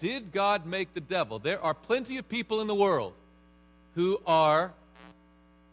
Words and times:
did 0.00 0.32
God 0.32 0.64
make 0.66 0.94
the 0.94 1.00
devil? 1.00 1.38
There 1.38 1.62
are 1.62 1.74
plenty 1.74 2.16
of 2.16 2.28
people 2.28 2.60
in 2.60 2.66
the 2.66 2.74
world 2.74 3.12
who 3.94 4.20
are 4.26 4.72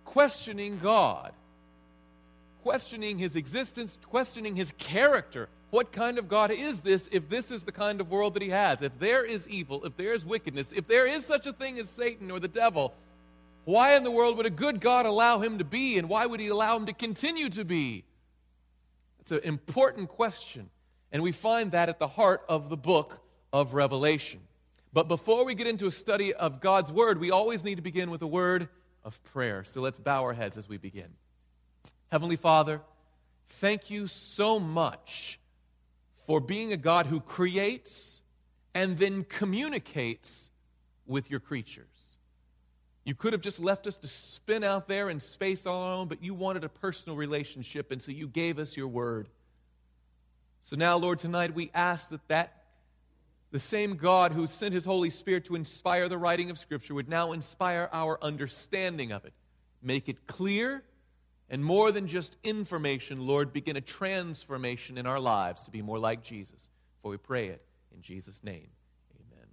questioning 0.03 0.79
God, 0.83 1.31
questioning 2.61 3.17
his 3.17 3.37
existence, 3.37 3.98
questioning 4.09 4.55
his 4.55 4.74
character. 4.77 5.48
What 5.69 5.93
kind 5.93 6.17
of 6.17 6.27
God 6.27 6.51
is 6.51 6.82
this 6.82 7.09
if 7.11 7.29
this 7.29 7.51
is 7.51 7.63
the 7.63 7.71
kind 7.71 8.02
of 8.02 8.11
world 8.11 8.34
that 8.34 8.41
he 8.41 8.50
has? 8.50 8.82
If 8.82 9.00
there 9.00 9.23
is 9.23 9.50
evil, 9.50 9.86
if 9.86 9.95
there 9.95 10.13
is 10.13 10.25
wickedness, 10.25 10.73
if 10.73 10.88
there 10.88 11.07
is 11.07 11.25
such 11.25 11.48
a 11.48 11.54
thing 11.54 11.80
as 11.80 11.89
Satan 11.89 12.30
or 12.30 12.39
the 12.39 12.48
devil, 12.50 12.94
why 13.64 13.96
in 13.96 14.04
the 14.04 14.12
world 14.12 14.36
would 14.38 14.46
a 14.46 14.50
good 14.50 14.82
God 14.82 15.05
allow 15.05 15.39
him 15.39 15.57
to 15.57 15.66
be, 15.66 15.98
and 15.98 16.09
why 16.09 16.25
would 16.25 16.39
he 16.39 16.48
allow 16.48 16.75
him 16.75 16.86
to 16.86 16.94
continue 16.94 17.50
to 17.50 17.64
be? 17.64 18.04
It's 19.21 19.32
an 19.32 19.41
important 19.44 20.09
question, 20.09 20.70
and 21.14 21.23
we 21.23 21.32
find 21.32 21.71
that 21.71 21.88
at 21.88 22.00
the 22.00 22.07
heart 22.07 22.44
of 22.50 22.70
the 22.70 22.78
book 22.78 23.21
of 23.54 23.73
Revelation. 23.73 24.41
But 24.93 25.07
before 25.07 25.45
we 25.45 25.55
get 25.55 25.68
into 25.68 25.86
a 25.86 25.91
study 25.91 26.34
of 26.34 26.59
God's 26.59 26.91
Word, 26.91 27.20
we 27.20 27.31
always 27.31 27.63
need 27.63 27.76
to 27.76 27.81
begin 27.81 28.09
with 28.09 28.21
a 28.21 28.27
word 28.27 28.70
of 29.04 29.23
prayer. 29.23 29.63
So 29.63 29.81
let's 29.81 29.99
bow 29.99 30.23
our 30.23 30.34
heads 30.34 30.58
as 30.58 30.67
we 30.67 30.77
begin. 30.77 31.09
Heavenly 32.12 32.35
Father, 32.35 32.81
thank 33.48 33.90
you 33.90 34.07
so 34.07 34.59
much 34.59 35.40
for 36.26 36.40
being 36.40 36.73
a 36.73 36.77
God 36.77 37.05
who 37.05 37.20
creates 37.20 38.21
and 38.73 38.98
then 38.98 39.23
communicates 39.23 40.49
with 41.05 41.32
your 41.32 41.40
creatures. 41.40 41.85
You 43.05 43.16
could 43.16 43.32
have 43.32 43.41
just 43.41 43.62
left 43.62 43.88
us 43.88 43.98
to 43.98 44.07
spin 44.07 44.66
out 44.66 44.88
there 44.88 45.09
in 45.09 45.21
space 45.21 45.66
all 45.66 45.82
our 45.82 45.93
own, 45.95 46.09
but 46.09 46.21
you 46.21 46.34
wanted 46.34 46.66
a 46.66 46.70
personal 46.70 47.16
relationship, 47.16 47.91
and 47.91 48.02
so 48.02 48.12
you 48.12 48.27
gave 48.27 48.59
us 48.59 48.76
your 48.76 48.90
word. 48.90 49.29
So 50.62 50.76
now, 50.76 50.98
Lord, 50.98 51.20
tonight 51.20 51.55
we 51.55 51.71
ask 51.73 52.09
that 52.09 52.27
that 52.27 52.66
the 53.51 53.59
same 53.59 53.95
God 53.95 54.33
who 54.33 54.45
sent 54.47 54.73
his 54.73 54.85
Holy 54.85 55.09
Spirit 55.09 55.45
to 55.45 55.55
inspire 55.55 56.09
the 56.09 56.17
writing 56.17 56.49
of 56.49 56.59
Scripture 56.59 56.93
would 56.93 57.07
now 57.07 57.31
inspire 57.31 57.89
our 57.93 58.21
understanding 58.21 59.12
of 59.12 59.26
it. 59.26 59.34
Make 59.81 60.09
it 60.09 60.27
clear, 60.27 60.84
and 61.49 61.63
more 61.63 61.91
than 61.91 62.07
just 62.07 62.35
information, 62.43 63.26
Lord, 63.26 63.54
begin 63.54 63.77
a 63.77 63.81
transformation 63.81 64.98
in 64.98 65.06
our 65.06 65.20
lives 65.20 65.64
to 65.64 65.72
be 65.72 65.81
more 65.81 66.00
like 66.00 66.23
Jesus. 66.23 66.70
For 67.02 67.12
we 67.12 67.17
pray 67.17 67.48
it 67.48 67.62
in 67.95 68.02
Jesus' 68.02 68.44
name. 68.44 68.67
Amen. 69.16 69.48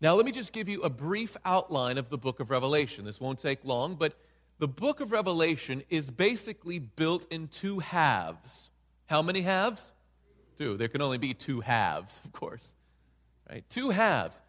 Now, 0.00 0.14
let 0.14 0.24
me 0.24 0.30
just 0.30 0.52
give 0.52 0.68
you 0.68 0.82
a 0.82 0.90
brief 0.90 1.36
outline 1.44 1.98
of 1.98 2.10
the 2.10 2.18
book 2.18 2.38
of 2.38 2.50
Revelation. 2.50 3.04
This 3.04 3.20
won't 3.20 3.40
take 3.40 3.64
long, 3.64 3.96
but 3.96 4.16
the 4.60 4.68
book 4.68 5.00
of 5.00 5.10
Revelation 5.10 5.82
is 5.88 6.10
basically 6.10 6.78
built 6.78 7.26
in 7.32 7.48
two 7.48 7.80
halves. 7.80 8.70
How 9.06 9.22
many 9.22 9.40
halves? 9.40 9.92
There 10.60 10.88
can 10.88 11.02
only 11.02 11.18
be 11.18 11.34
two 11.34 11.60
halves, 11.60 12.20
of 12.24 12.32
course. 12.32 12.74
Right? 13.48 13.64
Two 13.68 13.90
halves 13.90 14.40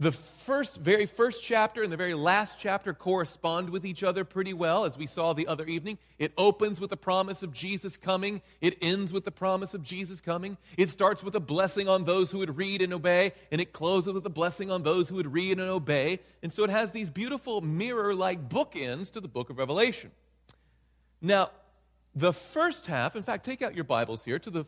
the 0.00 0.10
first, 0.10 0.78
very 0.78 1.04
first 1.04 1.44
chapter 1.44 1.82
and 1.82 1.92
the 1.92 1.96
very 1.96 2.14
last 2.14 2.58
chapter 2.58 2.94
correspond 2.94 3.68
with 3.68 3.84
each 3.84 4.02
other 4.02 4.24
pretty 4.24 4.54
well, 4.54 4.86
as 4.86 4.96
we 4.96 5.06
saw 5.06 5.34
the 5.34 5.46
other 5.46 5.66
evening. 5.66 5.98
It 6.18 6.32
opens 6.38 6.80
with 6.80 6.88
the 6.88 6.96
promise 6.96 7.42
of 7.42 7.52
Jesus 7.52 7.98
coming, 7.98 8.40
it 8.62 8.78
ends 8.80 9.12
with 9.12 9.24
the 9.24 9.30
promise 9.30 9.74
of 9.74 9.82
Jesus 9.82 10.22
coming. 10.22 10.56
It 10.78 10.88
starts 10.88 11.22
with 11.22 11.34
a 11.34 11.40
blessing 11.40 11.86
on 11.86 12.04
those 12.04 12.30
who 12.30 12.38
would 12.38 12.56
read 12.56 12.80
and 12.80 12.94
obey, 12.94 13.32
and 13.52 13.60
it 13.60 13.74
closes 13.74 14.14
with 14.14 14.24
a 14.24 14.30
blessing 14.30 14.70
on 14.70 14.82
those 14.82 15.10
who 15.10 15.16
would 15.16 15.30
read 15.34 15.58
and 15.58 15.68
obey. 15.68 16.20
And 16.42 16.50
so 16.50 16.64
it 16.64 16.70
has 16.70 16.92
these 16.92 17.10
beautiful 17.10 17.60
mirror 17.60 18.14
like 18.14 18.48
bookends 18.48 19.10
to 19.12 19.20
the 19.20 19.28
book 19.28 19.50
of 19.50 19.58
Revelation. 19.58 20.12
Now, 21.20 21.50
the 22.14 22.32
first 22.32 22.86
half, 22.86 23.16
in 23.16 23.22
fact, 23.22 23.44
take 23.44 23.60
out 23.60 23.74
your 23.74 23.84
Bibles 23.84 24.24
here 24.24 24.38
to 24.38 24.50
the 24.50 24.64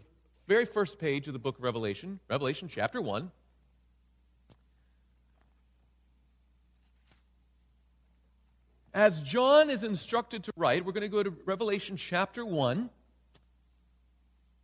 very 0.47 0.65
first 0.65 0.99
page 0.99 1.27
of 1.27 1.33
the 1.33 1.39
book 1.39 1.59
of 1.59 1.65
Revelation, 1.65 2.21
Revelation 2.29 2.69
chapter 2.69 3.01
1. 3.01 3.31
As 8.95 9.23
John 9.23 9.71
is 9.71 9.85
instructed 9.85 10.45
to 10.45 10.53
write, 10.57 10.85
we're 10.85 10.93
going 10.93 11.03
to 11.03 11.09
go 11.09 11.23
to 11.23 11.35
Revelation 11.47 11.97
chapter 11.97 12.45
1. 12.45 12.91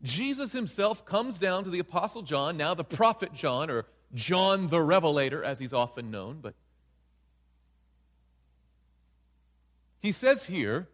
Jesus 0.02 0.52
himself 0.52 1.04
comes 1.06 1.38
down 1.38 1.64
to 1.64 1.70
the 1.70 1.78
Apostle 1.78 2.22
John, 2.22 2.56
now 2.56 2.74
the 2.74 2.84
prophet 2.84 3.32
John, 3.32 3.70
or 3.70 3.86
John 4.14 4.66
the 4.66 4.80
Revelator, 4.80 5.42
as 5.42 5.58
he's 5.58 5.72
often 5.72 6.10
known. 6.10 6.40
But 6.42 6.54
he 10.00 10.12
says 10.12 10.46
here 10.46 10.88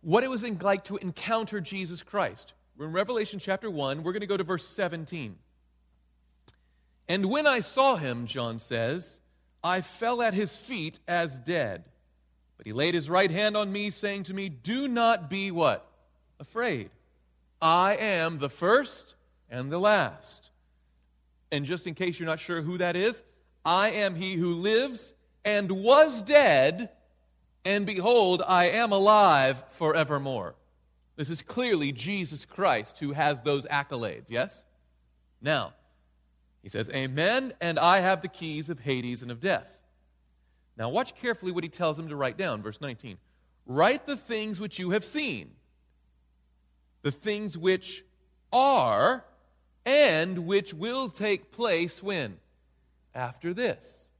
what 0.00 0.22
it 0.22 0.30
was 0.30 0.48
like 0.62 0.84
to 0.84 0.96
encounter 0.98 1.60
Jesus 1.60 2.02
Christ. 2.02 2.54
We're 2.76 2.86
in 2.86 2.92
Revelation 2.92 3.38
chapter 3.38 3.70
1. 3.70 4.02
We're 4.02 4.12
going 4.12 4.22
to 4.22 4.26
go 4.26 4.36
to 4.36 4.42
verse 4.42 4.66
17. 4.66 5.36
And 7.08 7.30
when 7.30 7.46
I 7.46 7.60
saw 7.60 7.96
him, 7.96 8.26
John 8.26 8.58
says, 8.58 9.20
I 9.62 9.80
fell 9.80 10.20
at 10.20 10.34
his 10.34 10.58
feet 10.58 10.98
as 11.06 11.38
dead. 11.38 11.84
But 12.56 12.66
he 12.66 12.72
laid 12.72 12.94
his 12.94 13.08
right 13.08 13.30
hand 13.30 13.56
on 13.56 13.70
me, 13.70 13.90
saying 13.90 14.24
to 14.24 14.34
me, 14.34 14.48
Do 14.48 14.88
not 14.88 15.30
be 15.30 15.50
what? 15.52 15.86
Afraid. 16.40 16.90
I 17.62 17.96
am 17.96 18.38
the 18.38 18.48
first 18.48 19.14
and 19.48 19.70
the 19.70 19.78
last. 19.78 20.50
And 21.52 21.64
just 21.64 21.86
in 21.86 21.94
case 21.94 22.18
you're 22.18 22.28
not 22.28 22.40
sure 22.40 22.60
who 22.60 22.78
that 22.78 22.96
is, 22.96 23.22
I 23.64 23.90
am 23.90 24.16
he 24.16 24.34
who 24.34 24.52
lives 24.54 25.14
and 25.44 25.70
was 25.70 26.22
dead, 26.22 26.90
and 27.64 27.86
behold, 27.86 28.42
I 28.46 28.70
am 28.70 28.92
alive 28.92 29.62
forevermore. 29.68 30.56
This 31.16 31.30
is 31.30 31.42
clearly 31.42 31.92
Jesus 31.92 32.44
Christ 32.44 32.98
who 32.98 33.12
has 33.12 33.42
those 33.42 33.66
accolades, 33.66 34.30
yes? 34.30 34.64
Now, 35.40 35.74
he 36.62 36.68
says, 36.68 36.90
Amen, 36.90 37.52
and 37.60 37.78
I 37.78 38.00
have 38.00 38.22
the 38.22 38.28
keys 38.28 38.68
of 38.68 38.80
Hades 38.80 39.22
and 39.22 39.30
of 39.30 39.40
death. 39.40 39.78
Now, 40.76 40.88
watch 40.88 41.14
carefully 41.14 41.52
what 41.52 41.62
he 41.62 41.70
tells 41.70 41.98
him 41.98 42.08
to 42.08 42.16
write 42.16 42.36
down. 42.36 42.62
Verse 42.62 42.80
19 42.80 43.18
Write 43.66 44.06
the 44.06 44.16
things 44.16 44.60
which 44.60 44.78
you 44.78 44.90
have 44.90 45.04
seen, 45.04 45.52
the 47.02 47.12
things 47.12 47.56
which 47.56 48.04
are, 48.52 49.24
and 49.86 50.46
which 50.46 50.74
will 50.74 51.08
take 51.08 51.52
place 51.52 52.02
when? 52.02 52.38
After 53.14 53.54
this. 53.54 54.10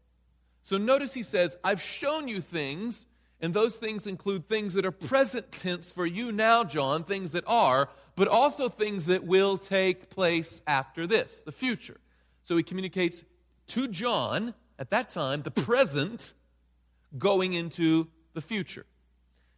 So 0.62 0.78
notice 0.78 1.12
he 1.12 1.22
says, 1.22 1.56
I've 1.65 1.83
shown 1.83 2.28
you 2.28 2.41
things, 2.41 3.06
and 3.44 3.53
those 3.53 3.77
things 3.77 4.06
include 4.06 4.49
things 4.49 4.72
that 4.72 4.87
are 4.87 4.91
present 4.91 5.53
tense 5.53 5.93
for 5.93 6.06
you 6.06 6.32
now, 6.32 6.65
John, 6.65 7.05
things 7.05 7.32
that 7.32 7.44
are, 7.47 7.91
but 8.16 8.27
also 8.27 8.71
things 8.71 9.05
that 9.05 9.25
will 9.25 9.59
take 9.59 10.09
place 10.09 10.62
after 10.66 11.06
this, 11.06 11.43
the 11.43 11.53
future. 11.53 12.00
So 12.44 12.56
he 12.56 12.62
communicates 12.62 13.22
to 13.66 13.87
John 13.87 14.54
at 14.78 14.88
that 14.88 15.10
time 15.10 15.43
the 15.43 15.50
present 15.50 16.33
going 17.19 17.53
into 17.53 18.09
the 18.33 18.41
future. 18.41 18.87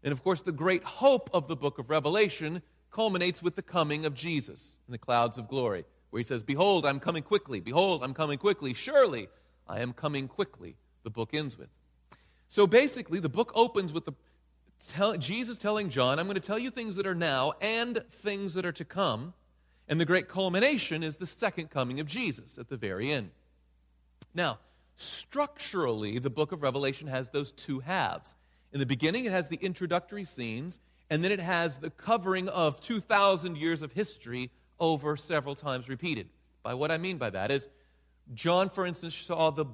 And 0.03 0.11
of 0.11 0.21
course, 0.25 0.43
the 0.43 0.51
great 0.51 0.83
hope 0.83 1.31
of 1.33 1.47
the 1.47 1.55
book 1.55 1.79
of 1.79 1.89
Revelation 1.89 2.63
culminates 2.91 3.41
with 3.41 3.55
the 3.55 3.63
coming 3.63 4.05
of 4.05 4.15
Jesus 4.15 4.79
in 4.89 4.93
the 4.93 4.99
clouds 4.99 5.39
of 5.39 5.47
glory, 5.47 5.85
where 6.11 6.19
he 6.19 6.25
says, 6.25 6.43
Behold, 6.43 6.85
I'm 6.85 6.99
coming 6.99 7.23
quickly. 7.23 7.61
Behold, 7.61 8.03
I'm 8.03 8.15
coming 8.15 8.39
quickly. 8.39 8.75
Surely 8.75 9.29
I 9.69 9.79
am 9.79 9.93
coming 9.93 10.27
quickly. 10.27 10.75
The 11.05 11.11
book 11.11 11.35
ends 11.35 11.57
with. 11.57 11.69
So 12.49 12.67
basically, 12.67 13.21
the 13.21 13.29
book 13.29 13.53
opens 13.55 13.93
with 13.93 14.05
the 14.05 14.13
tell, 14.87 15.17
Jesus 15.17 15.59
telling 15.59 15.89
John, 15.89 16.19
I'm 16.19 16.27
going 16.27 16.35
to 16.35 16.41
tell 16.41 16.59
you 16.59 16.71
things 16.71 16.97
that 16.97 17.07
are 17.07 17.15
now 17.15 17.55
and 17.61 18.05
things 18.11 18.55
that 18.55 18.65
are 18.67 18.73
to 18.73 18.85
come. 18.85 19.35
And 19.89 20.01
the 20.01 20.05
great 20.05 20.29
culmination 20.29 21.03
is 21.03 21.17
the 21.17 21.27
second 21.27 21.71
coming 21.71 22.01
of 22.01 22.07
Jesus 22.07 22.59
at 22.59 22.69
the 22.69 22.77
very 22.77 23.11
end. 23.11 23.31
Now, 24.35 24.59
structurally, 24.97 26.19
the 26.19 26.31
book 26.31 26.53
of 26.53 26.63
Revelation 26.63 27.09
has 27.09 27.31
those 27.31 27.53
two 27.53 27.81
halves. 27.81 28.35
In 28.73 28.81
the 28.81 28.87
beginning, 28.87 29.25
it 29.25 29.33
has 29.33 29.49
the 29.49 29.59
introductory 29.63 30.25
scenes, 30.25 30.81
and 31.09 31.23
then 31.23 31.31
it 31.31 31.41
has 31.41 31.79
the 31.79 31.91
covering 31.91 32.49
of 32.49 32.81
2,000 32.81 33.57
years 33.57 33.83
of 33.83 33.93
history 33.93 34.51
over 34.81 35.17
several 35.17 35.55
times 35.55 35.89
repeated. 35.89 36.29
By 36.63 36.75
what 36.75 36.91
I 36.91 36.99
mean 36.99 37.17
by 37.17 37.31
that 37.31 37.51
is, 37.51 37.69
John, 38.35 38.69
for 38.69 38.85
instance, 38.85 39.15
saw 39.15 39.51
the 39.51 39.67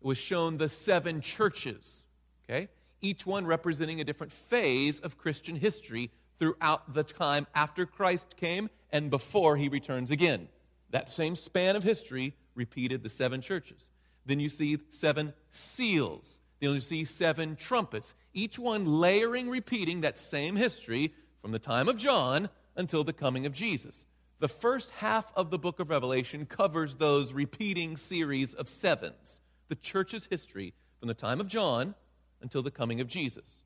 was 0.00 0.18
shown 0.18 0.58
the 0.58 0.68
seven 0.68 1.20
churches. 1.20 2.04
Okay, 2.44 2.68
each 3.00 3.26
one 3.26 3.46
representing 3.46 4.00
a 4.00 4.04
different 4.04 4.32
phase 4.32 5.00
of 5.00 5.18
Christian 5.18 5.56
history 5.56 6.10
throughout 6.38 6.94
the 6.94 7.04
time 7.04 7.46
after 7.54 7.86
Christ 7.86 8.36
came 8.36 8.70
and 8.90 9.10
before 9.10 9.56
he 9.56 9.68
returns 9.68 10.10
again. 10.10 10.48
That 10.90 11.08
same 11.08 11.36
span 11.36 11.76
of 11.76 11.84
history 11.84 12.34
repeated 12.54 13.02
the 13.02 13.10
seven 13.10 13.40
churches. 13.40 13.90
Then 14.26 14.40
you 14.40 14.48
see 14.48 14.78
seven 14.88 15.32
seals. 15.50 16.40
Then 16.60 16.74
you 16.74 16.80
see 16.80 17.04
seven 17.04 17.56
trumpets, 17.56 18.14
each 18.34 18.58
one 18.58 18.84
layering, 18.84 19.48
repeating 19.48 20.02
that 20.02 20.18
same 20.18 20.56
history 20.56 21.14
from 21.40 21.52
the 21.52 21.58
time 21.58 21.88
of 21.88 21.96
John 21.96 22.50
until 22.76 23.02
the 23.02 23.12
coming 23.12 23.46
of 23.46 23.52
Jesus. 23.52 24.04
The 24.40 24.48
first 24.48 24.90
half 24.92 25.32
of 25.36 25.50
the 25.50 25.58
book 25.58 25.80
of 25.80 25.90
Revelation 25.90 26.46
covers 26.46 26.96
those 26.96 27.32
repeating 27.32 27.96
series 27.96 28.54
of 28.54 28.68
sevens, 28.68 29.40
the 29.70 29.74
church's 29.76 30.26
history 30.26 30.74
from 30.98 31.08
the 31.08 31.14
time 31.14 31.40
of 31.40 31.48
John 31.48 31.94
until 32.42 32.62
the 32.62 32.70
coming 32.70 33.00
of 33.00 33.06
Jesus 33.06 33.62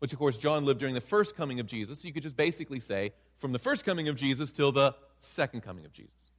which 0.00 0.12
of 0.12 0.18
course 0.18 0.36
John 0.36 0.64
lived 0.64 0.80
during 0.80 0.94
the 0.94 1.00
first 1.00 1.36
coming 1.36 1.60
of 1.60 1.66
Jesus. 1.66 2.00
So 2.00 2.08
you 2.08 2.12
could 2.12 2.24
just 2.24 2.36
basically 2.36 2.80
say 2.80 3.12
from 3.38 3.52
the 3.52 3.58
first 3.58 3.84
coming 3.84 4.08
of 4.08 4.16
Jesus 4.16 4.50
till 4.50 4.72
the 4.72 4.94
second 5.20 5.60
coming 5.60 5.84
of 5.84 5.92
Jesus. 5.92 6.32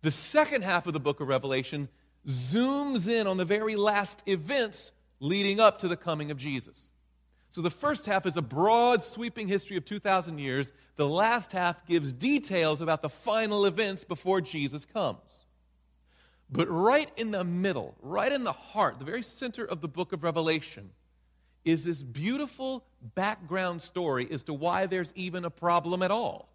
The 0.00 0.10
second 0.10 0.62
half 0.62 0.86
of 0.86 0.92
the 0.92 1.00
book 1.00 1.20
of 1.20 1.28
Revelation 1.28 1.88
zooms 2.26 3.08
in 3.08 3.26
on 3.26 3.36
the 3.36 3.44
very 3.44 3.76
last 3.76 4.22
events 4.26 4.92
leading 5.20 5.60
up 5.60 5.78
to 5.78 5.88
the 5.88 5.96
coming 5.96 6.30
of 6.30 6.38
Jesus. 6.38 6.92
So 7.50 7.62
the 7.62 7.70
first 7.70 8.06
half 8.06 8.26
is 8.26 8.36
a 8.36 8.42
broad, 8.42 9.02
sweeping 9.02 9.48
history 9.48 9.76
of 9.76 9.84
2,000 9.84 10.38
years. 10.38 10.72
The 10.96 11.08
last 11.08 11.50
half 11.50 11.84
gives 11.84 12.12
details 12.12 12.80
about 12.80 13.02
the 13.02 13.08
final 13.08 13.64
events 13.64 14.04
before 14.04 14.40
Jesus 14.40 14.84
comes. 14.84 15.46
But 16.50 16.68
right 16.68 17.10
in 17.16 17.30
the 17.30 17.44
middle, 17.44 17.94
right 18.00 18.32
in 18.32 18.44
the 18.44 18.52
heart, 18.52 18.98
the 18.98 19.04
very 19.04 19.22
center 19.22 19.64
of 19.64 19.80
the 19.80 19.88
book 19.88 20.12
of 20.12 20.22
Revelation, 20.22 20.90
is 21.64 21.84
this 21.84 22.02
beautiful 22.02 22.84
background 23.14 23.82
story 23.82 24.26
as 24.30 24.42
to 24.44 24.54
why 24.54 24.86
there's 24.86 25.12
even 25.14 25.44
a 25.44 25.50
problem 25.50 26.02
at 26.02 26.10
all. 26.10 26.48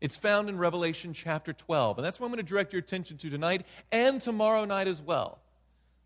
It's 0.00 0.16
found 0.16 0.48
in 0.48 0.58
Revelation 0.58 1.12
chapter 1.12 1.52
12, 1.52 1.98
and 1.98 2.04
that's 2.04 2.18
what 2.18 2.26
I'm 2.26 2.32
going 2.32 2.44
to 2.44 2.48
direct 2.48 2.72
your 2.72 2.80
attention 2.80 3.18
to 3.18 3.30
tonight 3.30 3.66
and 3.92 4.20
tomorrow 4.20 4.64
night 4.64 4.88
as 4.88 5.00
well. 5.00 5.38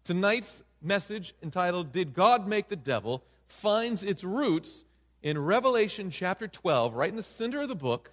Tonight's 0.02 0.62
message, 0.82 1.34
entitled 1.42 1.92
Did 1.92 2.12
God 2.12 2.46
Make 2.46 2.68
the 2.68 2.76
Devil, 2.76 3.24
finds 3.46 4.02
its 4.02 4.24
roots 4.24 4.84
in 5.22 5.38
Revelation 5.38 6.10
chapter 6.10 6.46
12, 6.46 6.94
right 6.94 7.08
in 7.08 7.16
the 7.16 7.22
center 7.22 7.62
of 7.62 7.68
the 7.68 7.74
book, 7.74 8.10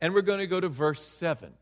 and 0.00 0.14
we're 0.14 0.22
going 0.22 0.38
to 0.38 0.46
go 0.46 0.60
to 0.60 0.68
verse 0.68 1.02
7. 1.02 1.52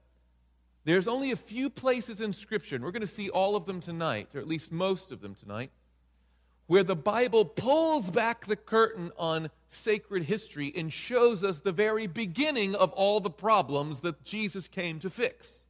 There's 0.84 1.08
only 1.08 1.30
a 1.30 1.36
few 1.36 1.70
places 1.70 2.20
in 2.20 2.32
Scripture, 2.32 2.76
and 2.76 2.84
we're 2.84 2.90
going 2.90 3.00
to 3.00 3.06
see 3.06 3.30
all 3.30 3.56
of 3.56 3.64
them 3.64 3.80
tonight, 3.80 4.34
or 4.34 4.40
at 4.40 4.46
least 4.46 4.70
most 4.70 5.12
of 5.12 5.20
them 5.20 5.34
tonight, 5.34 5.70
where 6.66 6.84
the 6.84 6.96
Bible 6.96 7.44
pulls 7.44 8.10
back 8.10 8.46
the 8.46 8.56
curtain 8.56 9.10
on 9.18 9.50
sacred 9.68 10.24
history 10.24 10.72
and 10.76 10.92
shows 10.92 11.42
us 11.42 11.60
the 11.60 11.72
very 11.72 12.06
beginning 12.06 12.74
of 12.74 12.92
all 12.92 13.20
the 13.20 13.30
problems 13.30 14.00
that 14.00 14.24
Jesus 14.24 14.68
came 14.68 14.98
to 15.00 15.10
fix. 15.10 15.64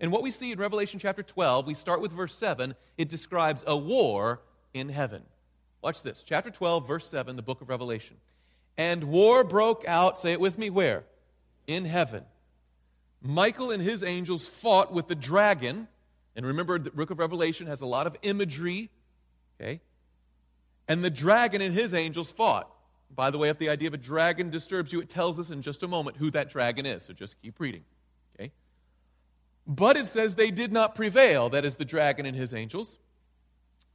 And 0.00 0.12
what 0.12 0.22
we 0.22 0.30
see 0.30 0.52
in 0.52 0.58
Revelation 0.58 1.00
chapter 1.00 1.22
12, 1.22 1.66
we 1.66 1.74
start 1.74 2.00
with 2.00 2.12
verse 2.12 2.34
7, 2.34 2.74
it 2.96 3.08
describes 3.08 3.64
a 3.66 3.76
war 3.76 4.40
in 4.72 4.88
heaven. 4.90 5.22
Watch 5.82 6.02
this. 6.02 6.22
Chapter 6.22 6.50
12, 6.50 6.86
verse 6.86 7.06
7, 7.06 7.36
the 7.36 7.42
book 7.42 7.60
of 7.60 7.68
Revelation. 7.68 8.16
And 8.76 9.04
war 9.04 9.44
broke 9.44 9.86
out, 9.88 10.18
say 10.18 10.32
it 10.32 10.40
with 10.40 10.56
me, 10.58 10.70
where? 10.70 11.04
In 11.66 11.84
heaven. 11.84 12.24
Michael 13.20 13.70
and 13.70 13.82
his 13.82 14.04
angels 14.04 14.46
fought 14.46 14.92
with 14.92 15.08
the 15.08 15.14
dragon. 15.14 15.88
And 16.36 16.46
remember, 16.46 16.78
the 16.78 16.90
book 16.90 17.10
of 17.10 17.18
Revelation 17.18 17.66
has 17.66 17.80
a 17.80 17.86
lot 17.86 18.06
of 18.06 18.16
imagery 18.22 18.90
Okay? 19.60 19.80
And 20.86 21.04
the 21.04 21.10
dragon 21.10 21.60
and 21.60 21.74
his 21.74 21.94
angels 21.94 22.30
fought. 22.30 22.70
By 23.14 23.30
the 23.30 23.38
way, 23.38 23.48
if 23.48 23.58
the 23.58 23.68
idea 23.68 23.88
of 23.88 23.94
a 23.94 23.98
dragon 23.98 24.50
disturbs 24.50 24.92
you, 24.92 25.00
it 25.00 25.08
tells 25.08 25.38
us 25.38 25.50
in 25.50 25.62
just 25.62 25.82
a 25.82 25.88
moment 25.88 26.16
who 26.16 26.30
that 26.30 26.50
dragon 26.50 26.86
is. 26.86 27.04
So 27.04 27.12
just 27.12 27.40
keep 27.42 27.58
reading. 27.58 27.84
Okay? 28.38 28.52
But 29.66 29.96
it 29.96 30.06
says 30.06 30.34
they 30.34 30.50
did 30.50 30.72
not 30.72 30.94
prevail, 30.94 31.48
that 31.50 31.64
is, 31.64 31.76
the 31.76 31.84
dragon 31.84 32.26
and 32.26 32.36
his 32.36 32.54
angels, 32.54 32.98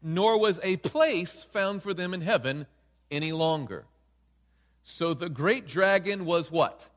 nor 0.02 0.40
was 0.40 0.60
a 0.64 0.78
place 0.78 1.44
found 1.44 1.82
for 1.82 1.94
them 1.94 2.14
in 2.14 2.22
heaven 2.22 2.66
any 3.10 3.32
longer. 3.32 3.86
So 4.84 5.14
the 5.14 5.30
great 5.30 5.68
dragon 5.68 6.26
was 6.26 6.52
what? 6.52 6.90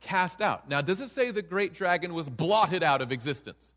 Cast 0.00 0.40
out. 0.40 0.68
Now, 0.68 0.80
does 0.80 1.00
it 1.00 1.08
say 1.08 1.30
the 1.30 1.42
great 1.42 1.74
dragon 1.74 2.14
was 2.14 2.28
blotted 2.28 2.82
out 2.82 3.02
of 3.02 3.12
existence? 3.12 3.72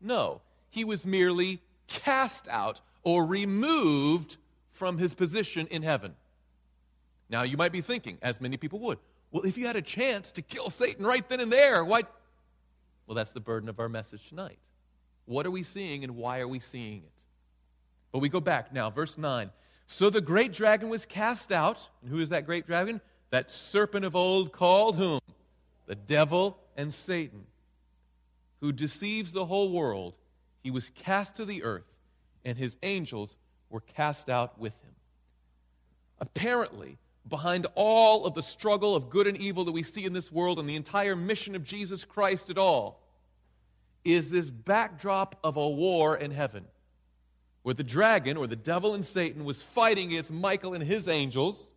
No. 0.00 0.40
He 0.70 0.84
was 0.84 1.06
merely 1.06 1.60
cast 1.86 2.48
out 2.48 2.80
or 3.02 3.26
removed 3.26 4.36
from 4.70 4.98
his 4.98 5.14
position 5.14 5.66
in 5.70 5.82
heaven. 5.82 6.14
Now, 7.28 7.42
you 7.42 7.56
might 7.56 7.72
be 7.72 7.80
thinking, 7.80 8.18
as 8.22 8.40
many 8.40 8.56
people 8.56 8.78
would, 8.80 8.98
well, 9.30 9.44
if 9.44 9.56
you 9.56 9.66
had 9.66 9.76
a 9.76 9.82
chance 9.82 10.32
to 10.32 10.42
kill 10.42 10.68
Satan 10.68 11.06
right 11.06 11.26
then 11.28 11.40
and 11.40 11.50
there, 11.50 11.84
why? 11.84 12.02
Well, 13.06 13.14
that's 13.14 13.32
the 13.32 13.40
burden 13.40 13.68
of 13.68 13.80
our 13.80 13.88
message 13.88 14.28
tonight. 14.28 14.58
What 15.24 15.46
are 15.46 15.50
we 15.50 15.62
seeing 15.62 16.04
and 16.04 16.16
why 16.16 16.40
are 16.40 16.48
we 16.48 16.60
seeing 16.60 16.98
it? 16.98 17.22
But 18.12 18.18
we 18.18 18.28
go 18.28 18.40
back 18.40 18.72
now, 18.72 18.90
verse 18.90 19.16
9. 19.16 19.50
So 19.86 20.10
the 20.10 20.20
great 20.20 20.52
dragon 20.52 20.88
was 20.88 21.06
cast 21.06 21.52
out. 21.52 21.88
And 22.02 22.10
who 22.10 22.18
is 22.18 22.28
that 22.28 22.44
great 22.44 22.66
dragon? 22.66 23.00
That 23.30 23.50
serpent 23.50 24.04
of 24.04 24.14
old 24.14 24.52
called 24.52 24.96
whom? 24.96 25.20
The 25.92 25.96
devil 25.96 26.58
and 26.74 26.90
Satan, 26.90 27.44
who 28.62 28.72
deceives 28.72 29.34
the 29.34 29.44
whole 29.44 29.70
world. 29.70 30.16
He 30.62 30.70
was 30.70 30.88
cast 30.88 31.36
to 31.36 31.44
the 31.44 31.64
earth 31.64 31.84
and 32.46 32.56
his 32.56 32.78
angels 32.82 33.36
were 33.68 33.82
cast 33.82 34.30
out 34.30 34.58
with 34.58 34.72
him. 34.80 34.94
Apparently, 36.18 36.96
behind 37.28 37.66
all 37.74 38.24
of 38.24 38.32
the 38.32 38.42
struggle 38.42 38.96
of 38.96 39.10
good 39.10 39.26
and 39.26 39.36
evil 39.36 39.64
that 39.64 39.72
we 39.72 39.82
see 39.82 40.06
in 40.06 40.14
this 40.14 40.32
world 40.32 40.58
and 40.58 40.66
the 40.66 40.76
entire 40.76 41.14
mission 41.14 41.54
of 41.54 41.62
Jesus 41.62 42.06
Christ 42.06 42.48
at 42.48 42.56
all, 42.56 43.02
is 44.02 44.30
this 44.30 44.48
backdrop 44.48 45.38
of 45.44 45.58
a 45.58 45.68
war 45.68 46.16
in 46.16 46.30
heaven 46.30 46.64
where 47.64 47.74
the 47.74 47.84
dragon 47.84 48.38
or 48.38 48.46
the 48.46 48.56
devil 48.56 48.94
and 48.94 49.04
Satan 49.04 49.44
was 49.44 49.62
fighting 49.62 50.06
against 50.08 50.32
Michael 50.32 50.72
and 50.72 50.82
his 50.82 51.06
angels. 51.06 51.71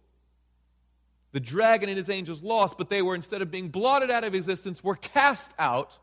The 1.35 1.41
dragon 1.41 1.89
and 1.89 1.97
his 1.97 2.09
angels 2.09 2.41
lost, 2.41 2.77
but 2.77 2.89
they 2.89 3.01
were, 3.01 3.13
instead 3.13 3.41
of 3.41 3.51
being 3.51 3.67
blotted 3.67 4.09
out 4.09 4.23
of 4.23 4.33
existence, 4.33 4.81
were 4.81 4.95
cast 4.95 5.53
out 5.59 5.99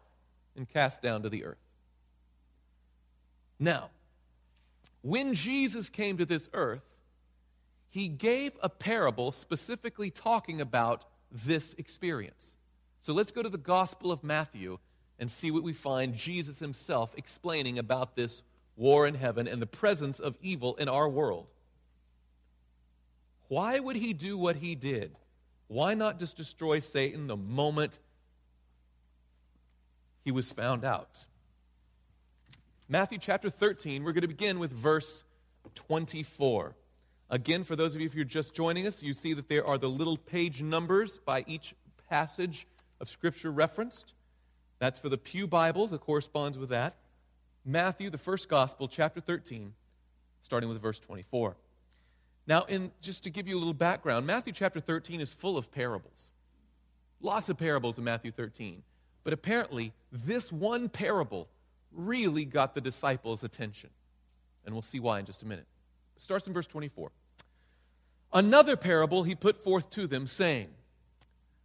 and 0.54 0.68
cast 0.68 1.00
down 1.00 1.22
to 1.22 1.30
the 1.30 1.46
earth. 1.46 1.64
Now, 3.58 3.88
when 5.00 5.32
Jesus 5.32 5.88
came 5.88 6.18
to 6.18 6.26
this 6.26 6.50
earth, 6.52 6.98
he 7.88 8.08
gave 8.08 8.58
a 8.62 8.68
parable 8.68 9.32
specifically 9.32 10.10
talking 10.10 10.60
about 10.60 11.06
this 11.30 11.72
experience. 11.78 12.56
So 13.00 13.14
let's 13.14 13.30
go 13.30 13.42
to 13.42 13.48
the 13.48 13.56
Gospel 13.56 14.12
of 14.12 14.22
Matthew 14.22 14.76
and 15.18 15.30
see 15.30 15.50
what 15.50 15.62
we 15.62 15.72
find 15.72 16.14
Jesus 16.14 16.58
himself 16.58 17.14
explaining 17.16 17.78
about 17.78 18.16
this 18.16 18.42
war 18.76 19.06
in 19.06 19.14
heaven 19.14 19.48
and 19.48 19.62
the 19.62 19.66
presence 19.66 20.20
of 20.20 20.36
evil 20.42 20.74
in 20.74 20.90
our 20.90 21.08
world. 21.08 21.46
Why 23.48 23.78
would 23.78 23.96
he 23.96 24.12
do 24.12 24.36
what 24.36 24.56
he 24.56 24.74
did? 24.74 25.16
Why 25.72 25.94
not 25.94 26.18
just 26.18 26.36
destroy 26.36 26.80
Satan 26.80 27.28
the 27.28 27.36
moment 27.36 27.98
he 30.22 30.30
was 30.30 30.52
found 30.52 30.84
out? 30.84 31.24
Matthew 32.90 33.16
chapter 33.16 33.48
13, 33.48 34.04
we're 34.04 34.12
going 34.12 34.20
to 34.20 34.28
begin 34.28 34.58
with 34.58 34.70
verse 34.70 35.24
24. 35.74 36.76
Again, 37.30 37.64
for 37.64 37.74
those 37.74 37.94
of 37.94 38.02
you 38.02 38.06
if 38.06 38.14
you're 38.14 38.26
just 38.26 38.54
joining 38.54 38.86
us, 38.86 39.02
you 39.02 39.14
see 39.14 39.32
that 39.32 39.48
there 39.48 39.66
are 39.66 39.78
the 39.78 39.88
little 39.88 40.18
page 40.18 40.60
numbers 40.60 41.18
by 41.24 41.42
each 41.46 41.74
passage 42.10 42.66
of 43.00 43.08
Scripture 43.08 43.50
referenced. 43.50 44.12
That's 44.78 45.00
for 45.00 45.08
the 45.08 45.16
Pew 45.16 45.46
Bible 45.46 45.86
that 45.86 46.02
corresponds 46.02 46.58
with 46.58 46.68
that. 46.68 46.96
Matthew, 47.64 48.10
the 48.10 48.18
first 48.18 48.50
gospel, 48.50 48.88
chapter 48.88 49.22
13, 49.22 49.72
starting 50.42 50.68
with 50.68 50.82
verse 50.82 51.00
24. 51.00 51.56
Now, 52.46 52.64
in, 52.64 52.90
just 53.00 53.24
to 53.24 53.30
give 53.30 53.46
you 53.46 53.56
a 53.56 53.60
little 53.60 53.74
background, 53.74 54.26
Matthew 54.26 54.52
chapter 54.52 54.80
13 54.80 55.20
is 55.20 55.32
full 55.32 55.56
of 55.56 55.70
parables. 55.70 56.30
Lots 57.20 57.48
of 57.48 57.56
parables 57.56 57.98
in 57.98 58.04
Matthew 58.04 58.32
13. 58.32 58.82
But 59.22 59.32
apparently, 59.32 59.92
this 60.10 60.50
one 60.50 60.88
parable 60.88 61.48
really 61.92 62.44
got 62.44 62.74
the 62.74 62.80
disciples' 62.80 63.44
attention. 63.44 63.90
And 64.64 64.74
we'll 64.74 64.82
see 64.82 64.98
why 64.98 65.20
in 65.20 65.26
just 65.26 65.42
a 65.42 65.46
minute. 65.46 65.66
It 66.16 66.22
starts 66.22 66.46
in 66.46 66.52
verse 66.52 66.66
24. 66.66 67.12
Another 68.32 68.76
parable 68.76 69.22
he 69.22 69.34
put 69.34 69.62
forth 69.62 69.90
to 69.90 70.06
them, 70.06 70.26
saying, 70.26 70.68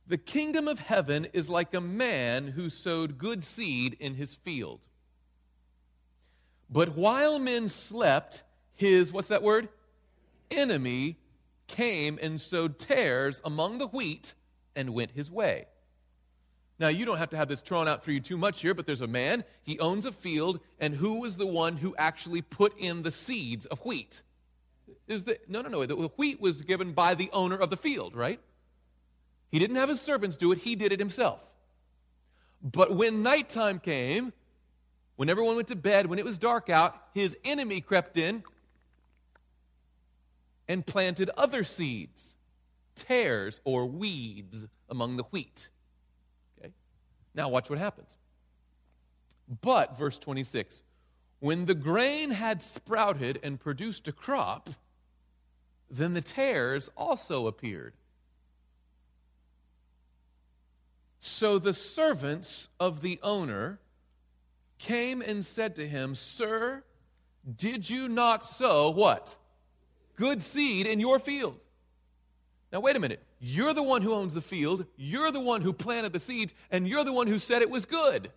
The 0.06 0.18
kingdom 0.18 0.68
of 0.68 0.80
heaven 0.80 1.28
is 1.34 1.50
like 1.50 1.74
a 1.74 1.82
man 1.82 2.50
who 2.50 2.70
sowed 2.70 3.18
good 3.18 3.44
seed 3.44 3.96
in 4.00 4.16
his 4.16 4.36
field. 4.36 4.82
But 6.70 6.90
while 6.90 7.40
men 7.40 7.68
slept, 7.70 8.44
his, 8.74 9.12
what's 9.12 9.30
that 9.30 9.42
word? 9.42 9.70
Enemy 10.52 11.18
came 11.68 12.18
and 12.22 12.40
sowed 12.40 12.80
tares 12.80 13.42
among 13.44 13.78
the 13.78 13.88
wheat 13.88 14.34
and 14.76 14.94
went 14.94 15.12
his 15.12 15.30
way. 15.30 15.66
Now, 16.80 16.90
you 16.90 17.06
don't 17.06 17.18
have 17.18 17.32
to 17.32 17.38
have 17.38 17.48
this 17.48 17.64
drawn 17.64 17.88
out 17.88 18.04
for 18.04 18.12
you 18.12 18.20
too 18.20 18.38
much 18.38 18.62
here, 18.62 18.74
but 18.74 18.86
there's 18.86 19.02
a 19.02 19.08
man, 19.08 19.44
he 19.64 19.80
owns 19.80 20.06
a 20.06 20.12
field, 20.12 20.60
and 20.80 20.94
who 20.94 21.22
was 21.22 21.38
the 21.38 21.48
one 21.48 21.78
who 21.78 21.96
actually 21.98 22.42
put 22.42 22.78
in 22.78 23.02
the 23.02 23.12
seeds 23.12 23.66
of 23.66 23.80
wheat? 23.84 24.22
Is 25.08 25.24
the, 25.24 25.40
no, 25.48 25.62
no, 25.62 25.70
no. 25.70 25.86
The 25.86 25.96
wheat 25.96 26.40
was 26.40 26.62
given 26.62 26.94
by 26.94 27.16
the 27.16 27.30
owner 27.34 27.56
of 27.56 27.72
the 27.72 27.78
field, 27.78 28.16
right? 28.16 28.40
He 29.50 29.58
didn't 29.58 29.78
have 29.78 29.90
his 29.90 30.02
servants 30.02 30.38
do 30.38 30.52
it, 30.52 30.60
he 30.60 30.76
did 30.76 30.92
it 30.92 31.00
himself. 31.00 31.44
But 32.62 32.96
when 32.96 33.24
nighttime 33.24 33.80
came, 33.80 34.34
when 35.16 35.30
everyone 35.30 35.56
went 35.56 35.70
to 35.70 35.76
bed, 35.76 36.06
when 36.06 36.20
it 36.20 36.26
was 36.26 36.38
dark 36.38 36.70
out, 36.70 36.96
his 37.14 37.36
enemy 37.44 37.82
crept 37.82 38.18
in 38.18 38.44
and 40.68 40.86
planted 40.86 41.30
other 41.38 41.64
seeds, 41.64 42.36
tares 42.96 43.62
or 43.64 43.86
weeds 43.86 44.68
among 44.90 45.18
the 45.18 45.24
wheat. 45.24 45.70
Okay? 46.60 46.72
Now, 47.34 47.50
watch 47.50 47.70
what 47.70 47.80
happens. 47.80 48.18
But, 49.62 49.98
verse 49.98 50.18
26, 50.18 50.84
when 51.40 51.66
the 51.66 51.76
grain 51.76 52.32
had 52.32 52.62
sprouted 52.62 53.40
and 53.44 53.60
produced 53.60 54.08
a 54.08 54.12
crop, 54.12 54.70
then 55.90 56.14
the 56.14 56.22
tares 56.22 56.90
also 56.98 57.48
appeared. 57.48 57.94
So 61.20 61.60
the 61.60 61.74
servants 61.74 62.70
of 62.80 63.02
the 63.02 63.20
owner 63.24 63.80
came 64.78 65.22
and 65.22 65.46
said 65.46 65.76
to 65.76 65.88
him, 65.88 66.16
Sir, 66.16 66.84
did 67.56 67.90
you 67.90 68.08
not 68.08 68.44
sow 68.44 68.90
what? 68.90 69.38
Good 70.18 70.44
seed 70.44 70.88
in 70.88 71.00
your 71.00 71.20
field. 71.20 71.64
Now, 72.74 72.82
wait 72.82 72.98
a 72.98 73.00
minute. 73.00 73.24
You're 73.40 73.74
the 73.74 73.84
one 73.84 74.02
who 74.02 74.14
owns 74.14 74.34
the 74.34 74.42
field, 74.42 74.86
you're 74.98 75.32
the 75.32 75.40
one 75.40 75.62
who 75.62 75.72
planted 75.72 76.12
the 76.12 76.20
seeds, 76.20 76.54
and 76.70 76.88
you're 76.88 77.06
the 77.06 77.14
one 77.14 77.28
who 77.28 77.40
said 77.40 77.62
it 77.62 77.70
was 77.70 77.86
good. 77.86 78.30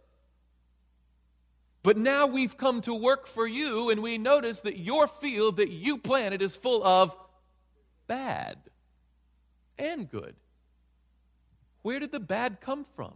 But 1.83 1.97
now 1.97 2.27
we've 2.27 2.57
come 2.57 2.83
to 2.83 2.95
work 2.95 3.27
for 3.27 3.47
you, 3.47 3.91
and 3.91 4.03
we 4.03 4.19
notice 4.19 4.61
that 4.61 4.79
your 4.79 5.07
field 5.07 5.57
that 5.57 5.71
you 5.71 5.97
planted 5.97 6.43
is 6.43 6.55
full 6.55 6.85
of 6.85 7.17
bad 8.07 8.59
and 9.79 10.09
good. 10.09 10.37
Where 11.83 11.99
did 11.99 12.13
the 12.13 12.21
bad 12.21 12.61
come 12.61 12.85
from? 12.85 13.15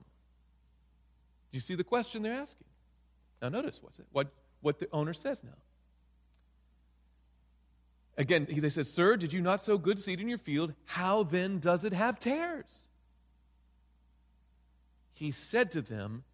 Do 1.52 1.56
you 1.56 1.60
see 1.60 1.74
the 1.74 1.84
question 1.84 2.22
they're 2.22 2.32
asking? 2.32 2.66
Now, 3.42 3.50
notice 3.50 3.82
what's 3.82 3.98
it, 3.98 4.06
what, 4.10 4.28
what 4.62 4.78
the 4.78 4.88
owner 4.90 5.12
says 5.12 5.44
now. 5.44 5.58
Again, 8.16 8.46
they 8.48 8.70
said, 8.70 8.86
Sir, 8.86 9.16
did 9.16 9.32
you 9.32 9.40
not 9.40 9.60
sow 9.60 9.76
good 9.76 9.98
seed 9.98 10.20
in 10.20 10.28
your 10.28 10.38
field? 10.38 10.74
How 10.84 11.24
then 11.24 11.58
does 11.58 11.84
it 11.84 11.92
have 11.92 12.18
tares? 12.18 12.88
He 15.12 15.30
said 15.30 15.70
to 15.72 15.82
them, 15.82 16.24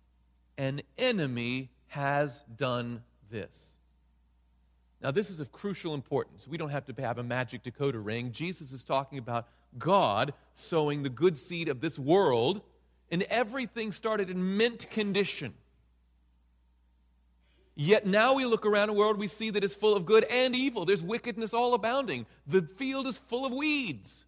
An 0.58 0.82
enemy 0.98 1.70
has 1.88 2.44
done 2.56 3.02
this. 3.30 3.78
Now, 5.02 5.10
this 5.10 5.30
is 5.30 5.40
of 5.40 5.50
crucial 5.52 5.94
importance. 5.94 6.46
We 6.46 6.58
don't 6.58 6.68
have 6.68 6.84
to 6.86 7.02
have 7.02 7.16
a 7.18 7.22
magic 7.22 7.62
decoder 7.62 8.04
ring. 8.04 8.32
Jesus 8.32 8.72
is 8.72 8.84
talking 8.84 9.18
about 9.18 9.48
God 9.78 10.34
sowing 10.54 11.02
the 11.02 11.08
good 11.08 11.38
seed 11.38 11.68
of 11.68 11.80
this 11.80 11.98
world, 11.98 12.60
and 13.10 13.22
everything 13.24 13.92
started 13.92 14.28
in 14.28 14.58
mint 14.58 14.90
condition. 14.90 15.54
Yet 17.82 18.04
now 18.04 18.34
we 18.34 18.44
look 18.44 18.66
around 18.66 18.88
the 18.88 18.92
world, 18.92 19.16
we 19.16 19.26
see 19.26 19.48
that 19.48 19.64
it's 19.64 19.74
full 19.74 19.96
of 19.96 20.04
good 20.04 20.24
and 20.24 20.54
evil. 20.54 20.84
There's 20.84 21.02
wickedness 21.02 21.54
all 21.54 21.72
abounding. 21.72 22.26
The 22.46 22.60
field 22.60 23.06
is 23.06 23.18
full 23.18 23.46
of 23.46 23.54
weeds. 23.54 24.26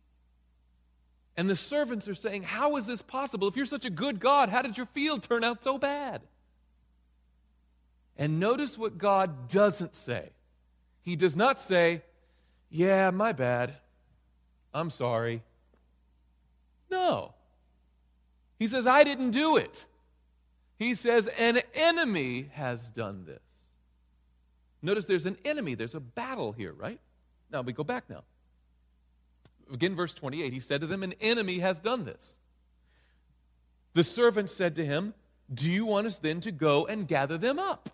And 1.36 1.50
the 1.50 1.54
servants 1.54 2.08
are 2.08 2.14
saying, 2.14 2.44
How 2.44 2.78
is 2.78 2.86
this 2.86 3.02
possible? 3.02 3.48
If 3.48 3.56
you're 3.58 3.66
such 3.66 3.84
a 3.84 3.90
good 3.90 4.20
God, 4.20 4.48
how 4.48 4.62
did 4.62 4.78
your 4.78 4.86
field 4.86 5.22
turn 5.22 5.44
out 5.44 5.62
so 5.62 5.76
bad? 5.76 6.22
And 8.16 8.40
notice 8.40 8.78
what 8.78 8.96
God 8.96 9.48
doesn't 9.48 9.94
say. 9.94 10.30
He 11.02 11.14
does 11.14 11.36
not 11.36 11.60
say, 11.60 12.00
Yeah, 12.70 13.10
my 13.10 13.32
bad. 13.32 13.74
I'm 14.72 14.88
sorry. 14.88 15.42
No. 16.90 17.34
He 18.58 18.66
says, 18.66 18.86
I 18.86 19.04
didn't 19.04 19.32
do 19.32 19.58
it. 19.58 19.84
He 20.82 20.94
says, 20.94 21.28
An 21.38 21.60
enemy 21.74 22.50
has 22.54 22.90
done 22.90 23.24
this. 23.24 23.38
Notice 24.82 25.06
there's 25.06 25.26
an 25.26 25.36
enemy, 25.44 25.74
there's 25.74 25.94
a 25.94 26.00
battle 26.00 26.50
here, 26.50 26.72
right? 26.72 26.98
Now 27.52 27.60
we 27.60 27.72
go 27.72 27.84
back 27.84 28.10
now. 28.10 28.24
Again, 29.72 29.94
verse 29.94 30.12
28, 30.12 30.52
he 30.52 30.58
said 30.58 30.80
to 30.80 30.88
them, 30.88 31.04
An 31.04 31.14
enemy 31.20 31.60
has 31.60 31.78
done 31.78 32.04
this. 32.04 32.36
The 33.94 34.02
servant 34.02 34.50
said 34.50 34.74
to 34.74 34.84
him, 34.84 35.14
Do 35.54 35.70
you 35.70 35.86
want 35.86 36.08
us 36.08 36.18
then 36.18 36.40
to 36.40 36.50
go 36.50 36.84
and 36.86 37.06
gather 37.06 37.38
them 37.38 37.60
up? 37.60 37.88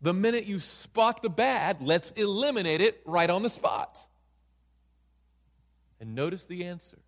The 0.00 0.14
minute 0.14 0.46
you 0.46 0.60
spot 0.60 1.22
the 1.22 1.30
bad, 1.30 1.78
let's 1.80 2.12
eliminate 2.12 2.82
it 2.82 3.02
right 3.04 3.28
on 3.28 3.42
the 3.42 3.50
spot. 3.50 3.98
And 5.98 6.14
notice 6.14 6.44
the 6.44 6.66
answer. 6.66 6.98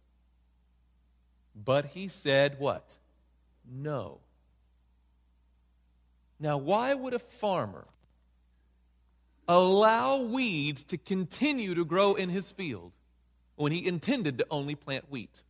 But 1.55 1.85
he 1.85 2.09
said, 2.09 2.57
What? 2.59 2.99
No. 3.64 4.23
Now, 6.40 6.59
why 6.59 6.95
would 6.95 7.14
a 7.14 7.18
farmer 7.18 7.87
allow 9.49 10.23
weeds 10.23 10.85
to 10.85 10.99
continue 10.99 11.75
to 11.75 11.85
grow 11.85 12.14
in 12.14 12.28
his 12.28 12.50
field 12.52 12.92
when 13.57 13.73
he 13.73 13.87
intended 13.87 14.38
to 14.38 14.47
only 14.50 14.75
plant 14.75 15.11
wheat? 15.11 15.42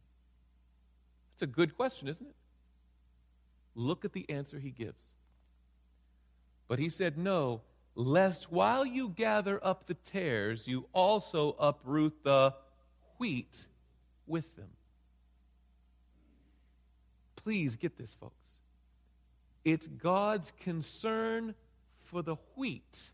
That's 1.33 1.43
a 1.43 1.47
good 1.47 1.77
question, 1.77 2.09
isn't 2.09 2.27
it? 2.27 2.35
Look 3.75 4.05
at 4.05 4.13
the 4.13 4.29
answer 4.31 4.59
he 4.59 4.71
gives. 4.71 5.09
But 6.69 6.79
he 6.79 6.89
said, 6.89 7.17
No, 7.17 7.63
lest 7.95 8.51
while 8.51 8.85
you 8.85 9.09
gather 9.11 9.65
up 9.65 9.87
the 9.87 9.95
tares, 9.95 10.67
you 10.67 10.89
also 10.93 11.55
uproot 11.59 12.25
the 12.25 12.55
wheat 13.19 13.67
with 14.27 14.57
them. 14.57 14.71
Please 17.37 17.77
get 17.77 17.97
this, 17.97 18.15
folks. 18.15 18.38
It's 19.73 19.87
God's 19.87 20.51
concern 20.61 21.55
for 21.93 22.23
the 22.23 22.37
wheat 22.57 23.13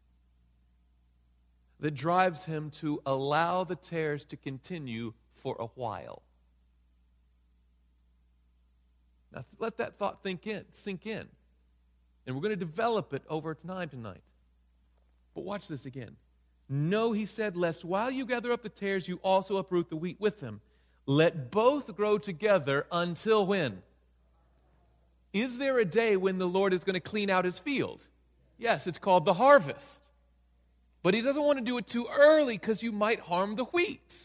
that 1.80 1.94
drives 1.94 2.44
him 2.44 2.70
to 2.70 3.02
allow 3.04 3.64
the 3.64 3.74
tares 3.74 4.24
to 4.26 4.36
continue 4.36 5.14
for 5.32 5.56
a 5.58 5.66
while. 5.74 6.22
Now, 9.32 9.44
let 9.58 9.78
that 9.78 9.98
thought 9.98 10.22
think 10.22 10.46
in, 10.46 10.64
sink 10.70 11.06
in. 11.06 11.26
And 12.24 12.36
we're 12.36 12.42
going 12.42 12.50
to 12.50 12.56
develop 12.56 13.12
it 13.12 13.24
over 13.28 13.52
time 13.56 13.88
tonight. 13.88 14.22
But 15.34 15.42
watch 15.42 15.66
this 15.66 15.86
again. 15.86 16.14
No, 16.68 17.10
he 17.10 17.26
said, 17.26 17.56
lest 17.56 17.84
while 17.84 18.12
you 18.12 18.26
gather 18.26 18.52
up 18.52 18.62
the 18.62 18.68
tares, 18.68 19.08
you 19.08 19.18
also 19.24 19.56
uproot 19.56 19.90
the 19.90 19.96
wheat 19.96 20.20
with 20.20 20.38
them. 20.38 20.60
Let 21.04 21.50
both 21.50 21.96
grow 21.96 22.16
together 22.16 22.86
until 22.92 23.44
when? 23.44 23.82
Is 25.34 25.58
there 25.58 25.78
a 25.78 25.84
day 25.84 26.16
when 26.16 26.38
the 26.38 26.48
Lord 26.48 26.72
is 26.72 26.84
going 26.84 26.94
to 26.94 27.00
clean 27.00 27.28
out 27.28 27.44
his 27.44 27.58
field? 27.58 28.06
Yes, 28.56 28.86
it's 28.86 28.98
called 28.98 29.24
the 29.24 29.34
harvest. 29.34 30.08
But 31.02 31.12
he 31.12 31.20
doesn't 31.20 31.42
want 31.42 31.58
to 31.58 31.64
do 31.64 31.76
it 31.76 31.88
too 31.88 32.06
early 32.16 32.56
because 32.56 32.82
you 32.82 32.92
might 32.92 33.18
harm 33.18 33.56
the 33.56 33.64
wheat 33.64 34.16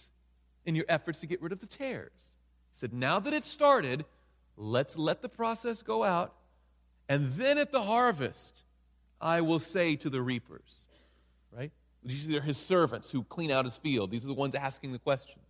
in 0.65 0.75
your 0.75 0.85
efforts 0.87 1.19
to 1.21 1.25
get 1.25 1.41
rid 1.41 1.51
of 1.51 1.59
the 1.59 1.65
tares. 1.65 2.11
He 2.13 2.77
said, 2.77 2.93
now 2.93 3.19
that 3.19 3.33
it's 3.33 3.49
started, 3.49 4.05
let's 4.55 4.97
let 4.97 5.23
the 5.23 5.29
process 5.29 5.81
go 5.81 6.03
out. 6.03 6.35
And 7.09 7.31
then 7.33 7.57
at 7.57 7.71
the 7.71 7.81
harvest, 7.81 8.63
I 9.19 9.41
will 9.41 9.59
say 9.59 9.95
to 9.97 10.11
the 10.11 10.21
reapers, 10.21 10.87
right? 11.51 11.71
These 12.03 12.29
are 12.31 12.41
his 12.41 12.57
servants 12.57 13.09
who 13.09 13.23
clean 13.23 13.49
out 13.49 13.65
his 13.65 13.77
field. 13.77 14.11
These 14.11 14.25
are 14.25 14.29
the 14.29 14.35
ones 14.35 14.53
asking 14.53 14.91
the 14.91 14.99
questions. 14.99 15.48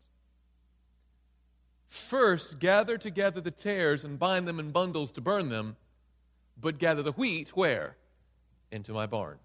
First, 1.89 2.60
gather 2.60 3.00
together 3.00 3.41
the 3.41 3.51
tares 3.51 4.05
and 4.05 4.19
bind 4.19 4.48
them 4.48 4.60
in 4.60 4.69
bundles 4.69 5.12
to 5.13 5.22
burn 5.22 5.50
them, 5.50 5.75
but 6.55 6.77
gather 6.77 7.01
the 7.01 7.12
wheat 7.13 7.50
where? 7.50 7.98
Into 8.72 8.93
my 8.93 9.08
barn. 9.08 9.39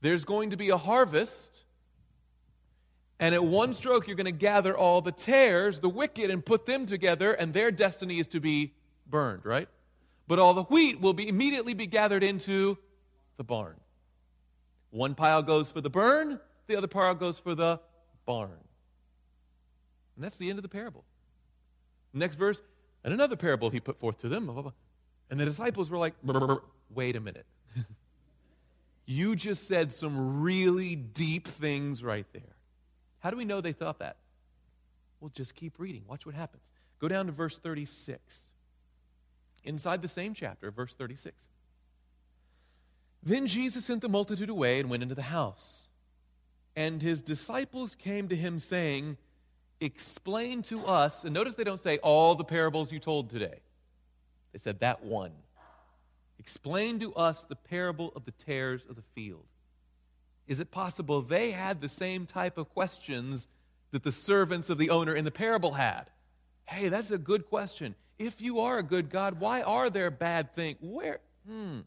There's 0.00 0.24
going 0.24 0.50
to 0.50 0.56
be 0.56 0.70
a 0.70 0.76
harvest, 0.76 1.64
and 3.20 3.32
at 3.32 3.44
one 3.44 3.74
stroke, 3.74 4.08
you're 4.08 4.16
going 4.16 4.26
to 4.26 4.32
gather 4.32 4.76
all 4.76 5.00
the 5.00 5.12
tares, 5.12 5.78
the 5.78 5.88
wicked, 5.88 6.30
and 6.30 6.44
put 6.44 6.66
them 6.66 6.84
together, 6.84 7.32
and 7.32 7.54
their 7.54 7.70
destiny 7.70 8.18
is 8.18 8.26
to 8.28 8.40
be 8.40 8.74
burned, 9.08 9.46
right? 9.46 9.68
But 10.26 10.40
all 10.40 10.52
the 10.52 10.64
wheat 10.64 11.00
will 11.00 11.14
be 11.14 11.28
immediately 11.28 11.74
be 11.74 11.86
gathered 11.86 12.24
into 12.24 12.76
the 13.36 13.44
barn. 13.44 13.76
One 14.90 15.14
pile 15.14 15.42
goes 15.42 15.70
for 15.70 15.80
the 15.80 15.90
burn, 15.90 16.40
the 16.66 16.74
other 16.74 16.88
pile 16.88 17.14
goes 17.14 17.38
for 17.38 17.54
the 17.54 17.80
barn. 18.24 18.50
And 20.16 20.24
that's 20.24 20.38
the 20.38 20.50
end 20.50 20.58
of 20.58 20.64
the 20.64 20.68
parable. 20.68 21.04
Next 22.12 22.36
verse, 22.36 22.62
and 23.04 23.12
another 23.12 23.36
parable 23.36 23.70
he 23.70 23.80
put 23.80 23.98
forth 23.98 24.18
to 24.18 24.28
them. 24.28 24.72
And 25.30 25.40
the 25.40 25.44
disciples 25.44 25.90
were 25.90 25.98
like, 25.98 26.14
wait 26.94 27.16
a 27.16 27.20
minute. 27.20 27.46
you 29.06 29.36
just 29.36 29.68
said 29.68 29.92
some 29.92 30.42
really 30.42 30.96
deep 30.96 31.46
things 31.46 32.02
right 32.02 32.26
there. 32.32 32.56
How 33.20 33.30
do 33.30 33.36
we 33.36 33.44
know 33.44 33.60
they 33.60 33.72
thought 33.72 33.98
that? 33.98 34.16
Well, 35.20 35.30
just 35.34 35.54
keep 35.54 35.78
reading. 35.78 36.04
Watch 36.06 36.26
what 36.26 36.34
happens. 36.34 36.70
Go 36.98 37.08
down 37.08 37.26
to 37.26 37.32
verse 37.32 37.58
36. 37.58 38.50
Inside 39.64 40.02
the 40.02 40.08
same 40.08 40.34
chapter, 40.34 40.70
verse 40.70 40.94
36. 40.94 41.48
Then 43.22 43.46
Jesus 43.46 43.84
sent 43.84 44.02
the 44.02 44.08
multitude 44.08 44.50
away 44.50 44.78
and 44.78 44.88
went 44.88 45.02
into 45.02 45.14
the 45.14 45.22
house. 45.22 45.88
And 46.76 47.02
his 47.02 47.22
disciples 47.22 47.94
came 47.94 48.28
to 48.28 48.36
him, 48.36 48.58
saying, 48.58 49.16
explain 49.80 50.62
to 50.62 50.84
us, 50.86 51.24
and 51.24 51.34
notice 51.34 51.54
they 51.54 51.64
don't 51.64 51.80
say 51.80 51.98
all 51.98 52.34
the 52.34 52.44
parables 52.44 52.92
you 52.92 52.98
told 52.98 53.30
today. 53.30 53.60
They 54.52 54.58
said 54.58 54.80
that 54.80 55.04
one. 55.04 55.32
Explain 56.38 56.98
to 57.00 57.14
us 57.14 57.44
the 57.44 57.56
parable 57.56 58.12
of 58.14 58.24
the 58.24 58.30
tares 58.30 58.86
of 58.86 58.96
the 58.96 59.02
field. 59.14 59.46
Is 60.46 60.60
it 60.60 60.70
possible 60.70 61.22
they 61.22 61.50
had 61.50 61.80
the 61.80 61.88
same 61.88 62.24
type 62.24 62.56
of 62.56 62.68
questions 62.68 63.48
that 63.90 64.02
the 64.02 64.12
servants 64.12 64.70
of 64.70 64.78
the 64.78 64.90
owner 64.90 65.14
in 65.14 65.24
the 65.24 65.30
parable 65.30 65.72
had? 65.72 66.04
Hey, 66.64 66.88
that's 66.88 67.10
a 67.10 67.18
good 67.18 67.46
question. 67.46 67.94
If 68.18 68.40
you 68.40 68.60
are 68.60 68.78
a 68.78 68.82
good 68.82 69.10
God, 69.10 69.40
why 69.40 69.62
are 69.62 69.90
there 69.90 70.10
bad 70.10 70.54
things? 70.54 70.78
Where? 70.80 71.20
Hmm. 71.48 71.80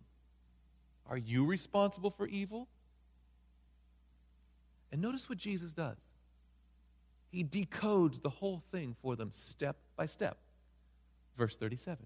Are 1.10 1.18
you 1.18 1.46
responsible 1.46 2.12
for 2.12 2.28
evil? 2.28 2.68
And 4.92 5.02
notice 5.02 5.30
what 5.30 5.38
Jesus 5.38 5.74
does. 5.74 5.98
He 7.32 7.44
decodes 7.44 8.22
the 8.22 8.30
whole 8.30 8.62
thing 8.72 8.96
for 9.02 9.16
them 9.16 9.32
step 9.32 9.78
by 9.96 10.06
step. 10.06 10.38
Verse 11.38 11.56
37 11.56 12.06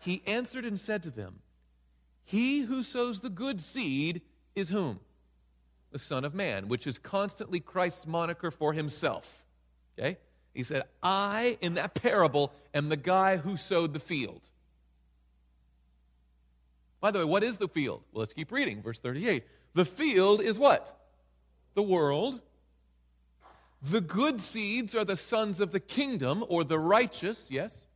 he 0.00 0.22
answered 0.26 0.64
and 0.64 0.78
said 0.78 1.02
to 1.04 1.10
them, 1.10 1.40
He 2.24 2.60
who 2.60 2.82
sows 2.82 3.20
the 3.20 3.30
good 3.30 3.60
seed 3.60 4.22
is 4.54 4.68
whom? 4.68 5.00
The 5.90 5.98
Son 5.98 6.24
of 6.24 6.34
Man, 6.34 6.68
which 6.68 6.86
is 6.86 6.98
constantly 6.98 7.60
Christ's 7.60 8.06
moniker 8.06 8.50
for 8.50 8.72
himself. 8.72 9.44
Okay? 9.98 10.18
He 10.54 10.62
said, 10.62 10.84
I, 11.02 11.58
in 11.60 11.74
that 11.74 11.94
parable, 11.94 12.52
am 12.74 12.88
the 12.88 12.96
guy 12.96 13.36
who 13.36 13.56
sowed 13.56 13.94
the 13.94 14.00
field. 14.00 14.42
By 17.00 17.10
the 17.10 17.20
way, 17.20 17.24
what 17.24 17.44
is 17.44 17.58
the 17.58 17.68
field? 17.68 18.02
Well, 18.12 18.20
let's 18.20 18.32
keep 18.32 18.52
reading. 18.52 18.82
Verse 18.82 18.98
38. 18.98 19.44
The 19.74 19.84
field 19.84 20.40
is 20.40 20.58
what? 20.58 20.96
The 21.74 21.82
world. 21.82 22.40
The 23.80 24.00
good 24.00 24.40
seeds 24.40 24.94
are 24.94 25.04
the 25.04 25.16
sons 25.16 25.60
of 25.60 25.70
the 25.70 25.80
kingdom, 25.80 26.44
or 26.48 26.64
the 26.64 26.78
righteous, 26.78 27.48
yes? 27.50 27.86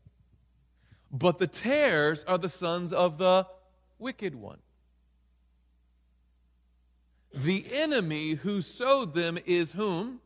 But 1.11 1.39
the 1.39 1.47
tares 1.47 2.25
are 2.25 2.39
the 2.39 2.49
sons 2.49 2.93
of 2.93 3.19
the 3.19 3.47
wicked 3.99 4.35
one. 4.35 4.59
The 7.35 7.65
enemy 7.73 8.31
who 8.31 8.63
sowed 8.63 9.15
them 9.15 9.39
is 9.47 9.73
whom? 9.73 10.21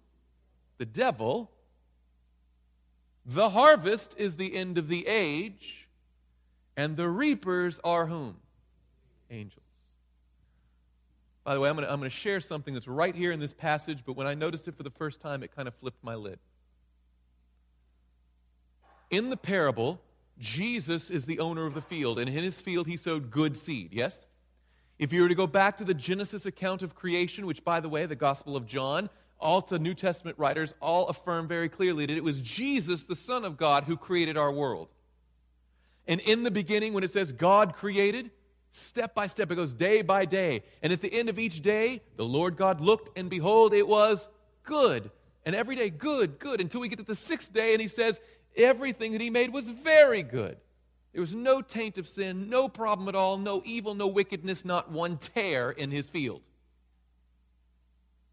The 0.78 0.86
devil. 0.86 1.50
The 3.24 3.50
harvest 3.50 4.14
is 4.18 4.36
the 4.36 4.54
end 4.54 4.78
of 4.78 4.88
the 4.88 5.06
age, 5.06 5.88
and 6.76 6.96
the 6.96 7.08
reapers 7.08 7.80
are 7.82 8.06
whom? 8.06 8.36
Angels. 9.30 9.65
By 11.46 11.54
the 11.54 11.60
way, 11.60 11.68
I'm 11.68 11.76
going 11.76 12.00
to 12.00 12.10
share 12.10 12.40
something 12.40 12.74
that's 12.74 12.88
right 12.88 13.14
here 13.14 13.30
in 13.30 13.38
this 13.38 13.52
passage, 13.52 14.00
but 14.04 14.16
when 14.16 14.26
I 14.26 14.34
noticed 14.34 14.66
it 14.66 14.74
for 14.74 14.82
the 14.82 14.90
first 14.90 15.20
time, 15.20 15.44
it 15.44 15.54
kind 15.54 15.68
of 15.68 15.74
flipped 15.74 16.02
my 16.02 16.16
lid. 16.16 16.40
In 19.10 19.30
the 19.30 19.36
parable, 19.36 20.00
Jesus 20.40 21.08
is 21.08 21.24
the 21.24 21.38
owner 21.38 21.64
of 21.64 21.74
the 21.74 21.80
field, 21.80 22.18
and 22.18 22.28
in 22.28 22.34
his 22.34 22.60
field 22.60 22.88
he 22.88 22.96
sowed 22.96 23.30
good 23.30 23.56
seed, 23.56 23.90
yes? 23.92 24.26
If 24.98 25.12
you 25.12 25.22
were 25.22 25.28
to 25.28 25.36
go 25.36 25.46
back 25.46 25.76
to 25.76 25.84
the 25.84 25.94
Genesis 25.94 26.46
account 26.46 26.82
of 26.82 26.96
creation, 26.96 27.46
which, 27.46 27.62
by 27.62 27.78
the 27.78 27.88
way, 27.88 28.06
the 28.06 28.16
Gospel 28.16 28.56
of 28.56 28.66
John, 28.66 29.08
all 29.38 29.60
the 29.60 29.78
New 29.78 29.94
Testament 29.94 30.36
writers 30.40 30.74
all 30.80 31.06
affirm 31.06 31.46
very 31.46 31.68
clearly 31.68 32.06
that 32.06 32.16
it 32.16 32.24
was 32.24 32.42
Jesus, 32.42 33.04
the 33.04 33.14
Son 33.14 33.44
of 33.44 33.56
God, 33.56 33.84
who 33.84 33.96
created 33.96 34.36
our 34.36 34.50
world. 34.50 34.88
And 36.08 36.20
in 36.22 36.42
the 36.42 36.50
beginning, 36.50 36.92
when 36.92 37.04
it 37.04 37.12
says 37.12 37.30
God 37.30 37.72
created, 37.72 38.32
step 38.76 39.14
by 39.14 39.26
step, 39.26 39.50
it 39.50 39.56
goes 39.56 39.72
day 39.72 40.02
by 40.02 40.24
day. 40.24 40.62
And 40.82 40.92
at 40.92 41.00
the 41.00 41.12
end 41.12 41.28
of 41.28 41.38
each 41.38 41.62
day, 41.62 42.02
the 42.16 42.24
Lord 42.24 42.56
God 42.56 42.80
looked, 42.80 43.18
and 43.18 43.28
behold, 43.30 43.74
it 43.74 43.86
was 43.86 44.28
good. 44.62 45.10
And 45.44 45.54
every 45.54 45.76
day, 45.76 45.90
good, 45.90 46.38
good, 46.38 46.60
until 46.60 46.80
we 46.80 46.88
get 46.88 46.98
to 46.98 47.04
the 47.04 47.14
sixth 47.14 47.52
day, 47.52 47.72
and 47.72 47.80
he 47.80 47.88
says, 47.88 48.20
everything 48.56 49.12
that 49.12 49.20
he 49.20 49.30
made 49.30 49.52
was 49.52 49.70
very 49.70 50.22
good. 50.22 50.56
There 51.12 51.20
was 51.20 51.34
no 51.34 51.62
taint 51.62 51.98
of 51.98 52.06
sin, 52.06 52.50
no 52.50 52.68
problem 52.68 53.08
at 53.08 53.14
all, 53.14 53.38
no 53.38 53.62
evil, 53.64 53.94
no 53.94 54.06
wickedness, 54.06 54.64
not 54.64 54.90
one 54.90 55.16
tare 55.16 55.70
in 55.70 55.90
his 55.90 56.10
field. 56.10 56.42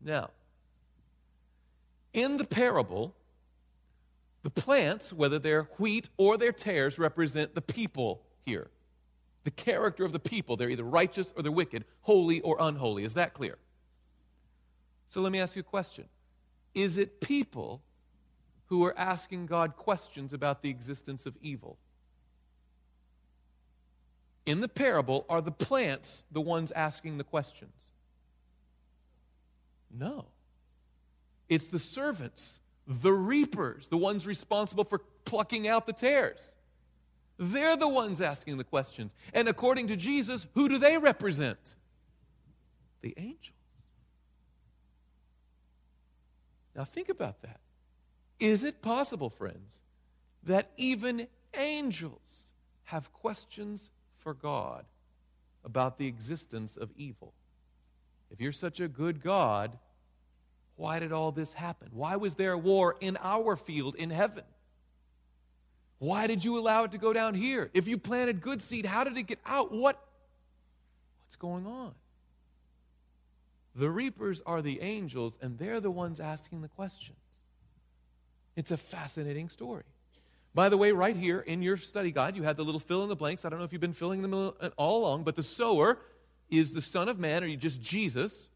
Now, 0.02 0.32
in 2.12 2.38
the 2.38 2.44
parable, 2.44 3.16
the 4.42 4.50
plants, 4.50 5.14
whether 5.14 5.40
they're 5.40 5.70
wheat 5.78 6.10
or 6.18 6.38
they're 6.38 6.52
tares, 6.52 7.00
represent 7.00 7.56
the 7.56 7.62
people 7.62 8.22
here. 8.46 8.70
The 9.44 9.52
character 9.52 10.06
of 10.06 10.14
the 10.14 10.20
people. 10.20 10.56
They're 10.56 10.70
either 10.70 10.84
righteous 10.84 11.34
or 11.36 11.44
they're 11.44 11.52
wicked, 11.52 11.86
holy 12.02 12.42
or 12.42 12.58
unholy. 12.60 13.04
Is 13.04 13.14
that 13.16 13.34
clear? 13.34 13.58
So 15.08 15.22
let 15.22 15.32
me 15.32 15.40
ask 15.40 15.56
you 15.56 15.60
a 15.60 15.64
question 15.64 16.06
Is 16.74 16.98
it 16.98 17.22
people 17.22 17.82
who 18.68 18.86
are 18.86 18.98
asking 18.98 19.46
God 19.46 19.76
questions 19.76 20.34
about 20.34 20.62
the 20.62 20.70
existence 20.70 21.26
of 21.26 21.36
evil? 21.42 21.78
In 24.46 24.60
the 24.60 24.68
parable, 24.68 25.26
are 25.30 25.42
the 25.42 25.52
plants 25.52 26.24
the 26.32 26.42
ones 26.42 26.72
asking 26.72 27.18
the 27.18 27.24
questions? 27.24 27.92
No. 29.92 30.26
It's 31.48 31.68
the 31.68 31.80
servants, 31.80 32.60
the 32.88 33.14
reapers, 33.14 33.90
the 33.90 33.98
ones 33.98 34.26
responsible 34.26 34.84
for 34.84 35.00
plucking 35.26 35.68
out 35.68 35.86
the 35.86 35.94
tares. 35.94 36.56
They're 37.52 37.76
the 37.76 37.88
ones 37.88 38.22
asking 38.22 38.58
the 38.58 38.64
questions. 38.64 39.14
And 39.34 39.48
according 39.48 39.88
to 39.88 39.96
Jesus, 39.96 40.48
who 40.54 40.70
do 40.70 40.78
they 40.78 40.98
represent? 40.98 41.76
The 43.02 43.14
angels. 43.18 43.58
Now 46.76 46.86
think 46.86 47.10
about 47.10 47.42
that. 47.42 47.60
Is 48.40 48.64
it 48.64 48.82
possible, 48.82 49.30
friends, 49.30 49.84
that 50.44 50.72
even 50.78 51.28
angels 51.54 52.52
have 52.86 53.12
questions 53.14 53.90
for 54.16 54.34
God 54.34 54.86
about 55.66 55.98
the 55.98 56.08
existence 56.08 56.78
of 56.78 56.92
evil? 56.96 57.34
If 58.32 58.42
you're 58.42 58.52
such 58.52 58.80
a 58.80 58.88
good 58.88 59.22
God, 59.22 59.78
why 60.76 61.00
did 61.00 61.12
all 61.12 61.32
this 61.32 61.54
happen? 61.54 61.90
Why 61.92 62.16
was 62.16 62.36
there 62.36 62.54
a 62.54 62.58
war 62.58 62.96
in 63.00 63.18
our 63.22 63.56
field 63.56 63.96
in 63.96 64.10
heaven? 64.10 64.44
Why 66.04 66.28
did 66.28 66.44
you 66.44 66.60
allow 66.60 66.84
it 66.84 66.92
to 66.92 66.98
go 66.98 67.14
down 67.14 67.34
here? 67.34 67.70
If 67.74 67.88
you 67.88 67.98
planted 67.98 68.42
good 68.42 68.62
seed, 68.62 68.86
how 68.86 69.06
did 69.06 69.18
it 69.18 69.24
get 69.24 69.40
out? 69.46 69.72
What 69.72 70.06
what's 71.24 71.38
going 71.38 71.66
on? 71.66 71.94
The 73.74 73.90
reapers 73.90 74.42
are 74.46 74.62
the 74.62 74.82
angels 74.82 75.40
and 75.42 75.58
they're 75.58 75.80
the 75.80 75.90
ones 75.90 76.20
asking 76.20 76.62
the 76.62 76.68
questions. 76.68 77.18
It's 78.58 78.70
a 78.70 78.76
fascinating 78.76 79.48
story. 79.48 79.86
By 80.54 80.68
the 80.68 80.76
way, 80.76 80.92
right 80.92 81.16
here 81.16 81.40
in 81.40 81.62
your 81.62 81.78
study 81.78 82.12
guide, 82.12 82.36
you 82.36 82.44
had 82.44 82.58
the 82.58 82.66
little 82.66 82.82
fill 82.82 83.04
in 83.04 83.08
the 83.08 83.16
blanks. 83.16 83.46
I 83.46 83.50
don't 83.50 83.60
know 83.60 83.66
if 83.66 83.72
you've 83.72 83.80
been 83.80 83.94
filling 83.94 84.22
them 84.22 84.34
all 84.76 85.04
along, 85.04 85.24
but 85.24 85.38
the 85.38 85.42
sower 85.42 86.00
is 86.50 86.74
the 86.74 86.82
Son 86.82 87.08
of 87.08 87.18
Man, 87.18 87.46
or 87.46 87.48
you 87.48 87.56
just 87.56 87.82
Jesus. 87.82 88.50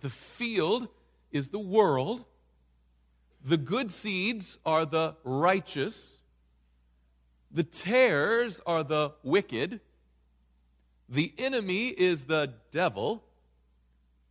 The 0.00 0.10
field 0.10 0.88
is 1.30 1.50
the 1.50 1.60
world. 1.60 2.24
The 3.44 3.56
good 3.56 3.92
seeds 3.92 4.58
are 4.66 4.84
the 4.84 5.14
righteous. 5.22 6.19
The 7.50 7.64
tares 7.64 8.60
are 8.66 8.82
the 8.82 9.12
wicked. 9.22 9.80
The 11.08 11.32
enemy 11.38 11.88
is 11.88 12.26
the 12.26 12.54
devil. 12.70 13.24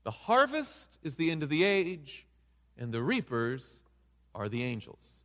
The 0.03 0.12
harvest 0.12 0.97
is 1.03 1.17
the 1.17 1.29
end 1.29 1.43
of 1.43 1.49
the 1.49 1.63
age. 1.63 2.25
And 2.77 2.93
the 2.93 3.01
reapers 3.01 3.84
are 4.34 4.47
the 4.47 4.63
angels. 4.63 5.23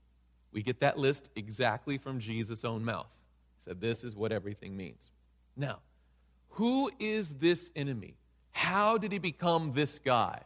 We 0.52 0.62
get 0.62 0.80
that 0.80 0.98
list 0.98 1.30
exactly 1.36 1.98
from 1.98 2.18
Jesus' 2.18 2.64
own 2.64 2.84
mouth. 2.84 3.10
He 3.56 3.62
said, 3.62 3.80
This 3.80 4.04
is 4.04 4.16
what 4.16 4.32
everything 4.32 4.76
means. 4.76 5.10
Now, 5.56 5.78
who 6.50 6.90
is 6.98 7.34
this 7.34 7.70
enemy? 7.74 8.16
How 8.52 8.98
did 8.98 9.12
he 9.12 9.18
become 9.18 9.72
this 9.72 9.98
guy? 9.98 10.40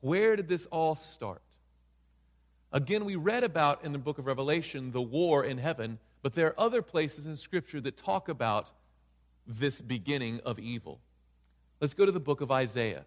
Where 0.00 0.34
did 0.34 0.48
this 0.48 0.66
all 0.66 0.96
start? 0.96 1.42
Again, 2.72 3.04
we 3.04 3.16
read 3.16 3.44
about 3.44 3.84
in 3.84 3.92
the 3.92 3.98
book 3.98 4.18
of 4.18 4.26
Revelation 4.26 4.92
the 4.92 5.02
war 5.02 5.44
in 5.44 5.58
heaven, 5.58 5.98
but 6.22 6.32
there 6.32 6.46
are 6.46 6.60
other 6.60 6.80
places 6.80 7.26
in 7.26 7.36
Scripture 7.36 7.80
that 7.82 7.98
talk 7.98 8.28
about 8.30 8.72
this 9.46 9.82
beginning 9.82 10.40
of 10.46 10.58
evil. 10.58 10.98
Let's 11.80 11.92
go 11.92 12.06
to 12.06 12.12
the 12.12 12.20
book 12.20 12.40
of 12.40 12.50
Isaiah. 12.50 13.04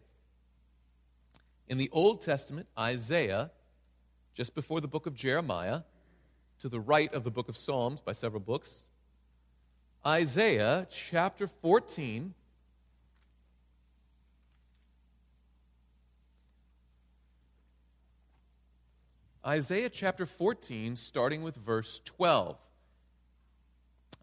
In 1.67 1.77
the 1.77 1.89
Old 1.91 2.21
Testament, 2.21 2.67
Isaiah, 2.77 3.49
just 4.35 4.53
before 4.53 4.81
the 4.81 4.87
book 4.87 5.07
of 5.07 5.15
Jeremiah, 5.15 5.81
to 6.59 6.69
the 6.69 6.79
right 6.79 7.11
of 7.13 7.23
the 7.23 7.31
book 7.31 7.49
of 7.49 7.57
Psalms 7.57 8.01
by 8.01 8.11
several 8.11 8.41
books, 8.41 8.89
Isaiah 10.05 10.87
chapter 10.91 11.47
14 11.47 12.35
Isaiah 19.45 19.89
chapter 19.89 20.25
14, 20.25 20.95
starting 20.95 21.43
with 21.43 21.55
verse 21.55 22.01
12. 22.05 22.57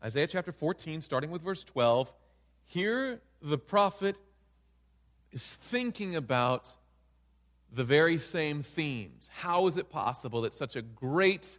Isaiah 0.04 0.26
chapter 0.26 0.50
14, 0.50 1.00
starting 1.00 1.30
with 1.30 1.42
verse 1.42 1.62
12. 1.62 2.12
Here, 2.64 3.20
the 3.40 3.58
prophet 3.58 4.16
is 5.30 5.54
thinking 5.54 6.16
about 6.16 6.72
the 7.72 7.84
very 7.84 8.18
same 8.18 8.62
themes. 8.62 9.30
How 9.32 9.68
is 9.68 9.76
it 9.76 9.90
possible 9.90 10.40
that 10.40 10.52
such 10.52 10.74
a 10.74 10.82
great 10.82 11.58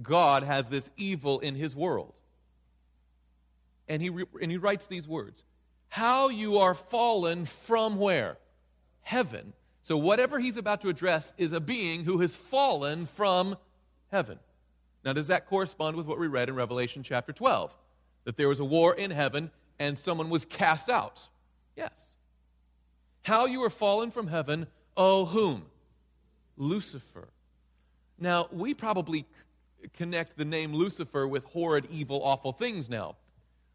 God 0.00 0.44
has 0.44 0.68
this 0.68 0.88
evil 0.96 1.40
in 1.40 1.56
his 1.56 1.74
world? 1.74 2.16
And 3.88 4.00
he, 4.00 4.10
and 4.40 4.50
he 4.50 4.58
writes 4.58 4.86
these 4.86 5.08
words 5.08 5.42
How 5.88 6.28
you 6.28 6.58
are 6.58 6.74
fallen 6.74 7.46
from 7.46 7.98
where? 7.98 8.38
Heaven 9.00 9.54
so, 9.82 9.96
whatever 9.96 10.38
he's 10.38 10.56
about 10.56 10.80
to 10.82 10.88
address 10.88 11.34
is 11.36 11.52
a 11.52 11.60
being 11.60 12.04
who 12.04 12.20
has 12.20 12.36
fallen 12.36 13.04
from 13.04 13.56
heaven. 14.10 14.38
Now, 15.04 15.12
does 15.12 15.26
that 15.26 15.46
correspond 15.46 15.96
with 15.96 16.06
what 16.06 16.20
we 16.20 16.28
read 16.28 16.48
in 16.48 16.54
Revelation 16.54 17.02
chapter 17.02 17.32
12? 17.32 17.76
That 18.24 18.36
there 18.36 18.48
was 18.48 18.60
a 18.60 18.64
war 18.64 18.94
in 18.94 19.10
heaven 19.10 19.50
and 19.80 19.98
someone 19.98 20.30
was 20.30 20.44
cast 20.44 20.88
out? 20.88 21.28
Yes. 21.76 22.14
How 23.24 23.46
you 23.46 23.64
are 23.64 23.70
fallen 23.70 24.12
from 24.12 24.28
heaven, 24.28 24.68
oh, 24.96 25.24
whom? 25.24 25.64
Lucifer. 26.56 27.28
Now, 28.18 28.46
we 28.52 28.74
probably 28.74 29.26
connect 29.94 30.36
the 30.36 30.44
name 30.44 30.72
Lucifer 30.72 31.26
with 31.26 31.44
horrid, 31.46 31.88
evil, 31.90 32.22
awful 32.22 32.52
things 32.52 32.88
now. 32.88 33.16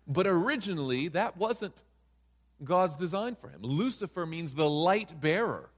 But 0.08 0.26
originally, 0.26 1.10
that 1.10 1.36
wasn't 1.36 1.84
God's 2.64 2.96
design 2.96 3.36
for 3.36 3.50
him. 3.50 3.62
Lucifer 3.62 4.26
means 4.26 4.56
the 4.56 4.70
light 4.70 5.20
bearer. 5.20 5.70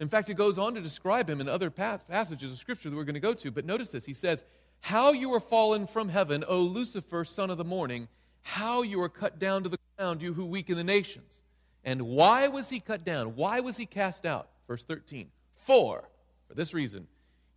In 0.00 0.08
fact, 0.08 0.30
it 0.30 0.34
goes 0.34 0.58
on 0.58 0.74
to 0.74 0.80
describe 0.80 1.28
him 1.28 1.42
in 1.42 1.48
other 1.48 1.70
passages 1.70 2.50
of 2.50 2.58
Scripture 2.58 2.88
that 2.88 2.96
we're 2.96 3.04
going 3.04 3.14
to 3.14 3.20
go 3.20 3.34
to. 3.34 3.50
But 3.50 3.66
notice 3.66 3.90
this 3.90 4.06
He 4.06 4.14
says, 4.14 4.44
How 4.80 5.12
you 5.12 5.32
are 5.34 5.40
fallen 5.40 5.86
from 5.86 6.08
heaven, 6.08 6.42
O 6.48 6.60
Lucifer, 6.60 7.24
son 7.24 7.50
of 7.50 7.58
the 7.58 7.64
morning, 7.64 8.08
how 8.42 8.82
you 8.82 9.00
are 9.02 9.10
cut 9.10 9.38
down 9.38 9.62
to 9.62 9.68
the 9.68 9.78
ground, 9.96 10.22
you 10.22 10.32
who 10.32 10.46
weaken 10.46 10.76
the 10.76 10.84
nations. 10.84 11.42
And 11.84 12.02
why 12.02 12.48
was 12.48 12.70
he 12.70 12.80
cut 12.80 13.04
down? 13.04 13.36
Why 13.36 13.60
was 13.60 13.76
he 13.76 13.86
cast 13.86 14.24
out? 14.24 14.48
Verse 14.66 14.84
13. 14.84 15.28
For, 15.54 16.08
for 16.48 16.54
this 16.54 16.72
reason, 16.72 17.06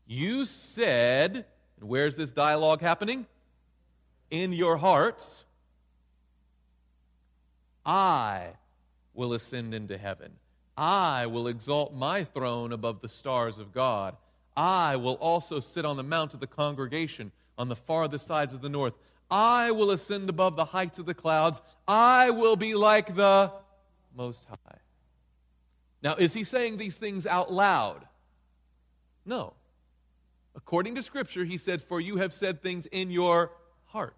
you 0.05 0.45
said, 0.45 1.45
and 1.79 1.89
where's 1.89 2.17
this 2.17 2.31
dialogue 2.31 2.81
happening? 2.81 3.25
In 4.29 4.51
your 4.51 4.77
hearts, 4.77 5.45
I 7.85 8.49
will 9.13 9.33
ascend 9.33 9.73
into 9.73 9.97
heaven. 9.97 10.33
I 10.77 11.27
will 11.27 11.47
exalt 11.47 11.93
my 11.93 12.23
throne 12.23 12.71
above 12.71 13.01
the 13.01 13.09
stars 13.09 13.59
of 13.59 13.73
God. 13.73 14.15
I 14.55 14.95
will 14.95 15.15
also 15.15 15.59
sit 15.59 15.85
on 15.85 15.97
the 15.97 16.03
mount 16.03 16.33
of 16.33 16.39
the 16.39 16.47
congregation 16.47 17.31
on 17.57 17.69
the 17.69 17.75
farthest 17.75 18.25
sides 18.25 18.53
of 18.53 18.61
the 18.61 18.69
north. 18.69 18.93
I 19.29 19.71
will 19.71 19.91
ascend 19.91 20.29
above 20.29 20.55
the 20.55 20.65
heights 20.65 20.99
of 20.99 21.05
the 21.05 21.13
clouds. 21.13 21.61
I 21.87 22.29
will 22.31 22.55
be 22.55 22.75
like 22.75 23.15
the 23.15 23.51
Most 24.15 24.45
High. 24.45 24.77
Now, 26.01 26.15
is 26.15 26.33
he 26.33 26.43
saying 26.43 26.77
these 26.77 26.97
things 26.97 27.25
out 27.25 27.51
loud? 27.51 28.05
No. 29.25 29.53
According 30.55 30.95
to 30.95 31.01
Scripture, 31.03 31.45
he 31.45 31.57
said, 31.57 31.81
For 31.81 31.99
you 32.01 32.17
have 32.17 32.33
said 32.33 32.61
things 32.61 32.85
in 32.87 33.09
your 33.09 33.51
heart. 33.85 34.15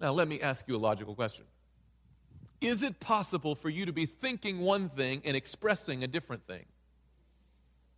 Now, 0.00 0.12
let 0.12 0.26
me 0.26 0.40
ask 0.40 0.66
you 0.66 0.76
a 0.76 0.78
logical 0.78 1.14
question 1.14 1.44
Is 2.60 2.82
it 2.82 3.00
possible 3.00 3.54
for 3.54 3.70
you 3.70 3.86
to 3.86 3.92
be 3.92 4.06
thinking 4.06 4.60
one 4.60 4.88
thing 4.88 5.22
and 5.24 5.36
expressing 5.36 6.04
a 6.04 6.06
different 6.06 6.46
thing? 6.46 6.66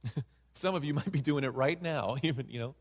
Some 0.52 0.74
of 0.74 0.84
you 0.84 0.94
might 0.94 1.10
be 1.10 1.20
doing 1.20 1.44
it 1.44 1.54
right 1.54 1.80
now, 1.80 2.16
even, 2.22 2.46
you 2.48 2.60
know. 2.60 2.74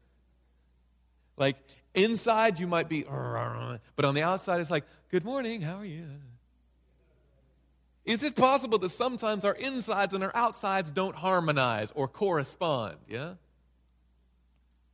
Like 1.38 1.58
inside, 1.96 2.60
you 2.60 2.68
might 2.68 2.88
be, 2.88 3.04
but 3.04 4.06
on 4.06 4.14
the 4.14 4.24
outside, 4.24 4.60
it's 4.60 4.72
like, 4.72 4.86
Good 5.10 5.26
morning, 5.26 5.62
how 5.62 5.78
are 5.78 5.86
you? 5.86 6.06
Is 8.06 8.24
it 8.24 8.36
possible 8.36 8.78
that 8.80 8.90
sometimes 8.90 9.46
our 9.46 9.54
insides 9.54 10.14
and 10.14 10.24
our 10.24 10.32
outsides 10.34 10.92
don't 10.92 11.16
harmonize 11.16 11.92
or 11.96 12.08
correspond? 12.08 12.96
Yeah? 13.08 13.34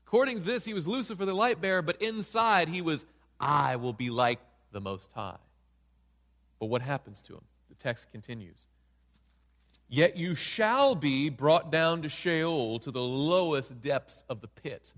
According 0.07 0.39
to 0.39 0.43
this, 0.43 0.65
he 0.65 0.73
was 0.73 0.87
Lucifer 0.87 1.25
the 1.25 1.33
light 1.33 1.61
bearer, 1.61 1.81
but 1.81 2.01
inside 2.01 2.67
he 2.67 2.81
was, 2.81 3.05
I 3.39 3.75
will 3.75 3.93
be 3.93 4.09
like 4.09 4.39
the 4.71 4.81
Most 4.81 5.11
High. 5.13 5.37
But 6.59 6.67
what 6.67 6.81
happens 6.81 7.21
to 7.23 7.33
him? 7.33 7.43
The 7.69 7.75
text 7.75 8.11
continues. 8.11 8.65
Yet 9.89 10.17
you 10.17 10.35
shall 10.35 10.95
be 10.95 11.29
brought 11.29 11.71
down 11.71 12.01
to 12.01 12.09
Sheol, 12.09 12.79
to 12.79 12.91
the 12.91 13.01
lowest 13.01 13.79
depths 13.81 14.23
of 14.29 14.41
the 14.41 14.47
pit. 14.47 14.91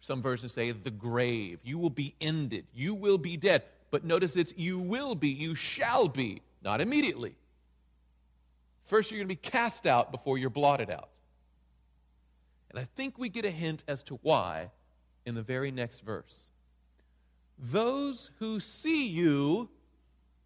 Some 0.00 0.20
versions 0.20 0.52
say 0.52 0.70
the 0.72 0.90
grave. 0.90 1.60
You 1.62 1.78
will 1.78 1.90
be 1.90 2.14
ended. 2.20 2.66
You 2.74 2.94
will 2.94 3.18
be 3.18 3.36
dead. 3.36 3.62
But 3.90 4.04
notice 4.04 4.36
it's 4.36 4.52
you 4.56 4.80
will 4.80 5.14
be, 5.14 5.28
you 5.28 5.54
shall 5.54 6.08
be, 6.08 6.42
not 6.62 6.80
immediately. 6.80 7.36
First, 8.84 9.10
you're 9.10 9.18
going 9.18 9.28
to 9.28 9.34
be 9.34 9.50
cast 9.50 9.86
out 9.86 10.10
before 10.10 10.36
you're 10.36 10.50
blotted 10.50 10.90
out. 10.90 11.10
And 12.70 12.78
I 12.78 12.84
think 12.84 13.18
we 13.18 13.28
get 13.28 13.44
a 13.44 13.50
hint 13.50 13.84
as 13.86 14.02
to 14.04 14.18
why 14.22 14.70
in 15.24 15.34
the 15.36 15.42
very 15.42 15.70
next 15.70 16.00
verse. 16.00 16.50
Those 17.56 18.30
who 18.40 18.58
see 18.58 19.06
you 19.06 19.70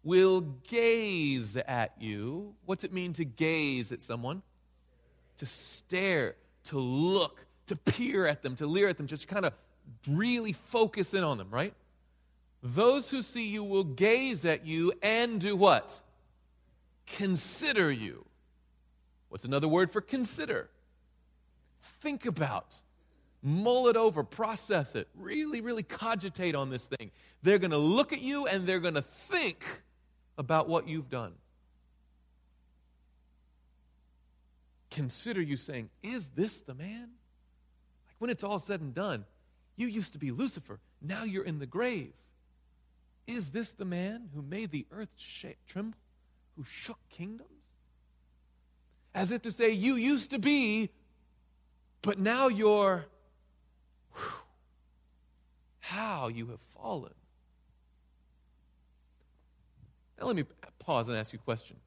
will 0.03 0.41
gaze 0.67 1.57
at 1.57 1.93
you. 1.99 2.55
What's 2.65 2.83
it 2.83 2.93
mean 2.93 3.13
to 3.13 3.25
gaze 3.25 3.91
at 3.91 4.01
someone? 4.01 4.41
To 5.37 5.45
stare, 5.45 6.35
to 6.65 6.79
look, 6.79 7.45
to 7.67 7.75
peer 7.75 8.25
at 8.25 8.41
them, 8.41 8.55
to 8.57 8.65
leer 8.65 8.87
at 8.87 8.97
them, 8.97 9.07
just 9.07 9.27
kind 9.27 9.45
of 9.45 9.53
really 10.09 10.53
focus 10.53 11.13
in 11.13 11.23
on 11.23 11.37
them, 11.37 11.49
right? 11.49 11.73
Those 12.61 13.09
who 13.09 13.21
see 13.21 13.49
you 13.49 13.63
will 13.63 13.83
gaze 13.83 14.45
at 14.45 14.65
you 14.65 14.93
and 15.01 15.39
do 15.39 15.55
what? 15.55 16.01
Consider 17.05 17.91
you. 17.91 18.25
What's 19.29 19.45
another 19.45 19.67
word 19.67 19.91
for 19.91 20.01
consider? 20.01 20.69
Think 21.81 22.25
about, 22.25 22.81
mull 23.41 23.87
it 23.87 23.95
over, 23.95 24.23
process 24.23 24.95
it, 24.95 25.07
really, 25.15 25.61
really 25.61 25.83
cogitate 25.83 26.55
on 26.55 26.69
this 26.69 26.85
thing. 26.85 27.11
They're 27.43 27.59
going 27.59 27.71
to 27.71 27.77
look 27.77 28.11
at 28.11 28.21
you 28.21 28.47
and 28.47 28.65
they're 28.65 28.79
going 28.79 28.95
to 28.95 29.01
think 29.01 29.63
about 30.39 30.69
what 30.69 30.87
you've 30.87 31.09
done. 31.09 31.33
Consider 34.89 35.41
you 35.41 35.57
saying, 35.57 35.89
Is 36.01 36.29
this 36.29 36.61
the 36.61 36.73
man? 36.73 37.09
Like 38.07 38.15
when 38.17 38.29
it's 38.31 38.43
all 38.43 38.57
said 38.57 38.79
and 38.79 38.93
done, 38.93 39.25
you 39.75 39.87
used 39.87 40.13
to 40.13 40.19
be 40.19 40.31
Lucifer, 40.31 40.79
now 41.01 41.23
you're 41.23 41.43
in 41.43 41.59
the 41.59 41.67
grave. 41.67 42.13
Is 43.27 43.51
this 43.51 43.73
the 43.73 43.85
man 43.85 44.29
who 44.33 44.41
made 44.41 44.71
the 44.71 44.87
earth 44.91 45.13
shake, 45.17 45.59
tremble, 45.67 45.99
who 46.55 46.63
shook 46.63 46.97
kingdoms? 47.09 47.75
As 49.13 49.31
if 49.31 49.41
to 49.43 49.51
say, 49.51 49.71
You 49.71 49.95
used 49.95 50.31
to 50.31 50.39
be, 50.39 50.89
but 52.01 52.17
now 52.17 52.47
you're. 52.47 53.05
Whew, 54.13 54.21
how 55.79 56.29
you 56.29 56.47
have 56.47 56.61
fallen. 56.61 57.13
Now, 60.19 60.27
let 60.27 60.35
me 60.35 60.43
pause 60.79 61.07
and 61.07 61.17
ask 61.17 61.33
you 61.33 61.39
a 61.39 61.45
question. 61.45 61.77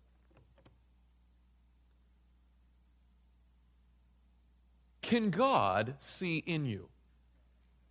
Can 5.03 5.31
God 5.31 5.95
see 5.99 6.39
in 6.39 6.65
you? 6.65 6.89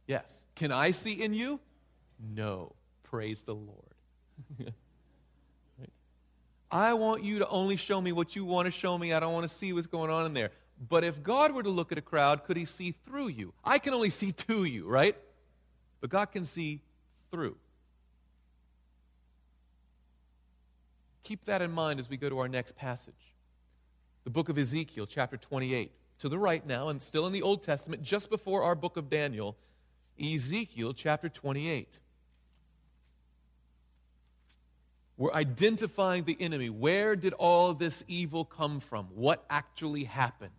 Yes. 0.07 0.45
Can 0.55 0.71
I 0.71 0.91
see 0.91 1.13
in 1.13 1.33
you? 1.33 1.59
No. 2.19 2.73
Praise 3.03 3.43
the 3.43 3.53
Lord. 3.53 3.93
I 6.71 6.93
want 6.93 7.23
you 7.23 7.39
to 7.39 7.47
only 7.49 7.75
show 7.75 7.99
me 7.99 8.11
what 8.13 8.35
you 8.35 8.45
want 8.45 8.65
to 8.65 8.71
show 8.71 8.97
me. 8.97 9.13
I 9.13 9.19
don't 9.19 9.33
want 9.33 9.43
to 9.43 9.53
see 9.53 9.73
what's 9.73 9.87
going 9.87 10.09
on 10.09 10.25
in 10.25 10.33
there. 10.33 10.51
But 10.89 11.03
if 11.03 11.21
God 11.21 11.53
were 11.53 11.61
to 11.61 11.69
look 11.69 11.91
at 11.91 11.97
a 11.97 12.01
crowd, 12.01 12.45
could 12.45 12.57
he 12.57 12.65
see 12.65 12.91
through 12.91 13.27
you? 13.27 13.53
I 13.63 13.77
can 13.77 13.93
only 13.93 14.09
see 14.09 14.31
to 14.31 14.63
you, 14.63 14.87
right? 14.87 15.15
But 15.99 16.09
God 16.09 16.31
can 16.31 16.45
see 16.45 16.81
through. 17.29 17.57
Keep 21.31 21.45
that 21.45 21.61
in 21.61 21.71
mind 21.71 21.97
as 21.97 22.09
we 22.09 22.17
go 22.17 22.27
to 22.27 22.39
our 22.39 22.49
next 22.49 22.75
passage. 22.75 23.33
The 24.25 24.29
book 24.29 24.49
of 24.49 24.57
Ezekiel, 24.57 25.05
chapter 25.05 25.37
28. 25.37 25.89
To 26.19 26.27
the 26.27 26.37
right 26.37 26.67
now, 26.67 26.89
and 26.89 27.01
still 27.01 27.25
in 27.25 27.31
the 27.31 27.41
Old 27.41 27.63
Testament, 27.63 28.03
just 28.03 28.29
before 28.29 28.63
our 28.63 28.75
book 28.75 28.97
of 28.97 29.09
Daniel, 29.09 29.55
Ezekiel 30.21 30.91
chapter 30.91 31.29
28. 31.29 32.01
We're 35.15 35.31
identifying 35.31 36.25
the 36.25 36.35
enemy. 36.37 36.69
Where 36.69 37.15
did 37.15 37.31
all 37.31 37.73
this 37.73 38.03
evil 38.09 38.43
come 38.43 38.81
from? 38.81 39.05
What 39.15 39.45
actually 39.49 40.03
happened? 40.03 40.51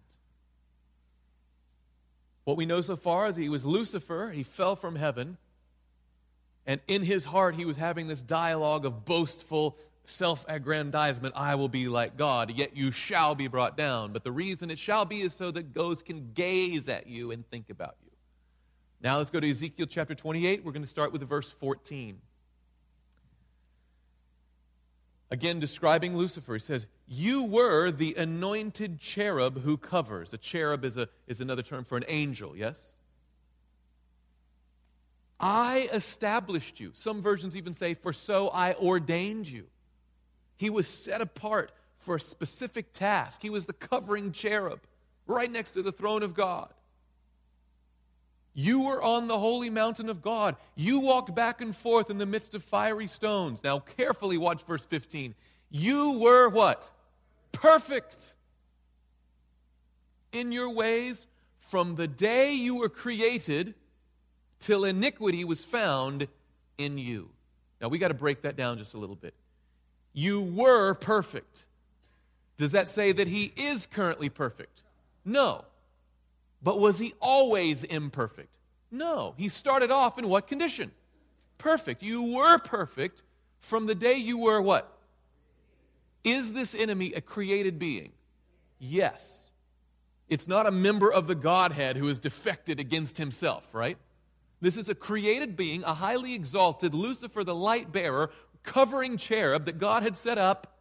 What 2.45 2.57
we 2.57 2.65
know 2.65 2.81
so 2.81 2.97
far 2.97 3.29
is 3.29 3.37
he 3.37 3.51
was 3.51 3.67
Lucifer, 3.67 4.31
he 4.31 4.43
fell 4.43 4.75
from 4.75 4.97
heaven, 4.97 5.37
and 6.67 6.81
in 6.89 7.03
his 7.03 7.27
heart 7.27 7.57
he 7.57 7.67
was 7.67 7.77
having 7.77 8.07
this 8.07 8.23
dialogue 8.23 8.87
of 8.87 9.05
boastful 9.05 9.77
self 10.05 10.45
aggrandizement 10.49 11.35
I 11.37 11.55
will 11.55 11.69
be 11.69 11.89
like 11.89 12.17
God, 12.17 12.51
yet 12.51 12.77
you 12.77 12.91
shall 12.91 13.35
be 13.35 13.47
brought 13.47 13.77
down. 13.77 14.13
But 14.13 14.25
the 14.25 14.33
reason 14.33 14.71
it 14.71 14.79
shall 14.79 15.05
be 15.05 15.21
is 15.21 15.33
so 15.33 15.51
that 15.51 15.73
ghosts 15.73 16.03
can 16.03 16.33
gaze 16.35 16.89
at 16.89 17.07
you 17.07 17.31
and 17.31 17.49
think 17.49 17.71
about 17.71 17.97
you. 18.05 18.11
Now 19.01 19.19
let's 19.19 19.31
go 19.31 19.41
to 19.41 19.51
Ezekiel 19.51 19.87
chapter 19.87 20.15
28. 20.15 20.65
We're 20.65 20.73
going 20.73 20.83
to 20.83 20.89
start 20.89 21.13
with 21.13 21.23
verse 21.23 21.51
14. 21.51 22.21
Again, 25.33 25.61
describing 25.61 26.15
Lucifer, 26.15 26.53
he 26.53 26.61
says, 26.61 26.87
You 27.09 27.47
were 27.47 27.91
the 27.91 28.15
anointed 28.19 29.01
cherub 29.01 29.63
who 29.63 29.79
covers. 29.79 30.35
A 30.35 30.39
cherub 30.39 30.85
is, 30.85 30.99
a, 30.99 31.09
is 31.27 31.41
another 31.41 31.63
term 31.63 31.85
for 31.85 31.97
an 31.97 32.05
angel, 32.07 32.55
yes? 32.55 32.97
I 35.41 35.89
established 35.93 36.79
you. 36.79 36.91
Some 36.93 37.23
versions 37.23 37.57
even 37.57 37.73
say, 37.73 37.95
For 37.95 38.13
so 38.13 38.51
I 38.51 38.75
ordained 38.75 39.49
you. 39.49 39.69
He 40.63 40.71
was 40.71 40.87
set 40.87 41.21
apart 41.21 41.73
for 41.97 42.15
a 42.15 42.21
specific 42.21 42.93
task. 42.93 43.43
He 43.43 43.51
was 43.51 43.67
the 43.67 43.73
covering 43.73 44.31
cherub 44.31 44.79
right 45.27 45.51
next 45.51 45.73
to 45.73 45.83
the 45.83 45.91
throne 45.91 46.23
of 46.23 46.35
God. 46.35 46.73
You 48.55 48.85
were 48.85 49.03
on 49.03 49.27
the 49.27 49.41
holy 49.41 49.71
mountain 49.71 50.09
of 50.09 50.23
God. 50.23 50.55
You 50.77 51.01
walked 51.01 51.35
back 51.35 51.61
and 51.61 51.75
forth 51.75 52.11
in 52.11 52.19
the 52.19 52.27
midst 52.27 52.55
of 52.55 52.63
fiery 52.63 53.09
stones. 53.09 53.65
Now, 53.65 53.81
carefully 53.81 54.39
watch 54.39 54.63
verse 54.63 54.87
15. 54.87 55.35
You 55.69 56.21
were 56.21 56.49
what? 56.49 56.93
Perfect 57.51 58.35
in 60.31 60.53
your 60.53 60.73
ways, 60.73 61.27
from 61.59 61.97
the 61.97 62.07
day 62.07 62.55
you 62.55 62.79
were 62.79 62.89
created 62.89 63.75
till 64.61 64.85
iniquity 64.85 65.45
was 65.45 65.65
found 65.65 66.29
in 66.79 66.99
you. 66.99 67.31
Now 67.81 67.89
we 67.89 67.99
got 67.99 68.09
to 68.09 68.15
break 68.15 68.43
that 68.43 68.55
down 68.55 68.79
just 68.79 68.95
a 68.95 68.99
little 68.99 69.17
bit. 69.17 69.35
You 70.13 70.43
were 70.43 70.95
perfect. 70.95 71.65
Does 72.57 72.73
that 72.73 72.89
say 72.89 73.13
that 73.13 73.29
he 73.29 73.53
is 73.57 73.87
currently 73.87 74.29
perfect? 74.29 74.83
No. 75.25 75.65
But 76.63 76.79
was 76.79 76.99
he 76.99 77.15
always 77.21 77.85
imperfect? 77.85 78.49
No. 78.91 79.35
He 79.37 79.49
started 79.49 79.91
off 79.91 80.19
in 80.19 80.29
what 80.29 80.47
condition? 80.47 80.93
Perfect. 81.59 82.03
You 82.03 82.35
were 82.35 82.59
perfect 82.59 83.23
from 83.61 83.87
the 83.87 83.95
day 83.95 84.15
you 84.15 84.39
were 84.39 84.61
what? 84.61 84.93
Is 86.25 86.53
this 86.53 86.75
enemy 86.75 87.13
a 87.15 87.21
created 87.21 87.79
being? 87.79 88.13
Yes. 88.79 89.51
It's 90.29 90.47
not 90.47 90.67
a 90.67 90.71
member 90.71 91.13
of 91.13 91.27
the 91.27 91.35
Godhead 91.35 91.97
who 91.97 92.07
has 92.09 92.19
defected 92.19 92.81
against 92.81 93.19
himself, 93.19 93.75
right? 93.75 93.97
This 94.61 94.77
is 94.77 94.89
a 94.89 94.95
created 94.95 95.57
being, 95.57 95.83
a 95.83 95.95
highly 95.95 96.35
exalted 96.35 96.95
Lucifer, 96.95 97.43
the 97.43 97.55
light 97.55 97.91
bearer, 97.91 98.31
covering 98.63 99.17
cherub 99.17 99.65
that 99.67 99.79
God 99.79 100.03
had 100.03 100.17
set 100.17 100.39
up, 100.39 100.79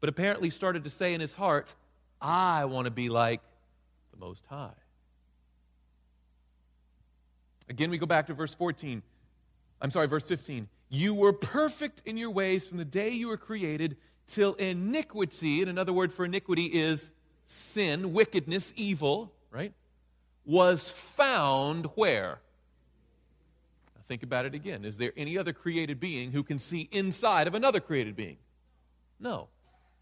but 0.00 0.08
apparently 0.08 0.50
started 0.50 0.84
to 0.84 0.90
say 0.90 1.14
in 1.14 1.20
his 1.20 1.34
heart, 1.34 1.74
I 2.20 2.64
want 2.66 2.86
to 2.86 2.90
be 2.90 3.08
like 3.08 3.40
the 4.10 4.18
Most 4.18 4.46
High. 4.46 4.70
Again, 7.68 7.90
we 7.90 7.98
go 7.98 8.06
back 8.06 8.26
to 8.26 8.34
verse 8.34 8.54
14. 8.54 9.02
I'm 9.80 9.90
sorry, 9.90 10.06
verse 10.06 10.26
15. 10.26 10.68
You 10.90 11.14
were 11.14 11.32
perfect 11.32 12.02
in 12.04 12.16
your 12.16 12.30
ways 12.30 12.66
from 12.66 12.78
the 12.78 12.84
day 12.84 13.10
you 13.10 13.28
were 13.28 13.36
created 13.36 13.96
till 14.26 14.54
iniquity, 14.54 15.60
and 15.60 15.70
another 15.70 15.92
word 15.92 16.12
for 16.12 16.24
iniquity 16.24 16.64
is 16.64 17.10
sin, 17.46 18.12
wickedness, 18.12 18.72
evil, 18.76 19.32
right? 19.50 19.72
was 20.44 20.90
found 20.90 21.86
where? 21.94 22.40
Think 24.06 24.22
about 24.22 24.44
it 24.44 24.54
again. 24.54 24.84
Is 24.84 24.98
there 24.98 25.12
any 25.16 25.38
other 25.38 25.52
created 25.52 25.98
being 25.98 26.32
who 26.32 26.42
can 26.42 26.58
see 26.58 26.88
inside 26.92 27.46
of 27.46 27.54
another 27.54 27.80
created 27.80 28.16
being? 28.16 28.36
No. 29.18 29.48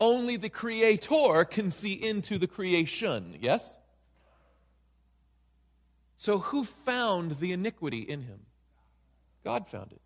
Only 0.01 0.37
the 0.37 0.49
creator 0.49 1.45
can 1.45 1.71
see 1.71 1.93
into 1.93 2.38
the 2.38 2.49
creation, 2.49 3.37
yes? 3.41 3.79
So 6.17 6.38
who 6.38 6.65
found 6.65 7.33
the 7.33 7.53
iniquity 7.53 8.01
in 8.01 8.23
him? 8.23 8.41
God 9.45 9.69
found 9.69 9.93
it. 9.93 10.01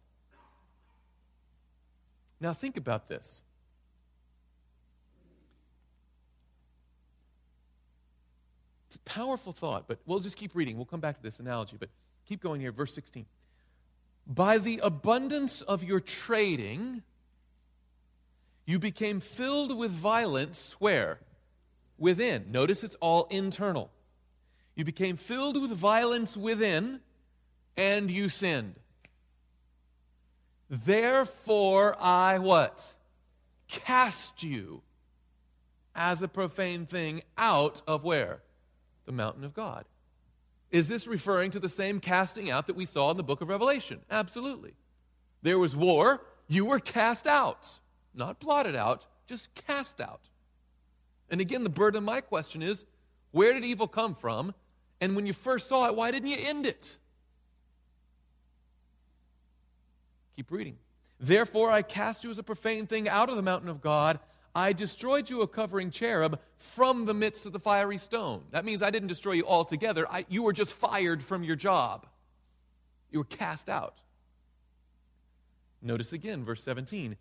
Now 2.40 2.52
think 2.52 2.76
about 2.76 3.08
this. 3.08 3.42
It's 8.86 8.96
a 8.96 9.00
powerful 9.00 9.52
thought, 9.52 9.88
but 9.88 9.98
we'll 10.06 10.20
just 10.20 10.36
keep 10.36 10.54
reading. 10.54 10.76
We'll 10.76 10.84
come 10.84 11.00
back 11.00 11.16
to 11.16 11.22
this 11.22 11.40
analogy, 11.40 11.76
but 11.78 11.88
keep 12.26 12.42
going 12.42 12.60
here. 12.60 12.72
Verse 12.72 12.94
16. 12.94 13.24
By 14.26 14.58
the 14.58 14.80
abundance 14.82 15.62
of 15.62 15.84
your 15.84 16.00
trading, 16.00 17.02
you 18.64 18.78
became 18.78 19.20
filled 19.20 19.76
with 19.76 19.90
violence 19.90 20.74
where? 20.78 21.20
Within. 21.98 22.50
Notice 22.50 22.82
it's 22.82 22.96
all 22.96 23.26
internal. 23.30 23.90
You 24.74 24.84
became 24.84 25.16
filled 25.16 25.60
with 25.60 25.70
violence 25.70 26.36
within, 26.36 27.00
and 27.76 28.10
you 28.10 28.28
sinned. 28.28 28.74
Therefore, 30.68 31.96
I 32.00 32.40
what? 32.40 32.94
Cast 33.68 34.42
you 34.42 34.82
as 35.94 36.22
a 36.22 36.28
profane 36.28 36.86
thing 36.86 37.22
out 37.38 37.80
of 37.86 38.02
where? 38.04 38.42
the 39.06 39.12
mountain 39.12 39.44
of 39.44 39.54
God. 39.54 39.84
Is 40.70 40.88
this 40.88 41.06
referring 41.06 41.50
to 41.52 41.60
the 41.60 41.68
same 41.68 42.00
casting 42.00 42.50
out 42.50 42.66
that 42.66 42.76
we 42.76 42.86
saw 42.86 43.10
in 43.10 43.16
the 43.16 43.22
book 43.22 43.40
of 43.40 43.48
Revelation? 43.48 44.00
Absolutely. 44.10 44.74
There 45.42 45.58
was 45.58 45.76
war, 45.76 46.24
you 46.48 46.64
were 46.66 46.80
cast 46.80 47.26
out, 47.26 47.78
not 48.14 48.40
blotted 48.40 48.74
out, 48.74 49.06
just 49.26 49.54
cast 49.54 50.00
out. 50.00 50.28
And 51.30 51.40
again, 51.40 51.64
the 51.64 51.70
burden 51.70 51.98
of 51.98 52.04
my 52.04 52.20
question 52.20 52.62
is 52.62 52.84
where 53.30 53.52
did 53.52 53.64
evil 53.64 53.86
come 53.86 54.14
from? 54.14 54.54
And 55.00 55.14
when 55.14 55.26
you 55.26 55.32
first 55.32 55.68
saw 55.68 55.86
it, 55.88 55.94
why 55.94 56.10
didn't 56.10 56.28
you 56.28 56.38
end 56.40 56.66
it? 56.66 56.98
Keep 60.36 60.50
reading. 60.50 60.76
Therefore, 61.18 61.70
I 61.70 61.82
cast 61.82 62.24
you 62.24 62.30
as 62.30 62.38
a 62.38 62.42
profane 62.42 62.86
thing 62.86 63.08
out 63.08 63.28
of 63.28 63.36
the 63.36 63.42
mountain 63.42 63.68
of 63.68 63.80
God. 63.80 64.18
I 64.56 64.72
destroyed 64.72 65.28
you 65.28 65.42
a 65.42 65.46
covering 65.46 65.90
cherub 65.90 66.40
from 66.56 67.04
the 67.04 67.12
midst 67.12 67.44
of 67.44 67.52
the 67.52 67.58
fiery 67.58 67.98
stone. 67.98 68.42
That 68.52 68.64
means 68.64 68.82
I 68.82 68.88
didn't 68.88 69.08
destroy 69.08 69.32
you 69.32 69.44
altogether. 69.44 70.10
I, 70.10 70.24
you 70.30 70.44
were 70.44 70.54
just 70.54 70.72
fired 70.72 71.22
from 71.22 71.44
your 71.44 71.56
job. 71.56 72.06
You 73.10 73.18
were 73.18 73.26
cast 73.26 73.68
out. 73.68 74.00
Notice 75.82 76.14
again, 76.14 76.42
verse 76.42 76.62
17. 76.62 77.18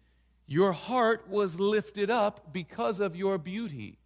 Your 0.48 0.71
heart 0.71 1.28
was 1.30 1.60
lifted 1.60 2.10
up 2.10 2.54
because 2.54 3.02
of 3.02 3.17
your 3.17 3.38
beauty. 3.38 4.00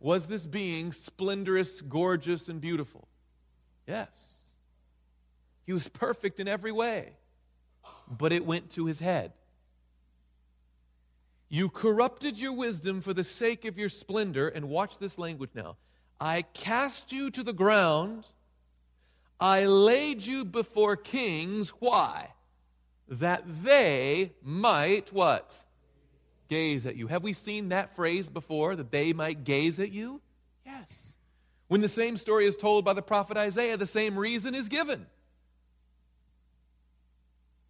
Was 0.00 0.26
this 0.26 0.44
being 0.44 0.90
splendorous, 0.90 1.80
gorgeous, 1.82 2.48
and 2.48 2.60
beautiful? 2.60 3.06
Yes. 3.86 4.50
He 5.66 5.72
was 5.72 5.88
perfect 5.88 6.40
in 6.40 6.48
every 6.48 6.72
way, 6.72 7.12
but 8.10 8.32
it 8.32 8.44
went 8.44 8.70
to 8.70 8.86
his 8.86 8.98
head. 8.98 9.34
You 11.54 11.68
corrupted 11.68 12.36
your 12.36 12.52
wisdom 12.52 13.00
for 13.00 13.14
the 13.14 13.22
sake 13.22 13.64
of 13.64 13.78
your 13.78 13.88
splendor. 13.88 14.48
And 14.48 14.68
watch 14.68 14.98
this 14.98 15.20
language 15.20 15.50
now. 15.54 15.76
I 16.20 16.42
cast 16.42 17.12
you 17.12 17.30
to 17.30 17.44
the 17.44 17.52
ground. 17.52 18.26
I 19.38 19.66
laid 19.66 20.26
you 20.26 20.44
before 20.44 20.96
kings. 20.96 21.68
Why? 21.78 22.32
That 23.06 23.44
they 23.62 24.32
might 24.42 25.12
what? 25.12 25.62
Gaze 26.48 26.86
at 26.86 26.96
you. 26.96 27.06
Have 27.06 27.22
we 27.22 27.32
seen 27.32 27.68
that 27.68 27.94
phrase 27.94 28.28
before? 28.28 28.74
That 28.74 28.90
they 28.90 29.12
might 29.12 29.44
gaze 29.44 29.78
at 29.78 29.92
you? 29.92 30.20
Yes. 30.66 31.16
When 31.68 31.82
the 31.82 31.88
same 31.88 32.16
story 32.16 32.46
is 32.46 32.56
told 32.56 32.84
by 32.84 32.94
the 32.94 33.00
prophet 33.00 33.36
Isaiah, 33.36 33.76
the 33.76 33.86
same 33.86 34.18
reason 34.18 34.56
is 34.56 34.68
given. 34.68 35.06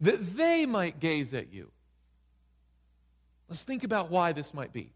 That 0.01 0.37
they 0.38 0.64
might 0.64 1.01
gaze 1.01 1.35
at 1.35 1.53
you. 1.53 1.70
Let's 3.55 3.62
think 3.62 3.85
about 3.85 4.11
why 4.11 4.33
this 4.33 4.53
might 4.53 4.73
be. 4.73 4.90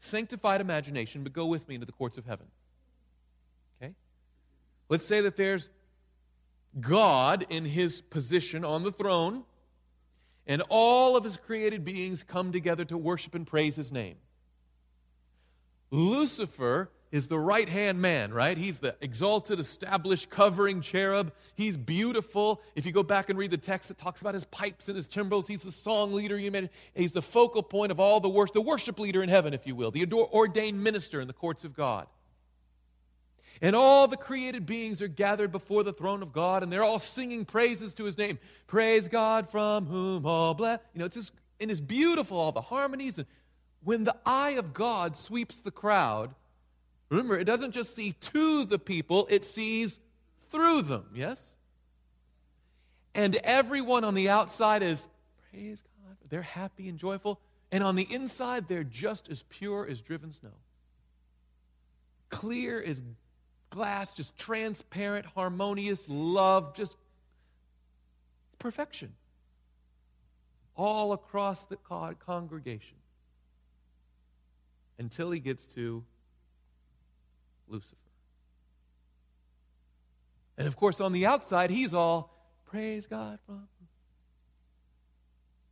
Sanctified 0.00 0.60
imagination, 0.60 1.22
but 1.22 1.32
go 1.32 1.46
with 1.46 1.68
me 1.68 1.76
into 1.76 1.86
the 1.86 1.92
courts 1.92 2.18
of 2.18 2.26
heaven. 2.26 2.48
Okay? 3.80 3.94
Let's 4.88 5.04
say 5.04 5.20
that 5.20 5.36
there's 5.36 5.70
God 6.80 7.46
in 7.50 7.64
his 7.64 8.00
position 8.00 8.64
on 8.64 8.82
the 8.82 8.90
throne, 8.90 9.44
and 10.44 10.60
all 10.70 11.16
of 11.16 11.22
his 11.22 11.36
created 11.36 11.84
beings 11.84 12.24
come 12.24 12.50
together 12.50 12.84
to 12.86 12.98
worship 12.98 13.36
and 13.36 13.46
praise 13.46 13.76
his 13.76 13.92
name. 13.92 14.16
Lucifer 15.92 16.90
is 17.14 17.28
the 17.28 17.38
right 17.38 17.68
hand 17.68 18.02
man, 18.02 18.34
right? 18.34 18.58
He's 18.58 18.80
the 18.80 18.96
exalted, 19.00 19.60
established, 19.60 20.30
covering 20.30 20.80
cherub. 20.80 21.32
He's 21.54 21.76
beautiful. 21.76 22.60
If 22.74 22.86
you 22.86 22.90
go 22.90 23.04
back 23.04 23.30
and 23.30 23.38
read 23.38 23.52
the 23.52 23.56
text, 23.56 23.92
it 23.92 23.98
talks 23.98 24.20
about 24.20 24.34
his 24.34 24.44
pipes 24.46 24.88
and 24.88 24.96
his 24.96 25.06
timbrels. 25.06 25.46
He's 25.46 25.62
the 25.62 25.70
song 25.70 26.12
leader. 26.12 26.36
He's 26.92 27.12
the 27.12 27.22
focal 27.22 27.62
point 27.62 27.92
of 27.92 28.00
all 28.00 28.18
the 28.18 28.28
worship, 28.28 28.54
the 28.54 28.62
worship 28.62 28.98
leader 28.98 29.22
in 29.22 29.28
heaven, 29.28 29.54
if 29.54 29.64
you 29.64 29.76
will, 29.76 29.92
the 29.92 30.12
ordained 30.12 30.82
minister 30.82 31.20
in 31.20 31.28
the 31.28 31.32
courts 31.32 31.62
of 31.62 31.72
God. 31.72 32.08
And 33.62 33.76
all 33.76 34.08
the 34.08 34.16
created 34.16 34.66
beings 34.66 35.00
are 35.00 35.06
gathered 35.06 35.52
before 35.52 35.84
the 35.84 35.92
throne 35.92 36.20
of 36.20 36.32
God, 36.32 36.64
and 36.64 36.72
they're 36.72 36.82
all 36.82 36.98
singing 36.98 37.44
praises 37.44 37.94
to 37.94 38.04
his 38.04 38.18
name. 38.18 38.40
Praise 38.66 39.06
God 39.06 39.48
from 39.48 39.86
whom 39.86 40.26
all 40.26 40.54
bless. 40.54 40.80
You 40.92 40.98
know, 40.98 41.04
it's 41.04 41.14
just, 41.14 41.32
and 41.60 41.70
it's 41.70 41.80
beautiful, 41.80 42.36
all 42.36 42.50
the 42.50 42.60
harmonies. 42.60 43.18
And 43.18 43.28
when 43.84 44.02
the 44.02 44.16
eye 44.26 44.56
of 44.58 44.74
God 44.74 45.16
sweeps 45.16 45.58
the 45.58 45.70
crowd, 45.70 46.34
Remember, 47.10 47.38
it 47.38 47.44
doesn't 47.44 47.72
just 47.72 47.94
see 47.94 48.12
to 48.12 48.64
the 48.64 48.78
people, 48.78 49.26
it 49.30 49.44
sees 49.44 50.00
through 50.50 50.82
them, 50.82 51.06
yes? 51.14 51.56
And 53.14 53.36
everyone 53.36 54.04
on 54.04 54.14
the 54.14 54.30
outside 54.30 54.82
is, 54.82 55.08
praise 55.50 55.82
God, 55.82 56.16
they're 56.28 56.42
happy 56.42 56.88
and 56.88 56.98
joyful. 56.98 57.40
And 57.70 57.82
on 57.84 57.96
the 57.96 58.06
inside, 58.10 58.68
they're 58.68 58.84
just 58.84 59.28
as 59.28 59.42
pure 59.44 59.86
as 59.86 60.00
driven 60.00 60.32
snow. 60.32 60.54
Clear 62.30 62.82
as 62.82 63.02
glass, 63.70 64.14
just 64.14 64.36
transparent, 64.36 65.26
harmonious 65.26 66.08
love, 66.08 66.74
just 66.74 66.96
perfection. 68.58 69.12
All 70.76 71.12
across 71.12 71.64
the 71.64 71.76
congregation. 71.76 72.96
Until 74.98 75.30
he 75.30 75.40
gets 75.40 75.66
to 75.74 76.04
Lucifer. 77.68 77.96
And 80.56 80.66
of 80.68 80.76
course, 80.76 81.00
on 81.00 81.12
the 81.12 81.26
outside, 81.26 81.70
he's 81.70 81.92
all, 81.92 82.32
praise 82.64 83.06
God. 83.06 83.38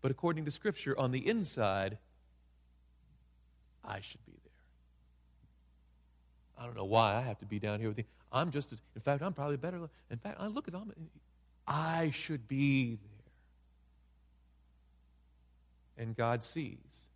But 0.00 0.10
according 0.10 0.44
to 0.46 0.50
Scripture, 0.50 0.98
on 0.98 1.12
the 1.12 1.26
inside, 1.28 1.98
I 3.84 4.00
should 4.00 4.24
be 4.26 4.32
there. 4.32 4.52
I 6.58 6.66
don't 6.66 6.76
know 6.76 6.84
why 6.84 7.14
I 7.14 7.20
have 7.20 7.38
to 7.38 7.46
be 7.46 7.58
down 7.58 7.78
here 7.80 7.88
with 7.88 7.98
you. 7.98 8.04
I'm 8.32 8.50
just 8.50 8.72
as, 8.72 8.80
in 8.94 9.02
fact, 9.02 9.22
I'm 9.22 9.32
probably 9.32 9.56
better. 9.56 9.88
In 10.10 10.18
fact, 10.18 10.38
I 10.40 10.46
look 10.46 10.68
at. 10.68 10.74
I 11.66 12.10
should 12.10 12.48
be 12.48 12.96
there. 15.96 16.04
And 16.04 16.16
God 16.16 16.42
sees. 16.42 17.08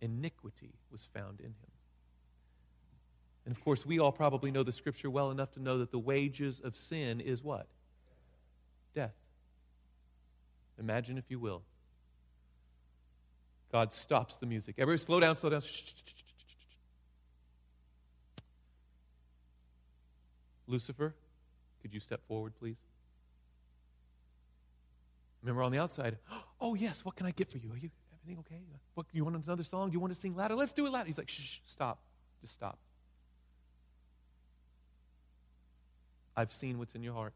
Iniquity 0.00 0.72
was 0.90 1.04
found 1.04 1.40
in 1.40 1.46
him. 1.46 1.71
And 3.44 3.54
of 3.54 3.62
course, 3.64 3.84
we 3.84 3.98
all 3.98 4.12
probably 4.12 4.50
know 4.50 4.62
the 4.62 4.72
scripture 4.72 5.10
well 5.10 5.30
enough 5.30 5.52
to 5.52 5.62
know 5.62 5.78
that 5.78 5.90
the 5.90 5.98
wages 5.98 6.60
of 6.60 6.76
sin 6.76 7.20
is 7.20 7.42
what? 7.42 7.66
Death. 8.94 9.14
Imagine, 10.78 11.18
if 11.18 11.24
you 11.28 11.38
will. 11.38 11.62
God 13.72 13.92
stops 13.92 14.36
the 14.36 14.46
music. 14.46 14.76
Everybody, 14.78 15.02
slow 15.02 15.18
down, 15.18 15.34
slow 15.34 15.50
down. 15.50 15.62
Lucifer, 20.66 21.14
could 21.80 21.92
you 21.92 22.00
step 22.00 22.20
forward, 22.28 22.52
please? 22.58 22.78
Remember 25.42 25.62
on 25.62 25.72
the 25.72 25.78
outside, 25.78 26.18
oh, 26.60 26.74
yes, 26.74 27.04
what 27.04 27.16
can 27.16 27.26
I 27.26 27.32
get 27.32 27.50
for 27.50 27.58
you? 27.58 27.72
Are 27.72 27.76
you 27.76 27.90
everything 28.14 28.38
okay? 28.46 28.62
What, 28.94 29.06
you 29.12 29.24
want 29.24 29.44
another 29.44 29.64
song? 29.64 29.88
Do 29.88 29.94
you 29.94 30.00
want 30.00 30.14
to 30.14 30.20
sing 30.20 30.36
louder? 30.36 30.54
Let's 30.54 30.72
do 30.72 30.86
it 30.86 30.92
louder. 30.92 31.06
He's 31.06 31.18
like, 31.18 31.28
shh, 31.28 31.58
stop. 31.66 31.98
Just 32.40 32.54
stop. 32.54 32.78
I've 36.36 36.52
seen 36.52 36.78
what's 36.78 36.94
in 36.94 37.02
your 37.02 37.14
heart. 37.14 37.34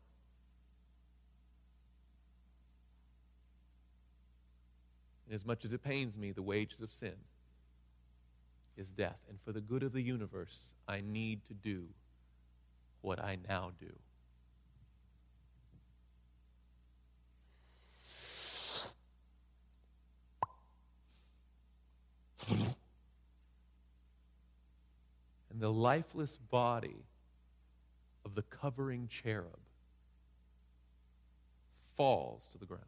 And 5.27 5.35
as 5.35 5.45
much 5.45 5.65
as 5.65 5.73
it 5.73 5.83
pains 5.83 6.17
me, 6.17 6.33
the 6.33 6.43
wages 6.43 6.81
of 6.81 6.93
sin 6.93 7.15
is 8.77 8.93
death. 8.93 9.19
And 9.29 9.39
for 9.45 9.53
the 9.53 9.61
good 9.61 9.83
of 9.83 9.93
the 9.93 10.03
universe, 10.03 10.75
I 10.87 11.03
need 11.05 11.41
to 11.49 11.55
do 11.55 11.85
what 13.01 13.23
I 13.23 13.39
now 13.49 13.73
do. 13.79 13.93
And 25.51 25.61
the 25.61 25.73
lifeless 25.73 26.37
body 26.37 26.97
the 28.37 28.43
covering 28.43 29.09
cherub 29.09 29.59
falls 31.97 32.47
to 32.49 32.59
the 32.59 32.67
ground. 32.67 32.85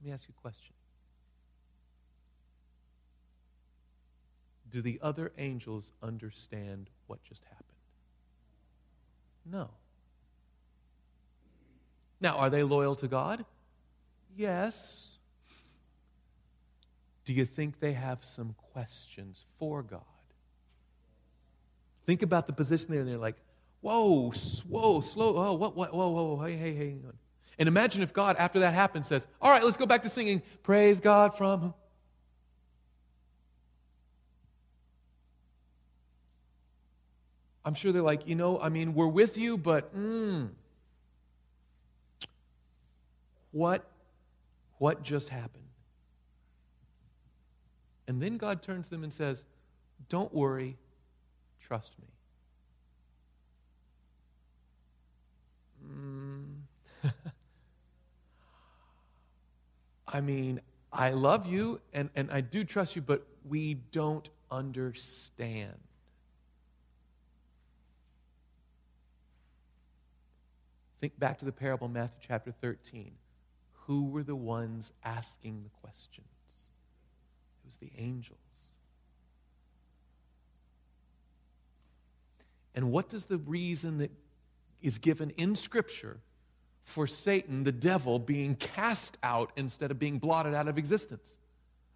Let 0.00 0.06
me 0.06 0.12
ask 0.12 0.28
you 0.28 0.34
a 0.36 0.40
question. 0.40 0.74
Do 4.70 4.82
the 4.82 4.98
other 5.02 5.32
angels 5.38 5.92
understand 6.02 6.90
what 7.06 7.22
just 7.24 7.44
happened? 7.44 7.66
No. 9.44 9.70
Now, 12.20 12.36
are 12.36 12.50
they 12.50 12.62
loyal 12.62 12.96
to 12.96 13.08
God? 13.08 13.44
Yes. 14.36 15.18
Do 17.24 17.32
you 17.32 17.44
think 17.44 17.80
they 17.80 17.92
have 17.92 18.24
some 18.24 18.54
questions 18.72 19.44
for 19.58 19.82
God? 19.82 20.00
Think 22.04 22.22
about 22.22 22.46
the 22.46 22.52
position 22.52 22.90
there, 22.90 23.00
and 23.00 23.08
they're 23.08 23.16
like, 23.16 23.36
whoa, 23.80 24.32
whoa, 24.68 25.00
slow, 25.00 25.36
oh, 25.36 25.52
what, 25.54 25.76
what, 25.76 25.94
whoa, 25.94 26.08
whoa, 26.08 26.44
hey, 26.44 26.56
hey, 26.56 26.74
hey. 26.74 26.96
And 27.58 27.68
imagine 27.68 28.02
if 28.02 28.12
God, 28.12 28.36
after 28.38 28.60
that 28.60 28.74
happens, 28.74 29.06
says, 29.06 29.26
All 29.40 29.50
right, 29.50 29.62
let's 29.62 29.76
go 29.76 29.86
back 29.86 30.02
to 30.02 30.08
singing, 30.08 30.42
Praise 30.62 30.98
God 31.00 31.36
from. 31.36 31.74
I'm 37.64 37.74
sure 37.74 37.92
they're 37.92 38.02
like, 38.02 38.26
you 38.26 38.34
know, 38.34 38.60
I 38.60 38.70
mean, 38.70 38.94
we're 38.94 39.06
with 39.06 39.38
you, 39.38 39.56
but 39.56 39.96
mm, 39.96 40.48
what, 43.52 43.88
what 44.78 45.02
just 45.02 45.28
happened? 45.28 45.61
And 48.06 48.20
then 48.20 48.36
God 48.36 48.62
turns 48.62 48.88
to 48.88 48.90
them 48.90 49.04
and 49.04 49.12
says, 49.12 49.44
Don't 50.08 50.34
worry, 50.34 50.76
trust 51.60 51.94
me. 51.98 52.08
Mm. 55.86 56.62
I 60.08 60.20
mean, 60.20 60.60
I 60.92 61.10
love 61.10 61.46
you 61.46 61.80
and, 61.92 62.10
and 62.14 62.30
I 62.30 62.40
do 62.42 62.64
trust 62.64 62.96
you, 62.96 63.02
but 63.02 63.26
we 63.48 63.74
don't 63.74 64.28
understand. 64.50 65.78
Think 71.00 71.18
back 71.18 71.38
to 71.38 71.44
the 71.44 71.52
parable 71.52 71.88
Matthew 71.88 72.18
chapter 72.20 72.52
13. 72.52 73.12
Who 73.86 74.04
were 74.04 74.22
the 74.22 74.36
ones 74.36 74.92
asking 75.02 75.64
the 75.64 75.70
questions? 75.80 76.31
It 77.72 77.80
was 77.80 77.90
the 77.90 78.02
angels. 78.02 78.38
And 82.74 82.90
what 82.90 83.08
does 83.08 83.26
the 83.26 83.38
reason 83.38 83.98
that 83.98 84.10
is 84.82 84.98
given 84.98 85.30
in 85.30 85.54
Scripture 85.54 86.18
for 86.82 87.06
Satan, 87.06 87.64
the 87.64 87.72
devil, 87.72 88.18
being 88.18 88.56
cast 88.56 89.16
out 89.22 89.52
instead 89.56 89.90
of 89.90 89.98
being 89.98 90.18
blotted 90.18 90.54
out 90.54 90.68
of 90.68 90.78
existence. 90.78 91.38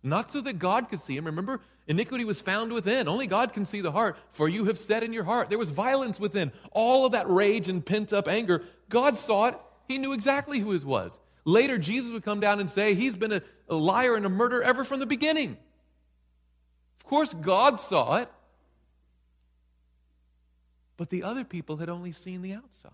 Not 0.03 0.31
so 0.31 0.41
that 0.43 0.59
God 0.59 0.89
could 0.89 1.01
see 1.01 1.17
him. 1.17 1.27
Remember, 1.27 1.61
iniquity 1.89 2.25
was 2.25 2.41
found 2.41 2.73
within. 2.73 3.09
Only 3.09 3.27
God 3.27 3.53
can 3.53 3.65
see 3.65 3.81
the 3.81 3.91
heart. 3.91 4.17
For 4.31 4.49
you 4.49 4.67
have 4.67 4.79
said 4.79 5.03
in 5.03 5.12
your 5.12 5.25
heart, 5.25 5.49
there 5.49 5.59
was 5.59 5.71
violence 5.71 6.21
within. 6.21 6.53
All 6.71 7.05
of 7.05 7.12
that 7.12 7.29
rage 7.29 7.69
and 7.69 7.85
pent 7.85 8.12
up 8.12 8.29
anger. 8.29 8.62
God 8.89 9.19
saw 9.19 9.47
it. 9.47 9.59
He 9.89 9.99
knew 9.99 10.12
exactly 10.12 10.61
who 10.61 10.71
his 10.71 10.85
was. 10.85 11.19
Later, 11.45 11.79
Jesus 11.79 12.12
would 12.12 12.25
come 12.25 12.41
down 12.41 12.61
and 12.61 12.71
say, 12.71 12.95
He's 12.95 13.17
been 13.17 13.33
a, 13.33 13.43
a 13.69 13.75
liar 13.75 14.15
and 14.15 14.27
a 14.27 14.29
murderer 14.29 14.62
ever 14.62 14.85
from 14.85 15.01
the 15.01 15.07
beginning. 15.07 15.57
Of 17.07 17.11
course, 17.11 17.35
God 17.35 17.79
saw 17.79 18.16
it. 18.16 18.29
But 20.97 21.09
the 21.09 21.23
other 21.23 21.45
people 21.45 21.77
had 21.77 21.88
only 21.88 22.11
seen 22.11 22.42
the 22.42 22.53
outside. 22.53 22.90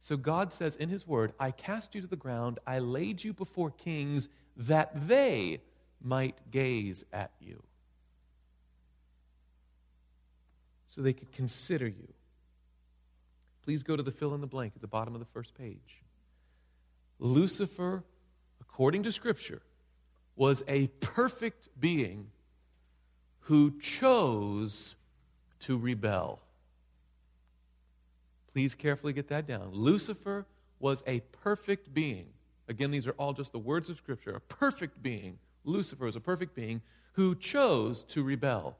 So 0.00 0.16
God 0.16 0.52
says 0.52 0.74
in 0.74 0.88
His 0.88 1.06
Word, 1.06 1.32
I 1.38 1.52
cast 1.52 1.94
you 1.94 2.00
to 2.00 2.08
the 2.08 2.16
ground, 2.16 2.58
I 2.66 2.80
laid 2.80 3.22
you 3.22 3.32
before 3.32 3.70
kings 3.70 4.28
that 4.56 5.06
they 5.06 5.60
might 6.02 6.50
gaze 6.50 7.04
at 7.12 7.30
you. 7.38 7.62
So 10.88 11.02
they 11.02 11.12
could 11.12 11.30
consider 11.30 11.86
you. 11.86 12.08
Please 13.62 13.84
go 13.84 13.94
to 13.94 14.02
the 14.02 14.10
fill 14.10 14.34
in 14.34 14.40
the 14.40 14.48
blank 14.48 14.72
at 14.74 14.80
the 14.80 14.88
bottom 14.88 15.14
of 15.14 15.20
the 15.20 15.26
first 15.26 15.54
page. 15.54 16.02
Lucifer, 17.20 18.02
according 18.60 19.02
to 19.04 19.12
Scripture, 19.12 19.62
was 20.36 20.62
a 20.68 20.86
perfect 21.00 21.68
being 21.78 22.28
who 23.40 23.78
chose 23.78 24.96
to 25.60 25.76
rebel. 25.76 26.40
Please 28.52 28.74
carefully 28.74 29.12
get 29.12 29.28
that 29.28 29.46
down. 29.46 29.70
Lucifer 29.72 30.46
was 30.78 31.02
a 31.06 31.20
perfect 31.20 31.92
being. 31.92 32.26
Again, 32.68 32.90
these 32.90 33.06
are 33.06 33.12
all 33.12 33.32
just 33.32 33.52
the 33.52 33.58
words 33.58 33.90
of 33.90 33.96
Scripture. 33.98 34.30
A 34.30 34.40
perfect 34.40 35.02
being. 35.02 35.38
Lucifer 35.64 36.06
is 36.06 36.16
a 36.16 36.20
perfect 36.20 36.54
being 36.54 36.80
who 37.12 37.34
chose 37.34 38.02
to 38.04 38.22
rebel. 38.22 38.76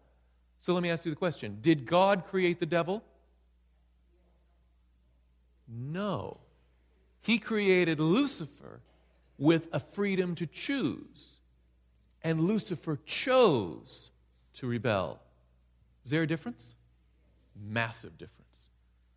So 0.58 0.74
let 0.74 0.82
me 0.82 0.90
ask 0.90 1.04
you 1.04 1.10
the 1.10 1.16
question 1.16 1.58
Did 1.60 1.86
God 1.86 2.24
create 2.26 2.58
the 2.58 2.66
devil? 2.66 3.02
No. 5.68 6.38
He 7.20 7.38
created 7.38 8.00
Lucifer 8.00 8.80
with 9.40 9.68
a 9.72 9.80
freedom 9.80 10.36
to 10.36 10.46
choose. 10.46 11.40
And 12.22 12.40
Lucifer 12.40 13.00
chose 13.06 14.10
to 14.54 14.68
rebel. 14.68 15.20
Is 16.04 16.12
there 16.12 16.22
a 16.22 16.26
difference? 16.26 16.76
Massive 17.60 18.16
difference. 18.18 18.70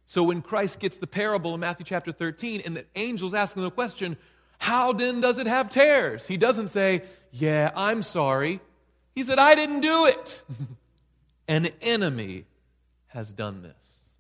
So 0.06 0.24
when 0.24 0.42
Christ 0.42 0.80
gets 0.80 0.98
the 0.98 1.08
parable 1.08 1.54
in 1.54 1.60
Matthew 1.60 1.86
chapter 1.86 2.12
13 2.12 2.62
and 2.66 2.76
the 2.76 2.86
angel's 2.96 3.34
asking 3.34 3.64
the 3.64 3.72
question, 3.72 4.16
how 4.60 4.94
then 4.94 5.20
does 5.20 5.40
it 5.40 5.48
have 5.48 5.70
tares? 5.70 6.26
He 6.26 6.38
doesn't 6.38 6.70
say, 6.70 7.02
yeah, 7.32 7.72
I'm 7.76 8.02
sorry. 8.02 8.62
He 9.16 9.24
said, 9.24 9.40
I 9.40 9.56
didn't 9.56 9.82
do 9.82 10.06
it. 10.06 10.42
An 11.48 11.68
enemy 11.82 12.46
has 13.08 13.34
done 13.34 13.62
this. 13.62 14.16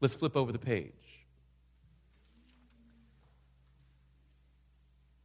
Let's 0.00 0.14
flip 0.14 0.36
over 0.36 0.52
the 0.52 0.58
page. 0.58 0.92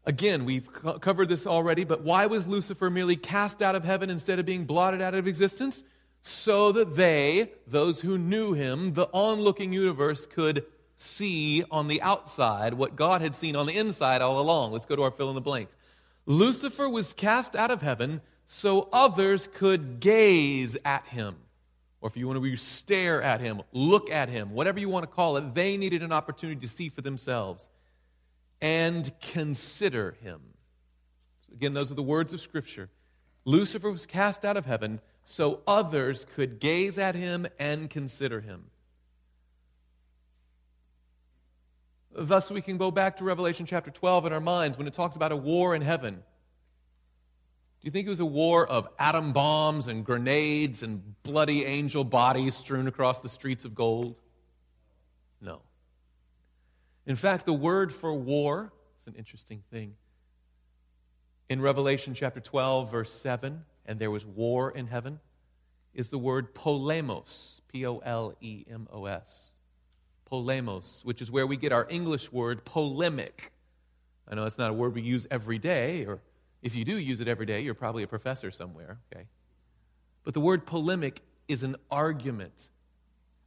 Again, 0.07 0.43
we've 0.45 0.67
covered 1.01 1.29
this 1.29 1.45
already, 1.45 1.83
but 1.83 2.01
why 2.01 2.25
was 2.25 2.47
Lucifer 2.47 2.89
merely 2.89 3.15
cast 3.15 3.61
out 3.61 3.75
of 3.75 3.83
heaven 3.83 4.09
instead 4.09 4.39
of 4.39 4.47
being 4.47 4.65
blotted 4.65 5.01
out 5.01 5.13
of 5.13 5.27
existence? 5.27 5.83
so 6.27 6.73
that 6.73 6.95
they, 6.95 7.51
those 7.67 8.01
who 8.01 8.17
knew 8.17 8.53
him, 8.53 8.93
the 8.93 9.07
onlooking 9.13 9.71
universe, 9.71 10.25
could 10.25 10.65
see 10.97 11.63
on 11.71 11.87
the 11.87 12.01
outside 12.01 12.73
what 12.73 12.95
God 12.95 13.21
had 13.21 13.33
seen 13.33 13.55
on 13.55 13.65
the 13.65 13.77
inside 13.77 14.21
all 14.21 14.39
along. 14.39 14.73
Let's 14.73 14.85
go 14.85 14.95
to 14.95 15.03
our 15.03 15.11
fill 15.11 15.29
in 15.29 15.35
the 15.35 15.41
blanks. 15.41 15.75
Lucifer 16.25 16.89
was 16.89 17.13
cast 17.13 17.55
out 17.55 17.71
of 17.71 17.81
heaven 17.81 18.19
so 18.45 18.89
others 18.91 19.47
could 19.53 20.01
gaze 20.01 20.77
at 20.83 21.05
him. 21.07 21.35
Or 22.01 22.09
if 22.09 22.17
you 22.17 22.27
want 22.27 22.43
to 22.43 22.55
stare 22.57 23.21
at 23.21 23.39
him, 23.39 23.61
look 23.71 24.11
at 24.11 24.27
him, 24.27 24.51
whatever 24.51 24.79
you 24.79 24.89
want 24.89 25.03
to 25.03 25.07
call 25.07 25.37
it, 25.37 25.55
they 25.55 25.77
needed 25.77 26.03
an 26.03 26.11
opportunity 26.11 26.59
to 26.59 26.69
see 26.69 26.89
for 26.89 27.01
themselves 27.01 27.69
and 28.61 29.11
consider 29.21 30.15
him. 30.21 30.41
So 31.47 31.53
again, 31.53 31.73
those 31.73 31.91
are 31.91 31.95
the 31.95 32.03
words 32.03 32.33
of 32.33 32.41
Scripture. 32.41 32.89
Lucifer 33.45 33.91
was 33.91 34.05
cast 34.05 34.43
out 34.43 34.57
of 34.57 34.65
heaven 34.65 34.99
so 35.23 35.61
others 35.67 36.25
could 36.35 36.59
gaze 36.59 36.97
at 36.97 37.15
him 37.15 37.47
and 37.59 37.89
consider 37.89 38.41
him. 38.41 38.65
Thus, 42.11 42.49
we 42.49 42.61
can 42.61 42.77
go 42.77 42.89
back 42.89 43.17
to 43.17 43.23
Revelation 43.23 43.65
chapter 43.65 43.91
12 43.91 44.25
in 44.25 44.33
our 44.33 44.39
minds 44.39 44.77
when 44.77 44.87
it 44.87 44.93
talks 44.93 45.15
about 45.15 45.31
a 45.31 45.35
war 45.35 45.75
in 45.75 45.83
heaven. 45.83 46.15
Do 46.15 47.85
you 47.85 47.91
think 47.91 48.07
it 48.07 48.09
was 48.09 48.19
a 48.19 48.25
war 48.25 48.65
of 48.65 48.87
atom 48.97 49.33
bombs 49.33 49.87
and 49.87 50.03
grenades 50.03 50.81
and 50.81 51.21
bloody 51.21 51.63
angel 51.63 52.03
bodies 52.03 52.55
strewn 52.55 52.87
across 52.87 53.19
the 53.19 53.29
streets 53.29 53.65
of 53.65 53.75
gold? 53.75 54.15
No. 55.39 55.61
In 57.07 57.15
fact, 57.15 57.45
the 57.45 57.53
word 57.53 57.91
for 57.91 58.13
war, 58.13 58.73
it's 58.97 59.07
an 59.07 59.15
interesting 59.15 59.63
thing. 59.71 59.95
In 61.49 61.61
Revelation 61.61 62.13
chapter 62.13 62.41
12, 62.41 62.91
verse 62.91 63.11
7, 63.11 63.63
and 63.85 63.97
there 63.97 64.11
was 64.11 64.25
war 64.25 64.69
in 64.69 64.87
heaven 64.87 65.21
is 65.93 66.09
the 66.09 66.17
word 66.17 66.53
polemos, 66.53 67.61
P 67.71 67.85
O 67.87 67.99
L 67.99 68.33
E 68.41 68.65
M 68.69 68.87
O 68.91 69.05
S. 69.05 69.51
Polemos, 70.29 71.05
which 71.05 71.21
is 71.21 71.31
where 71.31 71.47
we 71.47 71.55
get 71.55 71.71
our 71.71 71.87
English 71.89 72.31
word 72.31 72.65
polemic. 72.65 73.53
I 74.27 74.35
know 74.35 74.45
it's 74.45 74.57
not 74.57 74.69
a 74.69 74.73
word 74.73 74.93
we 74.93 75.01
use 75.01 75.25
every 75.31 75.57
day, 75.57 76.05
or 76.05 76.19
if 76.61 76.75
you 76.75 76.83
do 76.83 76.97
use 76.97 77.21
it 77.21 77.29
every 77.29 77.45
day, 77.45 77.61
you're 77.61 77.73
probably 77.73 78.03
a 78.03 78.07
professor 78.07 78.51
somewhere, 78.51 78.99
okay? 79.11 79.27
But 80.25 80.33
the 80.33 80.41
word 80.41 80.65
polemic 80.65 81.21
is 81.47 81.63
an 81.63 81.77
argument, 81.89 82.67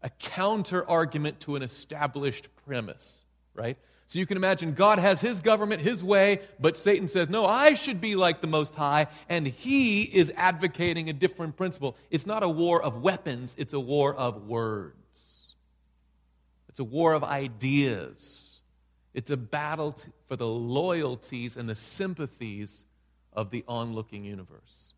a 0.00 0.08
counter 0.08 0.88
argument 0.88 1.40
to 1.40 1.56
an 1.56 1.62
established 1.62 2.48
premise, 2.64 3.26
right? 3.54 3.76
So 4.06 4.18
you 4.18 4.26
can 4.26 4.36
imagine 4.36 4.72
God 4.72 4.98
has 4.98 5.20
his 5.20 5.40
government 5.40 5.82
his 5.82 6.02
way, 6.02 6.40
but 6.58 6.76
Satan 6.76 7.06
says, 7.06 7.28
No, 7.28 7.46
I 7.46 7.74
should 7.74 8.00
be 8.00 8.16
like 8.16 8.40
the 8.40 8.48
Most 8.48 8.74
High, 8.74 9.06
and 9.28 9.46
he 9.46 10.02
is 10.02 10.32
advocating 10.36 11.08
a 11.08 11.12
different 11.12 11.56
principle. 11.56 11.96
It's 12.10 12.26
not 12.26 12.42
a 12.42 12.48
war 12.48 12.82
of 12.82 13.02
weapons, 13.02 13.54
it's 13.58 13.72
a 13.72 13.80
war 13.80 14.14
of 14.14 14.48
words, 14.48 15.54
it's 16.68 16.80
a 16.80 16.84
war 16.84 17.12
of 17.12 17.22
ideas. 17.22 18.46
It's 19.12 19.30
a 19.30 19.36
battle 19.36 19.96
for 20.28 20.36
the 20.36 20.46
loyalties 20.46 21.56
and 21.56 21.68
the 21.68 21.74
sympathies 21.74 22.86
of 23.32 23.50
the 23.50 23.64
onlooking 23.66 24.24
universe. 24.24 24.94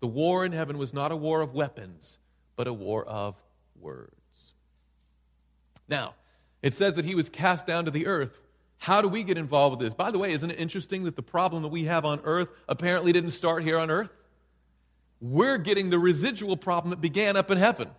The 0.00 0.06
war 0.06 0.44
in 0.44 0.52
heaven 0.52 0.78
was 0.78 0.94
not 0.94 1.10
a 1.10 1.16
war 1.16 1.40
of 1.40 1.54
weapons, 1.54 2.18
but 2.54 2.68
a 2.68 2.72
war 2.72 3.04
of 3.04 3.36
words. 3.80 4.54
Now, 5.88 6.14
it 6.62 6.74
says 6.74 6.96
that 6.96 7.04
he 7.04 7.14
was 7.14 7.28
cast 7.28 7.66
down 7.66 7.84
to 7.84 7.90
the 7.90 8.06
earth. 8.06 8.38
How 8.78 9.02
do 9.02 9.08
we 9.08 9.22
get 9.22 9.38
involved 9.38 9.78
with 9.78 9.86
this? 9.86 9.94
By 9.94 10.10
the 10.10 10.18
way, 10.18 10.30
isn't 10.32 10.50
it 10.50 10.58
interesting 10.58 11.04
that 11.04 11.16
the 11.16 11.22
problem 11.22 11.62
that 11.62 11.68
we 11.68 11.84
have 11.84 12.04
on 12.04 12.20
earth 12.24 12.50
apparently 12.68 13.12
didn't 13.12 13.32
start 13.32 13.62
here 13.62 13.78
on 13.78 13.90
earth? 13.90 14.10
We're 15.20 15.58
getting 15.58 15.90
the 15.90 15.98
residual 15.98 16.56
problem 16.56 16.90
that 16.90 17.00
began 17.00 17.36
up 17.36 17.50
in 17.50 17.58
heaven. 17.58 17.90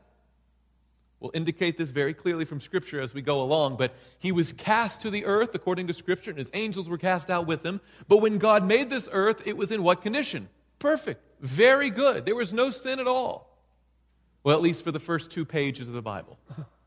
We'll 1.19 1.31
indicate 1.33 1.77
this 1.77 1.89
very 1.89 2.13
clearly 2.13 2.45
from 2.45 2.61
Scripture 2.61 3.01
as 3.01 3.13
we 3.13 3.21
go 3.21 3.41
along, 3.41 3.75
but 3.75 3.93
he 4.19 4.31
was 4.31 4.53
cast 4.53 5.01
to 5.01 5.09
the 5.09 5.25
earth 5.25 5.53
according 5.53 5.87
to 5.87 5.93
Scripture, 5.93 6.31
and 6.31 6.37
his 6.37 6.49
angels 6.53 6.87
were 6.87 6.97
cast 6.97 7.29
out 7.29 7.45
with 7.45 7.65
him. 7.65 7.81
But 8.07 8.21
when 8.21 8.37
God 8.37 8.65
made 8.65 8.89
this 8.89 9.09
earth, 9.11 9.45
it 9.45 9.57
was 9.57 9.73
in 9.73 9.83
what 9.83 10.01
condition? 10.01 10.47
Perfect, 10.79 11.21
very 11.41 11.89
good. 11.89 12.25
There 12.25 12.35
was 12.35 12.53
no 12.53 12.71
sin 12.71 13.01
at 13.01 13.07
all. 13.07 13.49
Well, 14.43 14.55
at 14.55 14.61
least 14.61 14.85
for 14.85 14.91
the 14.91 14.99
first 14.99 15.29
two 15.29 15.43
pages 15.43 15.89
of 15.89 15.93
the 15.93 16.01
Bible. 16.01 16.39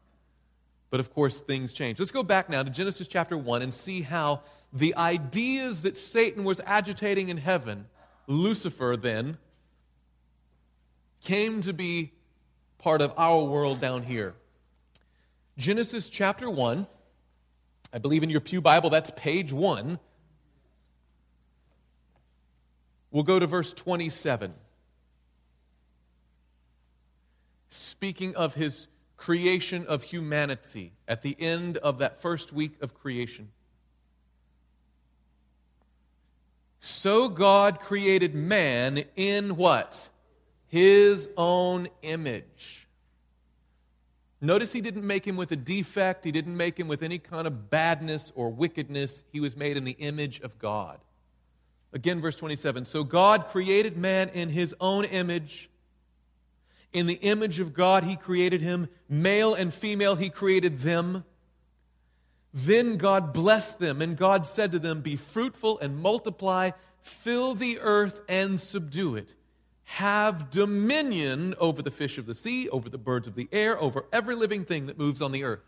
But 0.92 1.00
of 1.00 1.10
course, 1.14 1.40
things 1.40 1.72
change. 1.72 1.98
Let's 1.98 2.10
go 2.10 2.22
back 2.22 2.50
now 2.50 2.62
to 2.62 2.68
Genesis 2.68 3.08
chapter 3.08 3.34
1 3.34 3.62
and 3.62 3.72
see 3.72 4.02
how 4.02 4.42
the 4.74 4.94
ideas 4.94 5.80
that 5.82 5.96
Satan 5.96 6.44
was 6.44 6.60
agitating 6.66 7.30
in 7.30 7.38
heaven, 7.38 7.86
Lucifer 8.26 8.94
then, 8.98 9.38
came 11.22 11.62
to 11.62 11.72
be 11.72 12.12
part 12.76 13.00
of 13.00 13.14
our 13.16 13.42
world 13.42 13.80
down 13.80 14.02
here. 14.02 14.34
Genesis 15.56 16.10
chapter 16.10 16.50
1, 16.50 16.86
I 17.90 17.98
believe 17.98 18.22
in 18.22 18.28
your 18.28 18.42
Pew 18.42 18.60
Bible, 18.60 18.90
that's 18.90 19.10
page 19.16 19.50
1. 19.50 19.98
We'll 23.10 23.22
go 23.22 23.38
to 23.38 23.46
verse 23.46 23.72
27. 23.72 24.52
Speaking 27.70 28.36
of 28.36 28.52
his 28.52 28.88
creation 29.22 29.86
of 29.86 30.02
humanity 30.02 30.92
at 31.06 31.22
the 31.22 31.36
end 31.38 31.76
of 31.76 31.98
that 31.98 32.20
first 32.20 32.52
week 32.52 32.72
of 32.82 32.92
creation. 32.92 33.48
So 36.80 37.28
God 37.28 37.78
created 37.78 38.34
man 38.34 39.04
in 39.14 39.56
what? 39.56 40.08
His 40.66 41.28
own 41.36 41.86
image. 42.02 42.88
Notice 44.40 44.72
he 44.72 44.80
didn't 44.80 45.06
make 45.06 45.24
him 45.24 45.36
with 45.36 45.52
a 45.52 45.56
defect, 45.56 46.24
he 46.24 46.32
didn't 46.32 46.56
make 46.56 46.76
him 46.76 46.88
with 46.88 47.04
any 47.04 47.18
kind 47.18 47.46
of 47.46 47.70
badness 47.70 48.32
or 48.34 48.50
wickedness. 48.50 49.22
He 49.30 49.38
was 49.38 49.56
made 49.56 49.76
in 49.76 49.84
the 49.84 49.92
image 49.92 50.40
of 50.40 50.58
God. 50.58 50.98
Again, 51.92 52.20
verse 52.20 52.34
27. 52.34 52.86
So 52.86 53.04
God 53.04 53.46
created 53.46 53.96
man 53.96 54.30
in 54.30 54.48
his 54.48 54.74
own 54.80 55.04
image. 55.04 55.70
In 56.92 57.06
the 57.06 57.14
image 57.14 57.58
of 57.60 57.72
God, 57.72 58.04
He 58.04 58.16
created 58.16 58.60
him. 58.60 58.88
Male 59.08 59.54
and 59.54 59.72
female, 59.72 60.16
He 60.16 60.28
created 60.28 60.78
them. 60.78 61.24
Then 62.54 62.98
God 62.98 63.32
blessed 63.32 63.78
them, 63.78 64.02
and 64.02 64.16
God 64.16 64.46
said 64.46 64.72
to 64.72 64.78
them, 64.78 65.00
Be 65.00 65.16
fruitful 65.16 65.78
and 65.78 65.98
multiply, 65.98 66.72
fill 67.00 67.54
the 67.54 67.78
earth 67.80 68.20
and 68.28 68.60
subdue 68.60 69.16
it. 69.16 69.34
Have 69.84 70.50
dominion 70.50 71.54
over 71.58 71.82
the 71.82 71.90
fish 71.90 72.18
of 72.18 72.26
the 72.26 72.34
sea, 72.34 72.68
over 72.68 72.88
the 72.88 72.98
birds 72.98 73.26
of 73.26 73.34
the 73.34 73.48
air, 73.52 73.80
over 73.80 74.04
every 74.12 74.34
living 74.34 74.64
thing 74.64 74.86
that 74.86 74.98
moves 74.98 75.22
on 75.22 75.32
the 75.32 75.44
earth. 75.44 75.64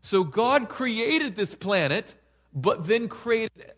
So 0.00 0.24
God 0.24 0.68
created 0.68 1.36
this 1.36 1.54
planet, 1.54 2.14
but 2.54 2.86
then 2.86 3.08
created 3.08 3.72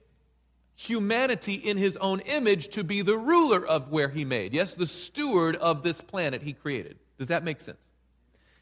humanity 0.74 1.54
in 1.54 1.76
his 1.76 1.96
own 1.98 2.20
image 2.20 2.68
to 2.68 2.84
be 2.84 3.02
the 3.02 3.16
ruler 3.16 3.64
of 3.66 3.90
where 3.90 4.08
he 4.08 4.24
made. 4.24 4.52
Yes, 4.52 4.74
the 4.74 4.86
steward 4.86 5.56
of 5.56 5.82
this 5.82 6.00
planet 6.00 6.42
he 6.42 6.52
created. 6.52 6.98
Does 7.18 7.28
that 7.28 7.44
make 7.44 7.60
sense? 7.60 7.92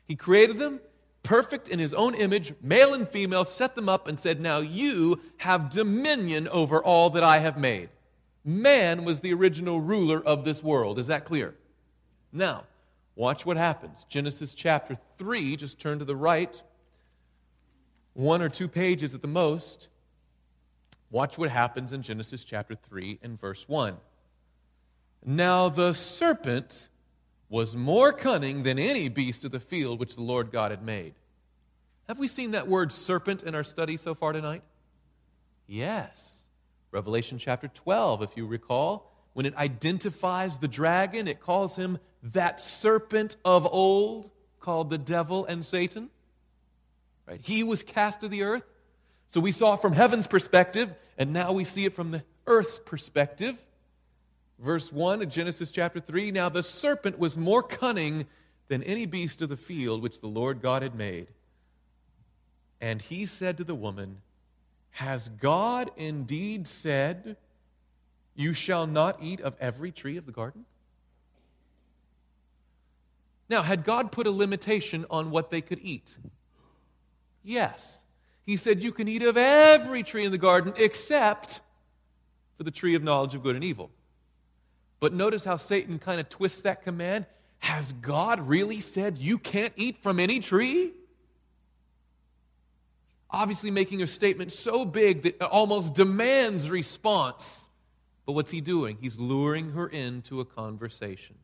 He 0.04 0.14
created 0.14 0.58
them 0.58 0.80
perfect 1.22 1.68
in 1.68 1.78
his 1.78 1.94
own 1.94 2.14
image, 2.14 2.52
male 2.60 2.94
and 2.94 3.08
female, 3.08 3.44
set 3.44 3.74
them 3.74 3.88
up 3.88 4.08
and 4.08 4.18
said, 4.18 4.40
Now 4.40 4.58
you 4.58 5.20
have 5.38 5.70
dominion 5.70 6.48
over 6.48 6.82
all 6.82 7.10
that 7.10 7.22
I 7.22 7.38
have 7.38 7.56
made. 7.56 7.88
Man 8.44 9.04
was 9.04 9.20
the 9.20 9.32
original 9.32 9.80
ruler 9.80 10.22
of 10.22 10.44
this 10.44 10.62
world. 10.62 10.98
Is 10.98 11.06
that 11.06 11.24
clear? 11.24 11.54
Now, 12.32 12.64
watch 13.14 13.46
what 13.46 13.56
happens. 13.56 14.04
Genesis 14.08 14.54
chapter 14.54 14.96
3, 15.16 15.56
just 15.56 15.78
turn 15.78 15.98
to 16.00 16.04
the 16.04 16.16
right, 16.16 16.60
one 18.14 18.42
or 18.42 18.48
two 18.48 18.68
pages 18.68 19.14
at 19.14 19.22
the 19.22 19.28
most. 19.28 19.88
Watch 21.12 21.36
what 21.36 21.50
happens 21.50 21.92
in 21.92 22.00
Genesis 22.00 22.42
chapter 22.42 22.74
3 22.74 23.18
and 23.22 23.38
verse 23.38 23.68
1. 23.68 23.98
Now 25.26 25.68
the 25.68 25.92
serpent 25.92 26.88
was 27.50 27.76
more 27.76 28.14
cunning 28.14 28.62
than 28.62 28.78
any 28.78 29.10
beast 29.10 29.44
of 29.44 29.50
the 29.50 29.60
field 29.60 30.00
which 30.00 30.14
the 30.14 30.22
Lord 30.22 30.50
God 30.50 30.70
had 30.70 30.82
made. 30.82 31.12
Have 32.08 32.18
we 32.18 32.28
seen 32.28 32.52
that 32.52 32.66
word 32.66 32.92
serpent 32.92 33.42
in 33.42 33.54
our 33.54 33.62
study 33.62 33.98
so 33.98 34.14
far 34.14 34.32
tonight? 34.32 34.62
Yes. 35.66 36.46
Revelation 36.90 37.36
chapter 37.36 37.68
12, 37.68 38.22
if 38.22 38.34
you 38.38 38.46
recall, 38.46 39.12
when 39.34 39.44
it 39.44 39.54
identifies 39.56 40.58
the 40.58 40.68
dragon, 40.68 41.28
it 41.28 41.40
calls 41.40 41.76
him 41.76 41.98
that 42.22 42.58
serpent 42.58 43.36
of 43.44 43.66
old 43.66 44.30
called 44.60 44.88
the 44.88 44.98
devil 44.98 45.44
and 45.44 45.62
Satan. 45.64 46.08
Right? 47.28 47.40
He 47.42 47.64
was 47.64 47.82
cast 47.82 48.20
to 48.20 48.28
the 48.28 48.44
earth. 48.44 48.64
So 49.33 49.41
we 49.41 49.51
saw 49.51 49.76
from 49.76 49.95
heaven's 49.95 50.26
perspective, 50.26 50.95
and 51.16 51.33
now 51.33 51.53
we 51.55 51.64
see 51.64 51.87
it 51.87 51.95
from 51.95 52.11
the 52.11 52.22
earth's 52.47 52.78
perspective. 52.78 53.64
Verse 54.59 54.93
1 54.93 55.22
of 55.22 55.30
Genesis 55.30 55.70
chapter 55.70 56.01
3 56.01 56.30
Now 56.33 56.51
the 56.51 56.62
serpent 56.62 57.18
was 57.18 57.39
more 57.39 57.62
cunning 57.62 58.26
than 58.68 58.83
any 58.83 59.07
beast 59.07 59.41
of 59.41 59.49
the 59.49 59.57
field 59.57 60.03
which 60.03 60.20
the 60.20 60.26
Lord 60.26 60.61
God 60.61 60.83
had 60.83 60.95
made. 60.95 61.28
And 62.78 63.01
he 63.01 63.24
said 63.24 63.57
to 63.57 63.64
the 63.64 63.74
woman, 63.74 64.20
Has 64.91 65.30
God 65.30 65.91
indeed 65.97 66.68
said, 66.68 67.39
You 68.37 68.53
shall 68.53 68.87
not 68.87 69.16
eat 69.22 69.41
of 69.41 69.57
every 69.59 69.93
tree 69.93 70.18
of 70.18 70.26
the 70.26 70.33
garden? 70.33 70.66
Now, 73.49 73.62
had 73.62 73.85
God 73.85 74.12
put 74.12 74.26
a 74.26 74.30
limitation 74.30 75.07
on 75.09 75.30
what 75.30 75.49
they 75.49 75.62
could 75.62 75.78
eat? 75.80 76.18
Yes. 77.43 78.05
He 78.45 78.57
said, 78.57 78.82
You 78.82 78.93
can 78.93 79.09
eat 79.09 79.22
of 79.22 79.36
every 79.36 80.03
tree 80.03 80.24
in 80.24 80.32
the 80.32 80.38
garden 80.38 80.72
except 80.76 81.61
for 82.57 82.64
the 82.64 82.70
tree 82.70 82.95
of 82.95 83.03
knowledge 83.03 83.34
of 83.34 83.43
good 83.43 83.55
and 83.55 83.64
evil. 83.64 83.90
But 85.01 85.12
notice 85.12 85.45
how 85.45 85.57
Satan 85.57 85.99
kind 85.99 86.20
of 86.20 86.28
twists 86.28 86.61
that 86.62 86.82
command. 86.82 87.26
Has 87.59 87.93
God 87.93 88.40
really 88.47 88.80
said 88.80 89.18
you 89.18 89.38
can't 89.38 89.72
eat 89.76 89.97
from 89.99 90.18
any 90.18 90.40
tree? 90.40 90.93
Obviously, 93.30 93.70
making 93.70 94.03
a 94.03 94.07
statement 94.07 94.53
so 94.53 94.84
big 94.84 95.22
that 95.22 95.36
it 95.36 95.43
almost 95.43 95.95
demands 95.95 96.68
response. 96.70 97.68
But 98.26 98.32
what's 98.32 98.51
he 98.51 98.61
doing? 98.61 98.99
He's 99.01 99.18
luring 99.18 99.72
her 99.72 99.86
into 99.86 100.40
a 100.40 100.45
conversation. 100.45 101.36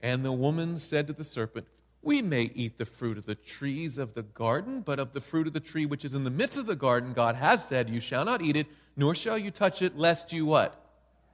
And 0.00 0.24
the 0.24 0.32
woman 0.32 0.78
said 0.78 1.06
to 1.06 1.12
the 1.12 1.24
serpent, 1.24 1.66
We 2.02 2.22
may 2.22 2.50
eat 2.54 2.78
the 2.78 2.86
fruit 2.86 3.18
of 3.18 3.26
the 3.26 3.34
trees 3.34 3.98
of 3.98 4.14
the 4.14 4.22
garden, 4.22 4.82
but 4.82 4.98
of 4.98 5.12
the 5.12 5.20
fruit 5.20 5.46
of 5.46 5.52
the 5.52 5.60
tree 5.60 5.84
which 5.84 6.04
is 6.04 6.14
in 6.14 6.24
the 6.24 6.30
midst 6.30 6.58
of 6.58 6.66
the 6.66 6.76
garden, 6.76 7.12
God 7.12 7.34
has 7.34 7.66
said, 7.66 7.90
You 7.90 8.00
shall 8.00 8.24
not 8.24 8.40
eat 8.40 8.56
it, 8.56 8.68
nor 8.96 9.14
shall 9.14 9.36
you 9.36 9.50
touch 9.50 9.82
it, 9.82 9.96
lest 9.96 10.32
you 10.32 10.46
what? 10.46 10.80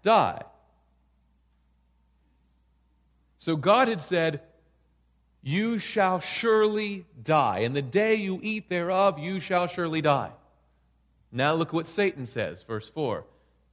Die. 0.02 0.42
So 3.36 3.56
God 3.56 3.88
had 3.88 4.00
said, 4.00 4.40
You 5.42 5.78
shall 5.78 6.20
surely 6.20 7.04
die. 7.22 7.58
And 7.58 7.76
the 7.76 7.82
day 7.82 8.14
you 8.14 8.40
eat 8.42 8.70
thereof, 8.70 9.18
you 9.18 9.40
shall 9.40 9.66
surely 9.66 10.00
die. 10.00 10.30
Now 11.30 11.52
look 11.52 11.72
what 11.72 11.86
Satan 11.86 12.24
says, 12.24 12.62
verse 12.62 12.88
4. 12.88 13.26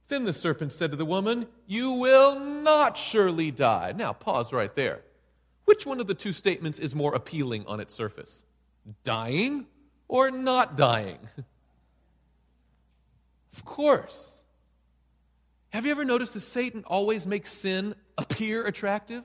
Then 0.08 0.24
the 0.24 0.32
serpent 0.32 0.72
said 0.72 0.90
to 0.90 0.96
the 0.96 1.06
woman, 1.06 1.46
You 1.66 1.92
will 1.92 2.38
not 2.38 2.98
surely 2.98 3.50
die. 3.50 3.94
Now, 3.96 4.12
pause 4.12 4.52
right 4.52 4.74
there. 4.74 5.00
Which 5.64 5.86
one 5.86 6.00
of 6.00 6.06
the 6.06 6.14
two 6.14 6.32
statements 6.32 6.78
is 6.78 6.94
more 6.94 7.14
appealing 7.14 7.64
on 7.66 7.80
its 7.80 7.94
surface? 7.94 8.42
Dying 9.04 9.66
or 10.08 10.30
not 10.30 10.76
dying? 10.76 11.18
of 13.52 13.64
course. 13.64 14.42
Have 15.70 15.86
you 15.86 15.92
ever 15.92 16.04
noticed 16.04 16.34
that 16.34 16.40
Satan 16.40 16.84
always 16.86 17.26
makes 17.26 17.50
sin 17.50 17.94
appear 18.18 18.66
attractive? 18.66 19.24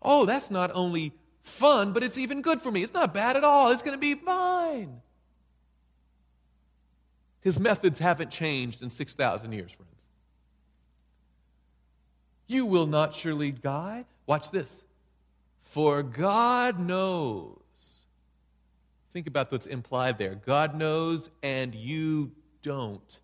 Oh, 0.00 0.24
that's 0.24 0.50
not 0.50 0.70
only 0.72 1.12
fun, 1.42 1.92
but 1.92 2.02
it's 2.02 2.18
even 2.18 2.40
good 2.40 2.60
for 2.60 2.70
me. 2.70 2.82
It's 2.82 2.94
not 2.94 3.12
bad 3.12 3.36
at 3.36 3.44
all. 3.44 3.70
It's 3.70 3.82
going 3.82 3.96
to 3.96 4.00
be 4.00 4.14
fine. 4.14 5.00
His 7.40 7.60
methods 7.60 7.98
haven't 7.98 8.30
changed 8.30 8.82
in 8.82 8.88
6,000 8.88 9.52
years, 9.52 9.72
friends. 9.72 9.90
You 12.46 12.64
will 12.64 12.86
not 12.86 13.14
surely 13.14 13.52
die. 13.52 14.06
Watch 14.26 14.50
this. 14.50 14.84
For 15.64 16.02
God 16.02 16.78
knows. 16.78 17.58
Think 19.08 19.26
about 19.26 19.50
what's 19.50 19.66
implied 19.66 20.18
there. 20.18 20.34
God 20.34 20.76
knows 20.76 21.30
and 21.42 21.74
you 21.74 22.32
don't. 22.62 23.20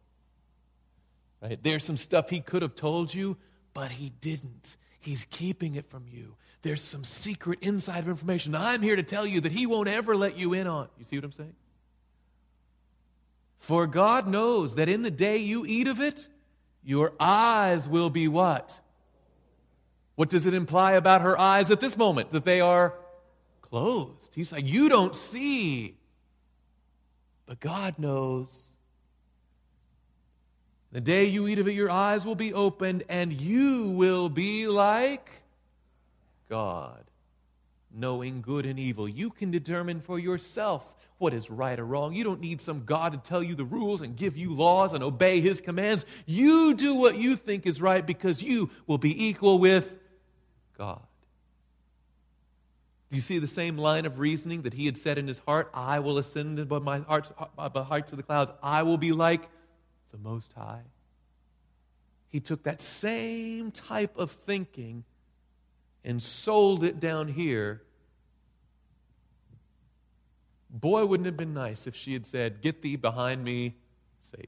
Right? 1.43 1.63
There's 1.63 1.85
some 1.85 1.99
stuff 1.99 2.31
he 2.31 2.41
could 2.41 2.63
have 2.63 2.75
told 2.75 3.15
you, 3.15 3.37
but 3.75 3.91
he 3.91 4.11
didn't. 4.21 4.79
He's 5.01 5.27
keeping 5.27 5.75
it 5.75 5.87
from 5.91 6.07
you. 6.09 6.35
There's 6.63 6.81
some 6.81 7.05
secret 7.05 7.59
inside 7.61 8.09
information 8.09 8.55
I'm 8.55 8.81
here 8.81 8.97
to 8.97 9.03
tell 9.03 9.27
you 9.27 9.43
that 9.43 9.53
he 9.53 9.67
won't 9.67 9.89
ever 9.89 10.17
let 10.17 10.39
you 10.39 10.55
in 10.55 10.67
on. 10.67 10.89
You 10.99 11.05
see 11.05 11.19
what 11.19 11.27
I'm 11.27 11.33
saying? 11.33 11.55
For 13.59 13.87
God 13.87 14.27
knows 14.27 14.77
that 14.77 14.89
in 14.89 15.03
the 15.03 15.11
day 15.11 15.37
you 15.37 15.67
eat 15.67 15.89
of 15.89 16.01
it, 16.01 16.27
your 16.83 17.13
eyes 17.21 17.87
will 17.87 18.09
be 18.09 18.29
what? 18.29 18.81
What 20.21 20.29
does 20.29 20.45
it 20.45 20.53
imply 20.53 20.93
about 20.93 21.23
her 21.23 21.41
eyes 21.41 21.71
at 21.71 21.81
this 21.81 21.97
moment? 21.97 22.33
That 22.33 22.45
they 22.45 22.61
are 22.61 22.93
closed. 23.63 24.35
He's 24.35 24.53
like, 24.53 24.69
You 24.69 24.91
don't 24.91 25.17
see, 25.17 25.97
but 27.47 27.59
God 27.59 27.99
knows. 27.99 28.77
The 30.93 31.01
day 31.01 31.25
you 31.25 31.49
eat 31.49 31.59
of 31.59 31.69
it, 31.69 31.73
your 31.73 31.89
eyes 31.89 32.27
will 32.27 32.35
be 32.35 32.53
opened, 32.53 33.05
and 33.09 33.33
you 33.33 33.95
will 33.97 34.29
be 34.29 34.69
like 34.69 35.31
God, 36.51 37.03
knowing 37.91 38.43
good 38.43 38.67
and 38.67 38.79
evil. 38.79 39.09
You 39.09 39.31
can 39.31 39.51
determine 39.51 40.03
for 40.03 40.19
yourself 40.19 40.95
what 41.17 41.33
is 41.33 41.49
right 41.49 41.81
or 41.81 41.87
wrong. 41.87 42.13
You 42.13 42.25
don't 42.25 42.43
need 42.43 42.61
some 42.61 42.85
God 42.85 43.13
to 43.13 43.19
tell 43.19 43.43
you 43.43 43.55
the 43.55 43.65
rules 43.65 44.03
and 44.03 44.15
give 44.17 44.37
you 44.37 44.53
laws 44.53 44.93
and 44.93 45.03
obey 45.03 45.41
his 45.41 45.63
commands. 45.63 46.05
You 46.27 46.75
do 46.75 46.97
what 46.97 47.17
you 47.17 47.37
think 47.37 47.65
is 47.65 47.81
right 47.81 48.07
because 48.07 48.43
you 48.43 48.69
will 48.87 48.99
be 48.99 49.27
equal 49.29 49.59
with 49.59 49.97
God. 50.81 51.03
Do 53.11 53.17
you 53.17 53.21
see 53.21 53.39
the 53.39 53.47
same 53.47 53.77
line 53.77 54.07
of 54.07 54.19
reasoning 54.19 54.63
that 54.63 54.73
he 54.73 54.87
had 54.87 54.97
said 54.97 55.19
in 55.19 55.27
his 55.27 55.41
heart? 55.41 55.71
I 55.75 55.99
will 55.99 56.17
ascend 56.17 56.59
above 56.59 56.83
my 56.83 57.01
hearts, 57.01 57.35
above 57.59 57.87
heights 57.87 58.13
of 58.13 58.17
the 58.17 58.23
clouds. 58.23 58.51
I 58.63 58.83
will 58.83 58.97
be 58.97 59.13
like 59.13 59.43
the 60.11 60.17
Most 60.17 60.55
High. 60.55 60.85
He 62.31 62.41
took 62.41 62.63
that 62.63 62.81
same 62.81 63.71
type 63.73 64.17
of 64.17 64.31
thinking 64.31 65.05
and 66.03 66.23
sold 66.23 66.83
it 66.83 66.99
down 66.99 67.29
here 67.29 67.83
Boy, 70.73 71.05
wouldn't 71.05 71.27
it 71.27 71.31
have 71.31 71.37
been 71.37 71.53
nice 71.53 71.89
if 71.89 71.97
she 71.97 72.13
had 72.13 72.25
said, 72.25 72.61
Get 72.61 72.81
thee 72.81 72.95
behind 72.95 73.43
me, 73.43 73.75
Satan. 74.21 74.47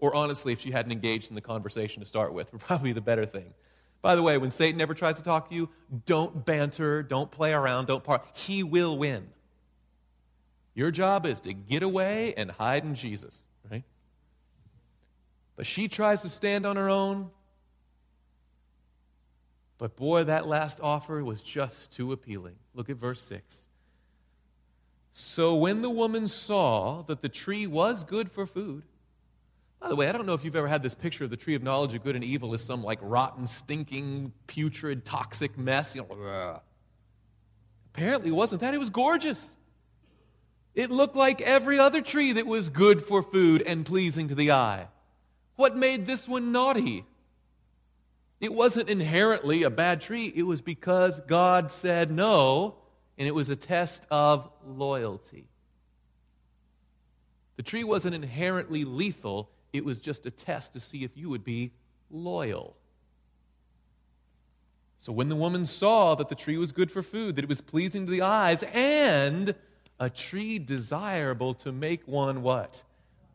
Or 0.00 0.12
honestly, 0.12 0.52
if 0.52 0.60
she 0.60 0.72
hadn't 0.72 0.90
engaged 0.90 1.28
in 1.28 1.36
the 1.36 1.40
conversation 1.40 2.00
to 2.00 2.06
start 2.06 2.32
with, 2.32 2.50
probably 2.58 2.92
the 2.92 3.00
better 3.00 3.24
thing. 3.24 3.54
By 4.00 4.14
the 4.14 4.22
way, 4.22 4.38
when 4.38 4.50
Satan 4.50 4.80
ever 4.80 4.94
tries 4.94 5.16
to 5.16 5.24
talk 5.24 5.48
to 5.48 5.54
you, 5.54 5.70
don't 6.06 6.44
banter, 6.44 7.02
don't 7.02 7.30
play 7.30 7.52
around, 7.52 7.86
don't 7.86 8.04
part. 8.04 8.26
He 8.34 8.62
will 8.62 8.96
win. 8.96 9.28
Your 10.74 10.90
job 10.92 11.26
is 11.26 11.40
to 11.40 11.52
get 11.52 11.82
away 11.82 12.34
and 12.34 12.50
hide 12.50 12.84
in 12.84 12.94
Jesus, 12.94 13.44
right? 13.68 13.82
But 15.56 15.66
she 15.66 15.88
tries 15.88 16.22
to 16.22 16.28
stand 16.28 16.64
on 16.66 16.76
her 16.76 16.88
own. 16.88 17.30
But 19.78 19.96
boy, 19.96 20.24
that 20.24 20.46
last 20.46 20.78
offer 20.80 21.24
was 21.24 21.42
just 21.42 21.92
too 21.92 22.12
appealing. 22.12 22.56
Look 22.74 22.90
at 22.90 22.96
verse 22.96 23.20
6. 23.22 23.68
So 25.10 25.56
when 25.56 25.82
the 25.82 25.90
woman 25.90 26.28
saw 26.28 27.02
that 27.02 27.22
the 27.22 27.28
tree 27.28 27.66
was 27.66 28.04
good 28.04 28.30
for 28.30 28.46
food, 28.46 28.84
by 29.80 29.88
the 29.88 29.96
way, 29.96 30.08
I 30.08 30.12
don't 30.12 30.26
know 30.26 30.34
if 30.34 30.44
you've 30.44 30.56
ever 30.56 30.66
had 30.66 30.82
this 30.82 30.94
picture 30.94 31.24
of 31.24 31.30
the 31.30 31.36
tree 31.36 31.54
of 31.54 31.62
knowledge 31.62 31.94
of 31.94 32.02
good 32.02 32.16
and 32.16 32.24
evil 32.24 32.52
as 32.54 32.62
some 32.62 32.82
like 32.82 32.98
rotten, 33.00 33.46
stinking, 33.46 34.32
putrid, 34.46 35.04
toxic 35.04 35.56
mess. 35.56 35.94
You 35.94 36.06
know, 36.08 36.60
Apparently, 37.94 38.30
it 38.30 38.34
wasn't 38.34 38.60
that. 38.60 38.74
It 38.74 38.78
was 38.78 38.90
gorgeous. 38.90 39.56
It 40.74 40.90
looked 40.90 41.16
like 41.16 41.40
every 41.40 41.78
other 41.78 42.00
tree 42.00 42.34
that 42.34 42.46
was 42.46 42.68
good 42.68 43.02
for 43.02 43.22
food 43.22 43.62
and 43.62 43.84
pleasing 43.84 44.28
to 44.28 44.34
the 44.34 44.52
eye. 44.52 44.88
What 45.56 45.76
made 45.76 46.06
this 46.06 46.28
one 46.28 46.52
naughty? 46.52 47.04
It 48.40 48.54
wasn't 48.54 48.88
inherently 48.88 49.64
a 49.64 49.70
bad 49.70 50.00
tree, 50.00 50.32
it 50.32 50.44
was 50.44 50.62
because 50.62 51.18
God 51.20 51.70
said 51.72 52.10
no 52.10 52.76
and 53.18 53.26
it 53.26 53.34
was 53.34 53.50
a 53.50 53.56
test 53.56 54.06
of 54.10 54.48
loyalty. 54.64 55.48
The 57.56 57.64
tree 57.64 57.82
wasn't 57.82 58.14
inherently 58.14 58.84
lethal, 58.84 59.50
it 59.72 59.84
was 59.84 60.00
just 60.00 60.26
a 60.26 60.30
test 60.30 60.72
to 60.72 60.80
see 60.80 61.04
if 61.04 61.16
you 61.16 61.28
would 61.30 61.44
be 61.44 61.72
loyal. 62.10 62.76
So 64.96 65.12
when 65.12 65.28
the 65.28 65.36
woman 65.36 65.64
saw 65.66 66.14
that 66.16 66.28
the 66.28 66.34
tree 66.34 66.58
was 66.58 66.72
good 66.72 66.90
for 66.90 67.02
food, 67.02 67.36
that 67.36 67.44
it 67.44 67.48
was 67.48 67.60
pleasing 67.60 68.06
to 68.06 68.10
the 68.10 68.22
eyes, 68.22 68.64
and 68.74 69.54
a 70.00 70.10
tree 70.10 70.58
desirable 70.58 71.54
to 71.54 71.72
make 71.72 72.06
one 72.08 72.42
what? 72.42 72.82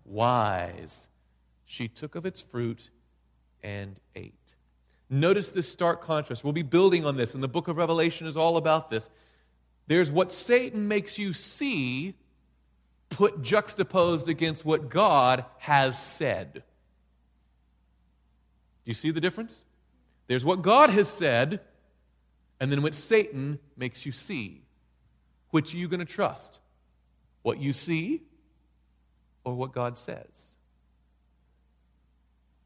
Wise. 0.05 1.07
She 1.65 1.88
took 1.88 2.15
of 2.15 2.25
its 2.25 2.41
fruit 2.41 2.89
and 3.63 3.99
ate. 4.15 4.55
Notice 5.09 5.51
this 5.51 5.71
stark 5.71 6.01
contrast. 6.01 6.43
We'll 6.43 6.53
be 6.53 6.63
building 6.63 7.05
on 7.05 7.15
this, 7.15 7.34
and 7.34 7.41
the 7.41 7.47
book 7.47 7.67
of 7.67 7.77
Revelation 7.77 8.27
is 8.27 8.36
all 8.36 8.57
about 8.57 8.89
this. 8.89 9.09
There's 9.88 10.11
what 10.11 10.31
Satan 10.31 10.88
makes 10.88 11.17
you 11.17 11.34
see 11.34 12.15
put 13.16 13.41
juxtaposed 13.41 14.30
against 14.30 14.66
what 14.66 14.89
God 14.89 15.45
has 15.59 16.01
said. 16.01 16.53
Do 16.53 16.61
you 18.86 18.93
see 18.93 19.11
the 19.11 19.22
difference? 19.22 19.66
There's 20.28 20.43
what 20.43 20.61
God 20.61 20.89
has 20.89 21.07
said, 21.07 21.61
and 22.59 22.72
then 22.72 22.82
what 22.82 22.93
Satan 22.93 23.59
makes 23.78 24.05
you 24.05 24.11
see. 24.11 24.61
Which 25.51 25.74
are 25.74 25.78
you 25.78 25.88
going 25.88 25.99
to 25.99 26.05
trust? 26.05 26.59
What 27.41 27.59
you 27.59 27.74
see 27.74 28.24
or 29.43 29.53
what 29.53 29.72
God 29.72 29.97
says? 29.97 30.57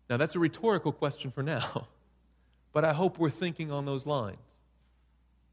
Now, 0.10 0.18
that's 0.18 0.36
a 0.36 0.40
rhetorical 0.40 0.92
question 0.92 1.32
for 1.32 1.44
now, 1.44 1.88
but 2.74 2.86
I 2.86 2.94
hope 2.94 3.20
we're 3.20 3.30
thinking 3.30 3.72
on 3.72 3.86
those 3.86 4.06
lines. 4.06 4.58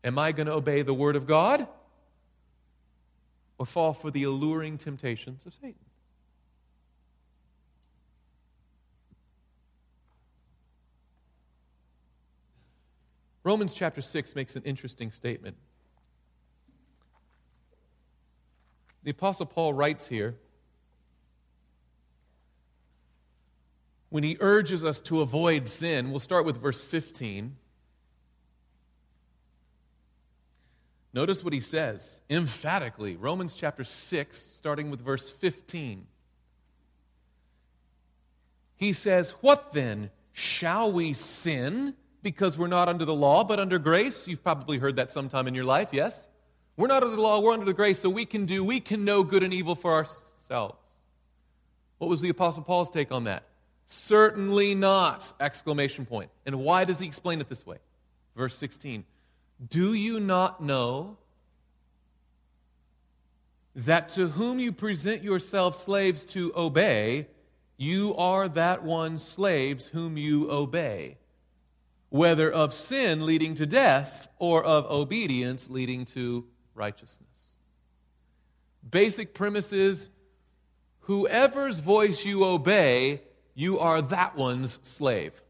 Am 0.04 0.18
I 0.18 0.32
going 0.32 0.46
to 0.46 0.52
obey 0.52 0.82
the 0.82 0.94
Word 0.94 1.16
of 1.16 1.26
God 1.26 1.66
or 3.58 3.66
fall 3.66 3.92
for 3.92 4.10
the 4.10 4.24
alluring 4.24 4.78
temptations 4.78 5.46
of 5.46 5.54
Satan? 5.54 5.74
Romans 13.44 13.74
chapter 13.74 14.00
6 14.00 14.34
makes 14.34 14.56
an 14.56 14.62
interesting 14.64 15.10
statement. 15.10 15.56
The 19.02 19.10
Apostle 19.10 19.44
Paul 19.44 19.74
writes 19.74 20.08
here 20.08 20.36
when 24.08 24.22
he 24.22 24.38
urges 24.40 24.82
us 24.82 24.98
to 25.00 25.20
avoid 25.20 25.68
sin. 25.68 26.10
We'll 26.10 26.20
start 26.20 26.46
with 26.46 26.56
verse 26.56 26.82
15. 26.82 27.56
Notice 31.14 31.44
what 31.44 31.52
he 31.52 31.60
says 31.60 32.20
emphatically. 32.28 33.14
Romans 33.14 33.54
chapter 33.54 33.84
6, 33.84 34.36
starting 34.36 34.90
with 34.90 35.00
verse 35.00 35.30
15. 35.30 36.08
He 38.74 38.92
says, 38.92 39.30
What 39.40 39.72
then? 39.72 40.10
Shall 40.32 40.90
we 40.90 41.12
sin 41.12 41.94
because 42.24 42.58
we're 42.58 42.66
not 42.66 42.88
under 42.88 43.04
the 43.04 43.14
law 43.14 43.44
but 43.44 43.60
under 43.60 43.78
grace? 43.78 44.26
You've 44.26 44.42
probably 44.42 44.78
heard 44.78 44.96
that 44.96 45.12
sometime 45.12 45.46
in 45.46 45.54
your 45.54 45.64
life, 45.64 45.90
yes? 45.92 46.26
We're 46.76 46.88
not 46.88 47.04
under 47.04 47.14
the 47.14 47.22
law, 47.22 47.40
we're 47.40 47.52
under 47.52 47.64
the 47.64 47.72
grace, 47.72 48.00
so 48.00 48.10
we 48.10 48.24
can 48.24 48.46
do, 48.46 48.64
we 48.64 48.80
can 48.80 49.04
know 49.04 49.22
good 49.22 49.44
and 49.44 49.54
evil 49.54 49.76
for 49.76 49.92
ourselves. 49.92 50.74
What 51.98 52.10
was 52.10 52.20
the 52.20 52.30
Apostle 52.30 52.64
Paul's 52.64 52.90
take 52.90 53.12
on 53.12 53.24
that? 53.24 53.44
Certainly 53.86 54.74
not! 54.74 55.32
Exclamation 55.38 56.04
point. 56.04 56.30
And 56.44 56.56
why 56.56 56.84
does 56.84 56.98
he 56.98 57.06
explain 57.06 57.40
it 57.40 57.48
this 57.48 57.64
way? 57.64 57.76
Verse 58.34 58.56
16. 58.56 59.04
Do 59.68 59.94
you 59.94 60.20
not 60.20 60.62
know 60.62 61.18
that 63.74 64.08
to 64.10 64.28
whom 64.28 64.58
you 64.58 64.72
present 64.72 65.22
yourselves 65.22 65.78
slaves 65.78 66.24
to 66.26 66.52
obey, 66.56 67.28
you 67.76 68.14
are 68.16 68.48
that 68.48 68.84
one 68.84 69.18
slaves 69.18 69.88
whom 69.88 70.16
you 70.16 70.50
obey, 70.50 71.18
whether 72.08 72.50
of 72.50 72.72
sin 72.72 73.26
leading 73.26 73.54
to 73.56 73.66
death 73.66 74.28
or 74.38 74.62
of 74.62 74.86
obedience 74.86 75.68
leading 75.68 76.04
to 76.06 76.46
righteousness. 76.74 77.54
Basic 78.88 79.34
premises 79.34 80.08
whoever's 81.00 81.80
voice 81.80 82.24
you 82.24 82.44
obey, 82.44 83.22
you 83.54 83.78
are 83.78 84.00
that 84.02 84.36
one's 84.36 84.80
slave. 84.82 85.42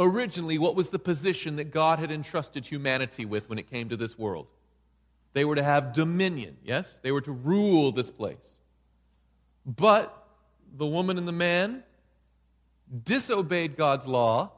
Originally, 0.00 0.56
what 0.56 0.74
was 0.74 0.88
the 0.88 0.98
position 0.98 1.56
that 1.56 1.70
God 1.70 1.98
had 1.98 2.10
entrusted 2.10 2.64
humanity 2.64 3.26
with 3.26 3.50
when 3.50 3.58
it 3.58 3.70
came 3.70 3.90
to 3.90 3.98
this 3.98 4.18
world? 4.18 4.46
They 5.34 5.44
were 5.44 5.56
to 5.56 5.62
have 5.62 5.92
dominion, 5.92 6.56
yes? 6.64 7.00
They 7.02 7.12
were 7.12 7.20
to 7.20 7.30
rule 7.30 7.92
this 7.92 8.10
place. 8.10 8.56
But 9.66 10.26
the 10.74 10.86
woman 10.86 11.18
and 11.18 11.28
the 11.28 11.32
man 11.32 11.82
disobeyed 13.04 13.76
God's 13.76 14.08
law, 14.08 14.52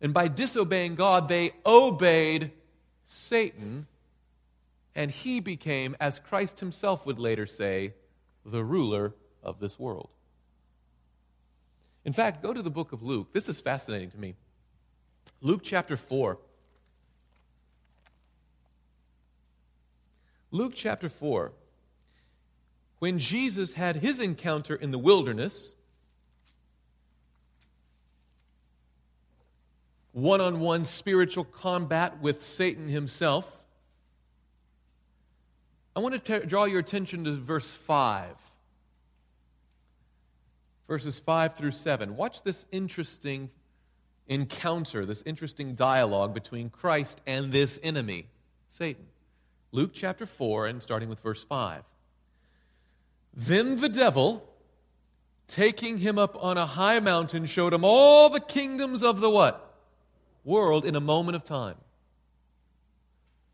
and 0.00 0.12
by 0.12 0.26
disobeying 0.26 0.96
God, 0.96 1.28
they 1.28 1.52
obeyed 1.64 2.50
Satan, 3.04 3.86
and 4.96 5.08
he 5.08 5.38
became, 5.38 5.94
as 6.00 6.18
Christ 6.18 6.58
himself 6.58 7.06
would 7.06 7.20
later 7.20 7.46
say, 7.46 7.94
the 8.44 8.64
ruler 8.64 9.14
of 9.40 9.60
this 9.60 9.78
world. 9.78 10.10
In 12.04 12.12
fact, 12.12 12.42
go 12.42 12.52
to 12.52 12.60
the 12.60 12.70
book 12.70 12.90
of 12.90 13.04
Luke. 13.04 13.32
This 13.32 13.48
is 13.48 13.60
fascinating 13.60 14.10
to 14.10 14.18
me. 14.18 14.34
Luke 15.44 15.60
chapter 15.62 15.94
4. 15.94 16.38
Luke 20.50 20.72
chapter 20.74 21.08
4 21.08 21.52
when 23.00 23.18
Jesus 23.18 23.74
had 23.74 23.96
his 23.96 24.18
encounter 24.18 24.74
in 24.74 24.90
the 24.90 24.98
wilderness, 24.98 25.74
one 30.12 30.40
on 30.40 30.60
one 30.60 30.84
spiritual 30.84 31.44
combat 31.44 32.22
with 32.22 32.42
Satan 32.42 32.88
himself, 32.88 33.64
I 35.94 36.00
want 36.00 36.14
to 36.14 36.40
t- 36.40 36.46
draw 36.46 36.64
your 36.64 36.80
attention 36.80 37.24
to 37.24 37.32
verse 37.32 37.70
5. 37.70 38.34
Verses 40.88 41.18
5 41.18 41.54
through 41.56 41.72
7. 41.72 42.16
Watch 42.16 42.42
this 42.42 42.64
interesting 42.72 43.50
encounter, 44.28 45.04
this 45.04 45.22
interesting 45.26 45.74
dialogue 45.74 46.34
between 46.34 46.70
Christ 46.70 47.20
and 47.26 47.52
this 47.52 47.78
enemy, 47.82 48.26
Satan. 48.68 49.06
Luke 49.72 49.90
chapter 49.92 50.24
4, 50.24 50.66
and 50.66 50.82
starting 50.82 51.08
with 51.08 51.20
verse 51.20 51.42
5. 51.42 51.82
Then 53.34 53.80
the 53.80 53.88
devil, 53.88 54.48
taking 55.48 55.98
him 55.98 56.18
up 56.18 56.42
on 56.42 56.56
a 56.56 56.66
high 56.66 57.00
mountain, 57.00 57.44
showed 57.46 57.72
him 57.72 57.84
all 57.84 58.28
the 58.28 58.40
kingdoms 58.40 59.02
of 59.02 59.20
the 59.20 59.30
what? 59.30 59.74
World 60.44 60.84
in 60.84 60.94
a 60.94 61.00
moment 61.00 61.36
of 61.36 61.42
time. 61.42 61.76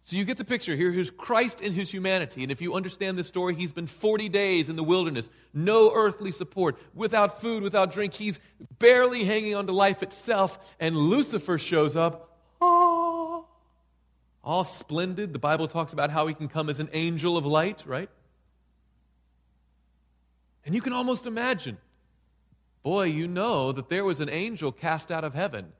So 0.02 0.16
you 0.16 0.24
get 0.24 0.38
the 0.38 0.44
picture 0.44 0.74
here. 0.74 0.90
Here's 0.90 1.10
Christ 1.10 1.60
in 1.60 1.72
his 1.72 1.90
humanity. 1.92 2.42
And 2.42 2.50
if 2.50 2.62
you 2.62 2.74
understand 2.74 3.18
this 3.18 3.28
story, 3.28 3.54
he's 3.54 3.72
been 3.72 3.86
40 3.86 4.28
days 4.28 4.68
in 4.68 4.76
the 4.76 4.82
wilderness, 4.82 5.28
no 5.52 5.92
earthly 5.94 6.32
support, 6.32 6.78
without 6.94 7.40
food, 7.40 7.62
without 7.62 7.92
drink. 7.92 8.14
He's 8.14 8.40
barely 8.78 9.24
hanging 9.24 9.54
on 9.54 9.66
to 9.66 9.72
life 9.72 10.02
itself. 10.02 10.74
And 10.80 10.96
Lucifer 10.96 11.58
shows 11.58 11.96
up, 11.96 12.36
ah, 12.60 13.42
all 14.42 14.64
splendid. 14.64 15.32
The 15.32 15.38
Bible 15.38 15.68
talks 15.68 15.92
about 15.92 16.10
how 16.10 16.26
he 16.26 16.34
can 16.34 16.48
come 16.48 16.70
as 16.70 16.80
an 16.80 16.88
angel 16.92 17.36
of 17.36 17.44
light, 17.44 17.84
right? 17.86 18.08
And 20.64 20.74
you 20.74 20.80
can 20.80 20.92
almost 20.92 21.26
imagine, 21.26 21.78
boy, 22.82 23.04
you 23.04 23.28
know 23.28 23.72
that 23.72 23.88
there 23.88 24.04
was 24.04 24.20
an 24.20 24.28
angel 24.28 24.72
cast 24.72 25.10
out 25.10 25.24
of 25.24 25.34
heaven. 25.34 25.72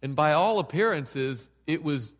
And 0.00 0.14
by 0.14 0.32
all 0.32 0.58
appearances, 0.58 1.50
it 1.66 1.82
was, 1.82 2.14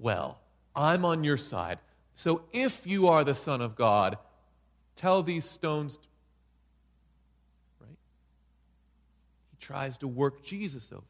well, 0.00 0.38
I'm 0.74 1.04
on 1.04 1.24
your 1.24 1.36
side. 1.36 1.78
So 2.14 2.42
if 2.52 2.86
you 2.86 3.08
are 3.08 3.24
the 3.24 3.34
Son 3.34 3.60
of 3.60 3.76
God, 3.76 4.18
tell 4.96 5.22
these 5.22 5.44
stones. 5.44 5.96
To... 5.96 6.08
Right? 7.80 7.96
He 9.50 9.56
tries 9.58 9.98
to 9.98 10.08
work 10.08 10.42
Jesus 10.42 10.90
over. 10.92 11.02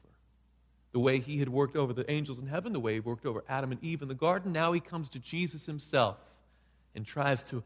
The 0.91 0.99
way 0.99 1.19
he 1.19 1.39
had 1.39 1.47
worked 1.47 1.77
over 1.77 1.93
the 1.93 2.09
angels 2.11 2.39
in 2.39 2.47
heaven, 2.47 2.73
the 2.73 2.79
way 2.79 2.95
he 2.95 2.99
worked 2.99 3.25
over 3.25 3.43
Adam 3.47 3.71
and 3.71 3.81
Eve 3.83 4.01
in 4.01 4.09
the 4.09 4.13
garden. 4.13 4.51
Now 4.51 4.73
he 4.73 4.81
comes 4.81 5.07
to 5.09 5.19
Jesus 5.19 5.65
himself 5.65 6.19
and 6.93 7.05
tries 7.05 7.45
to 7.45 7.63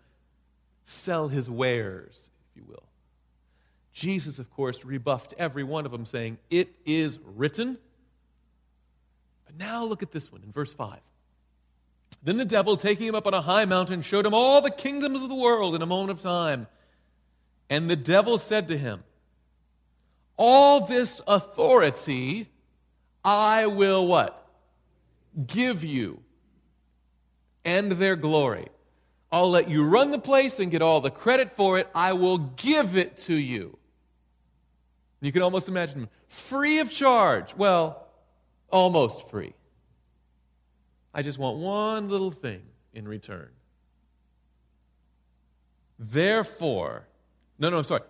sell 0.83 1.27
his 1.27 1.49
wares, 1.49 2.29
if 2.51 2.57
you 2.57 2.63
will. 2.67 2.83
Jesus, 3.93 4.37
of 4.37 4.51
course, 4.51 4.85
rebuffed 4.85 5.33
every 5.37 5.63
one 5.63 5.85
of 5.85 5.91
them, 5.91 6.05
saying, 6.05 6.37
It 6.49 6.75
is 6.85 7.17
written. 7.35 7.79
But 9.45 9.57
now 9.57 9.83
look 9.85 10.03
at 10.03 10.11
this 10.11 10.31
one 10.31 10.43
in 10.43 10.51
verse 10.51 10.73
5. 10.73 10.99
Then 12.25 12.37
the 12.37 12.45
devil, 12.45 12.75
taking 12.75 13.07
him 13.07 13.15
up 13.15 13.27
on 13.27 13.35
a 13.35 13.41
high 13.41 13.65
mountain, 13.65 14.01
showed 14.01 14.25
him 14.25 14.33
all 14.33 14.59
the 14.59 14.71
kingdoms 14.71 15.21
of 15.21 15.29
the 15.29 15.35
world 15.35 15.75
in 15.75 15.83
a 15.83 15.85
moment 15.85 16.09
of 16.09 16.21
time. 16.21 16.65
And 17.69 17.87
the 17.87 17.95
devil 17.95 18.39
said 18.39 18.67
to 18.69 18.77
him, 18.77 19.03
All 20.35 20.81
this 20.81 21.21
authority 21.27 22.49
I 23.23 23.67
will 23.67 24.07
what? 24.07 24.47
Give 25.47 25.83
you 25.83 26.19
and 27.63 27.91
their 27.93 28.15
glory. 28.15 28.67
I'll 29.31 29.49
let 29.49 29.69
you 29.69 29.83
run 29.87 30.11
the 30.11 30.19
place 30.19 30.59
and 30.59 30.71
get 30.71 30.81
all 30.81 31.01
the 31.01 31.11
credit 31.11 31.51
for 31.51 31.77
it. 31.77 31.87
I 31.93 32.13
will 32.13 32.37
give 32.37 32.95
it 32.97 33.17
to 33.17 33.35
you. 33.35 33.77
You 35.21 35.31
can 35.31 35.41
almost 35.43 35.67
imagine 35.67 36.09
free 36.27 36.79
of 36.79 36.91
charge. 36.91 37.55
Well, 37.55 38.07
almost 38.71 39.29
free. 39.29 39.53
I 41.15 41.23
just 41.23 41.39
want 41.39 41.57
one 41.57 42.09
little 42.09 42.29
thing 42.29 42.61
in 42.93 43.07
return. 43.07 43.49
Therefore, 45.97 47.07
no, 47.57 47.71
no, 47.71 47.79
I'm 47.79 47.83
sorry. 47.83 48.03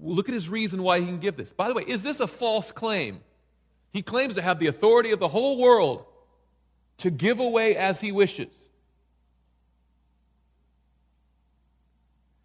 Look 0.00 0.30
at 0.30 0.34
his 0.34 0.48
reason 0.48 0.82
why 0.82 1.00
he 1.00 1.06
can 1.06 1.18
give 1.18 1.36
this. 1.36 1.52
By 1.52 1.68
the 1.68 1.74
way, 1.74 1.82
is 1.86 2.02
this 2.02 2.20
a 2.20 2.26
false 2.26 2.72
claim? 2.72 3.20
He 3.92 4.00
claims 4.00 4.36
to 4.36 4.42
have 4.42 4.58
the 4.58 4.68
authority 4.68 5.10
of 5.10 5.18
the 5.18 5.28
whole 5.28 5.58
world 5.58 6.06
to 6.98 7.10
give 7.10 7.40
away 7.40 7.76
as 7.76 8.00
he 8.00 8.12
wishes. 8.12 8.70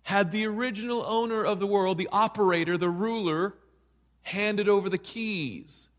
had 0.07 0.32
the 0.32 0.45
original 0.45 1.03
owner 1.05 1.43
of 1.43 1.59
the 1.59 1.68
world, 1.68 1.97
the 1.97 2.07
operator, 2.13 2.78
the 2.78 2.89
ruler, 2.89 3.53
handed 4.22 4.70
over 4.70 4.89
the 4.89 4.97
keys? 4.97 5.89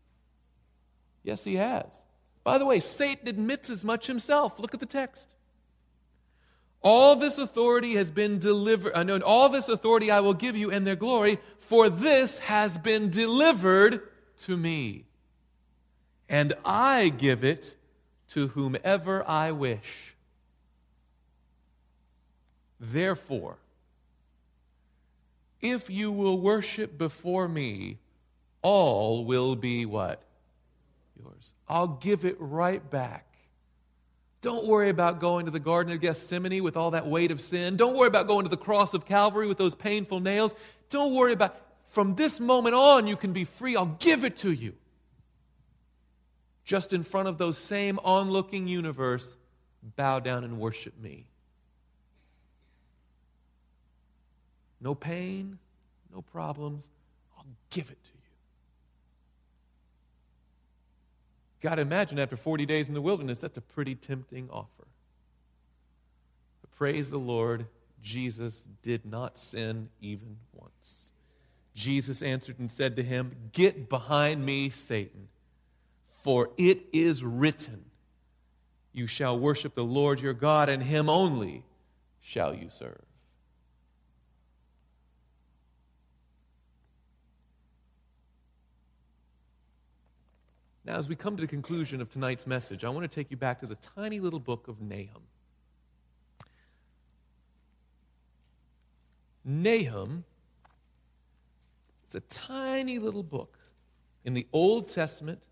Yes, 1.21 1.43
he 1.43 1.53
has. 1.57 2.03
By 2.43 2.57
the 2.57 2.65
way, 2.65 2.79
Satan 2.79 3.27
admits 3.27 3.69
as 3.69 3.83
much 3.83 4.07
himself. 4.07 4.59
Look 4.59 4.73
at 4.73 4.79
the 4.79 4.85
text. 4.85 5.33
All 6.81 7.15
this 7.15 7.37
authority 7.37 7.95
has 7.95 8.09
been 8.09 8.39
delivered. 8.39 8.93
I 8.95 9.03
know 9.03 9.19
all 9.19 9.49
this 9.49 9.67
authority 9.67 10.11
I 10.11 10.21
will 10.21 10.33
give 10.33 10.55
you 10.55 10.69
in 10.69 10.85
their 10.85 10.95
glory, 10.95 11.39
for 11.57 11.89
this 11.89 12.39
has 12.39 12.77
been 12.77 13.09
delivered 13.09 14.01
to 14.39 14.55
me. 14.55 15.03
And 16.29 16.53
I 16.63 17.09
give 17.09 17.43
it 17.43 17.75
to 18.29 18.47
whomever 18.49 19.27
I 19.27 19.51
wish. 19.51 20.15
Therefore, 22.79 23.57
if 25.61 25.89
you 25.89 26.11
will 26.13 26.39
worship 26.39 26.97
before 26.97 27.49
me, 27.49 27.97
all 28.61 29.25
will 29.25 29.57
be 29.57 29.85
what? 29.85 30.23
I'll 31.69 31.87
give 31.87 32.25
it 32.25 32.35
right 32.39 32.87
back. 32.89 33.25
Don't 34.41 34.65
worry 34.65 34.89
about 34.89 35.19
going 35.19 35.45
to 35.45 35.51
the 35.51 35.59
Garden 35.59 35.93
of 35.93 35.99
Gethsemane 35.99 36.63
with 36.63 36.77
all 36.77 36.91
that 36.91 37.05
weight 37.05 37.31
of 37.31 37.41
sin. 37.41 37.75
Don't 37.75 37.95
worry 37.95 38.07
about 38.07 38.27
going 38.27 38.45
to 38.45 38.49
the 38.49 38.57
cross 38.57 38.93
of 38.93 39.05
Calvary 39.05 39.47
with 39.47 39.57
those 39.57 39.75
painful 39.75 40.21
nails. 40.21 40.53
Don't 40.89 41.13
worry 41.13 41.33
about, 41.33 41.57
from 41.87 42.15
this 42.15 42.39
moment 42.39 42.73
on, 42.73 43.05
you 43.05 43.17
can 43.17 43.33
be 43.33 43.43
free. 43.43 43.75
I'll 43.75 43.97
give 43.99 44.23
it 44.23 44.37
to 44.37 44.51
you. 44.51 44.73
Just 46.63 46.93
in 46.93 47.03
front 47.03 47.27
of 47.27 47.37
those 47.37 47.57
same 47.57 47.99
onlooking 48.03 48.67
universe, 48.67 49.35
bow 49.95 50.19
down 50.19 50.43
and 50.43 50.57
worship 50.57 50.97
me. 50.99 51.25
No 54.79 54.95
pain, 54.95 55.59
no 56.13 56.21
problems. 56.21 56.89
I'll 57.37 57.45
give 57.69 57.89
it 57.91 58.01
to 58.03 58.11
you. 58.13 58.18
To 61.61 61.79
imagine 61.79 62.19
after 62.19 62.37
40 62.37 62.65
days 62.65 62.87
in 62.87 62.93
the 62.93 63.01
wilderness, 63.01 63.39
that's 63.39 63.57
a 63.57 63.61
pretty 63.61 63.95
tempting 63.95 64.49
offer. 64.49 64.87
But 66.61 66.71
praise 66.71 67.11
the 67.11 67.17
Lord, 67.17 67.67
Jesus 68.01 68.67
did 68.81 69.05
not 69.05 69.37
sin 69.37 69.89
even 70.01 70.37
once. 70.53 71.11
Jesus 71.73 72.21
answered 72.21 72.59
and 72.59 72.71
said 72.71 72.95
to 72.95 73.03
him, 73.03 73.35
Get 73.51 73.89
behind 73.89 74.45
me, 74.45 74.69
Satan, 74.69 75.27
for 76.07 76.49
it 76.57 76.85
is 76.91 77.23
written, 77.23 77.85
You 78.93 79.07
shall 79.07 79.37
worship 79.37 79.75
the 79.75 79.83
Lord 79.83 80.21
your 80.21 80.33
God, 80.33 80.69
and 80.69 80.83
him 80.83 81.09
only 81.09 81.63
shall 82.21 82.53
you 82.53 82.69
serve. 82.69 83.08
Now, 90.89 90.97
as 90.97 91.07
we 91.07 91.15
come 91.15 91.35
to 91.37 91.41
the 91.41 91.47
conclusion 91.47 92.01
of 92.01 92.09
tonight's 92.09 92.47
message, 92.47 92.83
I 92.83 92.89
want 92.89 93.03
to 93.03 93.15
take 93.15 93.29
you 93.29 93.37
back 93.37 93.59
to 93.59 93.67
the 93.67 93.75
tiny 93.75 94.19
little 94.19 94.39
book 94.39 94.67
of 94.67 94.81
Nahum. 94.81 95.21
Nahum 99.45 100.23
is 102.07 102.15
a 102.15 102.21
tiny 102.21 102.97
little 102.97 103.21
book 103.21 103.59
in 104.25 104.33
the 104.33 104.47
Old 104.51 104.87
Testament, 104.87 105.43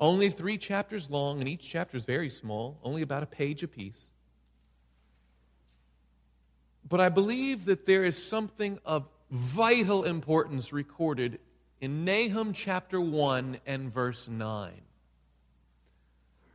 only 0.00 0.28
three 0.28 0.58
chapters 0.58 1.08
long, 1.08 1.38
and 1.38 1.48
each 1.48 1.70
chapter 1.70 1.96
is 1.96 2.04
very 2.04 2.30
small, 2.30 2.80
only 2.82 3.02
about 3.02 3.22
a 3.22 3.26
page 3.26 3.62
apiece. 3.62 4.10
But 6.88 6.98
I 6.98 7.10
believe 7.10 7.66
that 7.66 7.86
there 7.86 8.02
is 8.02 8.20
something 8.20 8.80
of 8.84 9.08
vital 9.30 10.02
importance 10.02 10.72
recorded 10.72 11.38
in 11.80 12.04
Nahum 12.04 12.52
chapter 12.52 13.00
1 13.00 13.60
and 13.66 13.90
verse 13.92 14.28
9. 14.28 14.72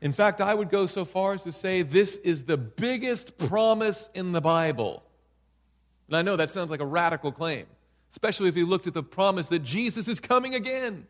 In 0.02 0.14
fact, 0.14 0.42
I 0.42 0.54
would 0.54 0.70
go 0.70 0.88
so 0.88 1.06
far 1.06 1.34
as 1.34 1.44
to 1.44 1.52
say 1.52 1.84
this 1.84 2.18
is 2.18 2.46
the 2.46 2.58
biggest 2.58 3.38
promise 3.38 4.10
in 4.16 4.32
the 4.32 4.42
Bible. 4.42 5.04
And 6.08 6.18
I 6.18 6.24
know 6.24 6.36
that 6.36 6.50
sounds 6.50 6.72
like 6.72 6.82
a 6.82 6.86
radical 6.86 7.32
claim, 7.32 7.68
especially 8.12 8.50
if 8.50 8.58
you 8.58 8.66
looked 8.66 8.88
at 8.88 8.96
the 8.96 9.04
promise 9.04 9.48
that 9.50 9.60
Jesus 9.64 10.08
is 10.08 10.20
coming 10.20 10.56
again. 10.56 11.08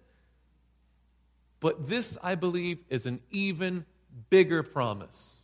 But 1.61 1.87
this, 1.87 2.17
I 2.21 2.35
believe, 2.35 2.79
is 2.89 3.05
an 3.05 3.21
even 3.31 3.85
bigger 4.29 4.61
promise. 4.61 5.37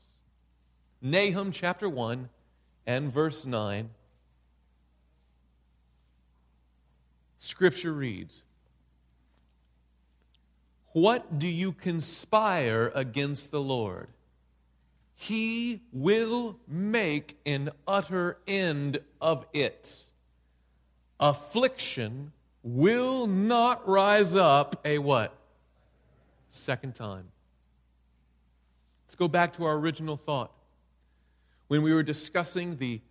Nahum 1.01 1.51
chapter 1.51 1.87
1 1.87 2.27
and 2.85 3.11
verse 3.11 3.45
9. 3.45 3.89
Scripture 7.37 7.93
reads 7.93 8.43
what 10.97 11.37
do 11.37 11.47
you 11.47 11.71
conspire 11.73 12.91
against 12.95 13.51
the 13.51 13.61
Lord? 13.61 14.07
He 15.13 15.83
will 15.93 16.59
make 16.67 17.37
an 17.45 17.69
utter 17.87 18.39
end 18.47 19.01
of 19.21 19.45
it. 19.53 20.05
Affliction 21.19 22.31
will 22.63 23.27
not 23.27 23.87
rise 23.87 24.33
up 24.33 24.81
a 24.85 24.97
what? 24.97 25.37
Second 26.49 26.95
time. 26.95 27.25
Let's 29.05 29.13
go 29.15 29.27
back 29.27 29.53
to 29.53 29.65
our 29.65 29.75
original 29.75 30.17
thought. 30.17 30.51
When 31.67 31.83
we 31.83 31.93
were 31.93 32.01
discussing 32.01 32.77
the 32.77 33.01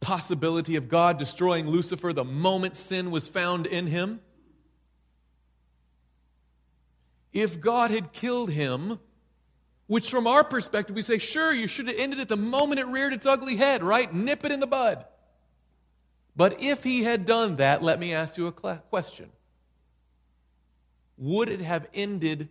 possibility 0.00 0.74
of 0.74 0.88
God 0.88 1.16
destroying 1.16 1.68
Lucifer 1.68 2.12
the 2.12 2.24
moment 2.24 2.76
sin 2.76 3.12
was 3.12 3.28
found 3.28 3.68
in 3.68 3.86
him, 3.86 4.18
if 7.32 7.60
God 7.60 7.90
had 7.90 8.12
killed 8.12 8.50
him, 8.50 8.98
which 9.86 10.10
from 10.10 10.26
our 10.26 10.42
perspective 10.42 10.96
we 10.96 11.02
say, 11.02 11.18
sure, 11.18 11.52
you 11.52 11.68
should 11.68 11.86
have 11.86 11.96
ended 11.98 12.18
it 12.18 12.28
the 12.28 12.36
moment 12.36 12.80
it 12.80 12.86
reared 12.86 13.12
its 13.12 13.26
ugly 13.26 13.56
head, 13.56 13.82
right? 13.82 14.12
Nip 14.12 14.44
it 14.44 14.52
in 14.52 14.60
the 14.60 14.66
bud. 14.66 15.04
But 16.34 16.62
if 16.62 16.84
he 16.84 17.02
had 17.02 17.24
done 17.24 17.56
that, 17.56 17.82
let 17.82 17.98
me 17.98 18.12
ask 18.12 18.36
you 18.36 18.46
a 18.46 18.52
question 18.52 19.30
Would 21.16 21.48
it 21.48 21.60
have 21.60 21.88
ended 21.94 22.48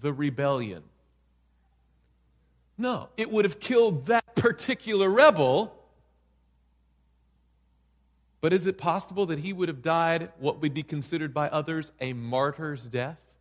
the 0.00 0.12
rebellion? 0.12 0.82
No, 2.76 3.08
it 3.16 3.30
would 3.30 3.44
have 3.44 3.60
killed 3.60 4.06
that 4.06 4.34
particular 4.34 5.08
rebel. 5.08 5.78
But 8.40 8.52
is 8.52 8.66
it 8.66 8.76
possible 8.76 9.26
that 9.26 9.38
he 9.38 9.52
would 9.52 9.68
have 9.68 9.82
died 9.82 10.30
what 10.38 10.60
would 10.60 10.74
be 10.74 10.82
considered 10.82 11.32
by 11.32 11.48
others 11.48 11.92
a 12.00 12.12
martyr's 12.12 12.88
death? 12.88 13.31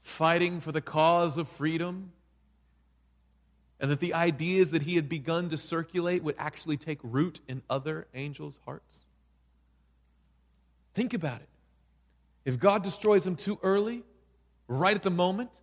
Fighting 0.00 0.60
for 0.60 0.72
the 0.72 0.80
cause 0.80 1.36
of 1.36 1.48
freedom, 1.48 2.12
and 3.78 3.90
that 3.90 4.00
the 4.00 4.14
ideas 4.14 4.72
that 4.72 4.82
he 4.82 4.96
had 4.96 5.08
begun 5.08 5.48
to 5.48 5.56
circulate 5.56 6.22
would 6.22 6.34
actually 6.38 6.76
take 6.76 6.98
root 7.02 7.40
in 7.48 7.62
other 7.70 8.06
angels' 8.14 8.58
hearts? 8.64 9.04
Think 10.94 11.14
about 11.14 11.40
it. 11.40 11.48
If 12.44 12.58
God 12.58 12.82
destroys 12.82 13.24
them 13.24 13.36
too 13.36 13.58
early, 13.62 14.02
right 14.68 14.94
at 14.94 15.02
the 15.02 15.10
moment, 15.10 15.60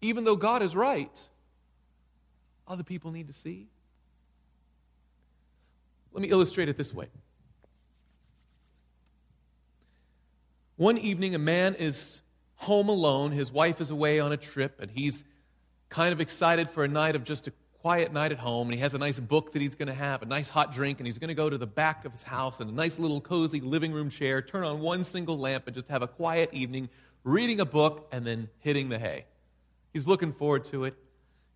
even 0.00 0.24
though 0.24 0.36
God 0.36 0.62
is 0.62 0.74
right, 0.76 1.28
other 2.66 2.82
people 2.82 3.10
need 3.10 3.26
to 3.28 3.32
see. 3.32 3.66
Let 6.12 6.22
me 6.22 6.28
illustrate 6.28 6.68
it 6.68 6.76
this 6.76 6.94
way. 6.94 7.08
One 10.76 10.98
evening, 10.98 11.34
a 11.34 11.38
man 11.38 11.74
is 11.74 12.20
home 12.56 12.88
alone. 12.88 13.32
His 13.32 13.52
wife 13.52 13.80
is 13.80 13.90
away 13.90 14.20
on 14.20 14.32
a 14.32 14.36
trip, 14.36 14.80
and 14.80 14.90
he's 14.90 15.24
kind 15.88 16.12
of 16.12 16.20
excited 16.20 16.70
for 16.70 16.84
a 16.84 16.88
night 16.88 17.14
of 17.14 17.24
just 17.24 17.46
a 17.46 17.52
quiet 17.80 18.12
night 18.12 18.32
at 18.32 18.38
home. 18.38 18.68
And 18.68 18.74
he 18.74 18.80
has 18.80 18.94
a 18.94 18.98
nice 18.98 19.20
book 19.20 19.52
that 19.52 19.62
he's 19.62 19.74
going 19.74 19.88
to 19.88 19.94
have, 19.94 20.22
a 20.22 20.26
nice 20.26 20.48
hot 20.48 20.72
drink, 20.72 21.00
and 21.00 21.06
he's 21.06 21.18
going 21.18 21.28
to 21.28 21.34
go 21.34 21.50
to 21.50 21.58
the 21.58 21.66
back 21.66 22.04
of 22.04 22.12
his 22.12 22.22
house 22.22 22.60
in 22.60 22.68
a 22.68 22.72
nice 22.72 22.98
little 22.98 23.20
cozy 23.20 23.60
living 23.60 23.92
room 23.92 24.10
chair, 24.10 24.40
turn 24.40 24.64
on 24.64 24.80
one 24.80 25.04
single 25.04 25.38
lamp, 25.38 25.66
and 25.66 25.74
just 25.74 25.88
have 25.88 26.02
a 26.02 26.08
quiet 26.08 26.48
evening 26.52 26.88
reading 27.24 27.60
a 27.60 27.64
book 27.64 28.08
and 28.12 28.26
then 28.26 28.48
hitting 28.60 28.88
the 28.88 28.98
hay. 28.98 29.24
He's 29.92 30.06
looking 30.06 30.32
forward 30.32 30.64
to 30.66 30.84
it. 30.84 30.94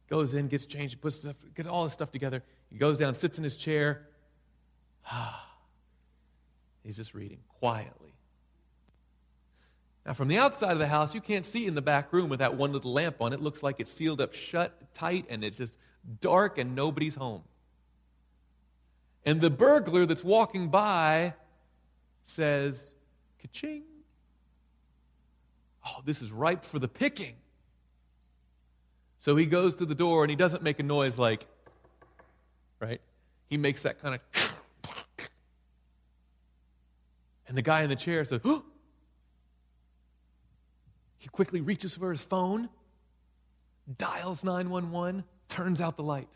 Goes 0.08 0.32
in, 0.32 0.48
gets 0.48 0.64
changed, 0.64 1.00
puts 1.00 1.16
stuff, 1.16 1.36
gets 1.54 1.68
all 1.68 1.84
his 1.84 1.92
stuff 1.92 2.10
together. 2.10 2.42
He 2.70 2.78
goes 2.78 2.96
down, 2.96 3.14
sits 3.14 3.38
in 3.38 3.44
his 3.44 3.56
chair. 3.56 4.06
He's 6.82 6.96
just 6.96 7.14
reading 7.14 7.40
quietly. 7.48 8.14
Now, 10.08 10.14
from 10.14 10.28
the 10.28 10.38
outside 10.38 10.72
of 10.72 10.78
the 10.78 10.86
house, 10.86 11.14
you 11.14 11.20
can't 11.20 11.44
see 11.44 11.66
in 11.66 11.74
the 11.74 11.82
back 11.82 12.14
room 12.14 12.30
with 12.30 12.38
that 12.38 12.54
one 12.54 12.72
little 12.72 12.94
lamp 12.94 13.20
on. 13.20 13.34
It 13.34 13.40
looks 13.40 13.62
like 13.62 13.78
it's 13.78 13.92
sealed 13.92 14.22
up 14.22 14.32
shut 14.32 14.72
tight 14.94 15.26
and 15.28 15.44
it's 15.44 15.58
just 15.58 15.76
dark 16.22 16.56
and 16.56 16.74
nobody's 16.74 17.14
home. 17.14 17.42
And 19.26 19.42
the 19.42 19.50
burglar 19.50 20.06
that's 20.06 20.24
walking 20.24 20.68
by 20.70 21.34
says, 22.24 22.94
Ka-ching. 23.42 23.82
Oh, 25.86 26.00
this 26.06 26.22
is 26.22 26.32
ripe 26.32 26.64
for 26.64 26.78
the 26.78 26.88
picking. 26.88 27.34
So 29.18 29.36
he 29.36 29.44
goes 29.44 29.76
to 29.76 29.84
the 29.84 29.94
door 29.94 30.24
and 30.24 30.30
he 30.30 30.36
doesn't 30.36 30.62
make 30.62 30.80
a 30.80 30.84
noise 30.84 31.18
like, 31.18 31.46
right? 32.80 33.02
He 33.50 33.58
makes 33.58 33.82
that 33.82 34.00
kind 34.00 34.14
of. 34.14 34.54
And 37.46 37.58
the 37.58 37.62
guy 37.62 37.82
in 37.82 37.90
the 37.90 37.96
chair 37.96 38.24
says, 38.24 38.40
oh, 38.46 38.64
he 41.18 41.28
quickly 41.28 41.60
reaches 41.60 41.94
for 41.94 42.10
his 42.10 42.22
phone, 42.22 42.68
dials 43.96 44.44
911, 44.44 45.24
turns 45.48 45.80
out 45.80 45.96
the 45.96 46.02
light. 46.02 46.28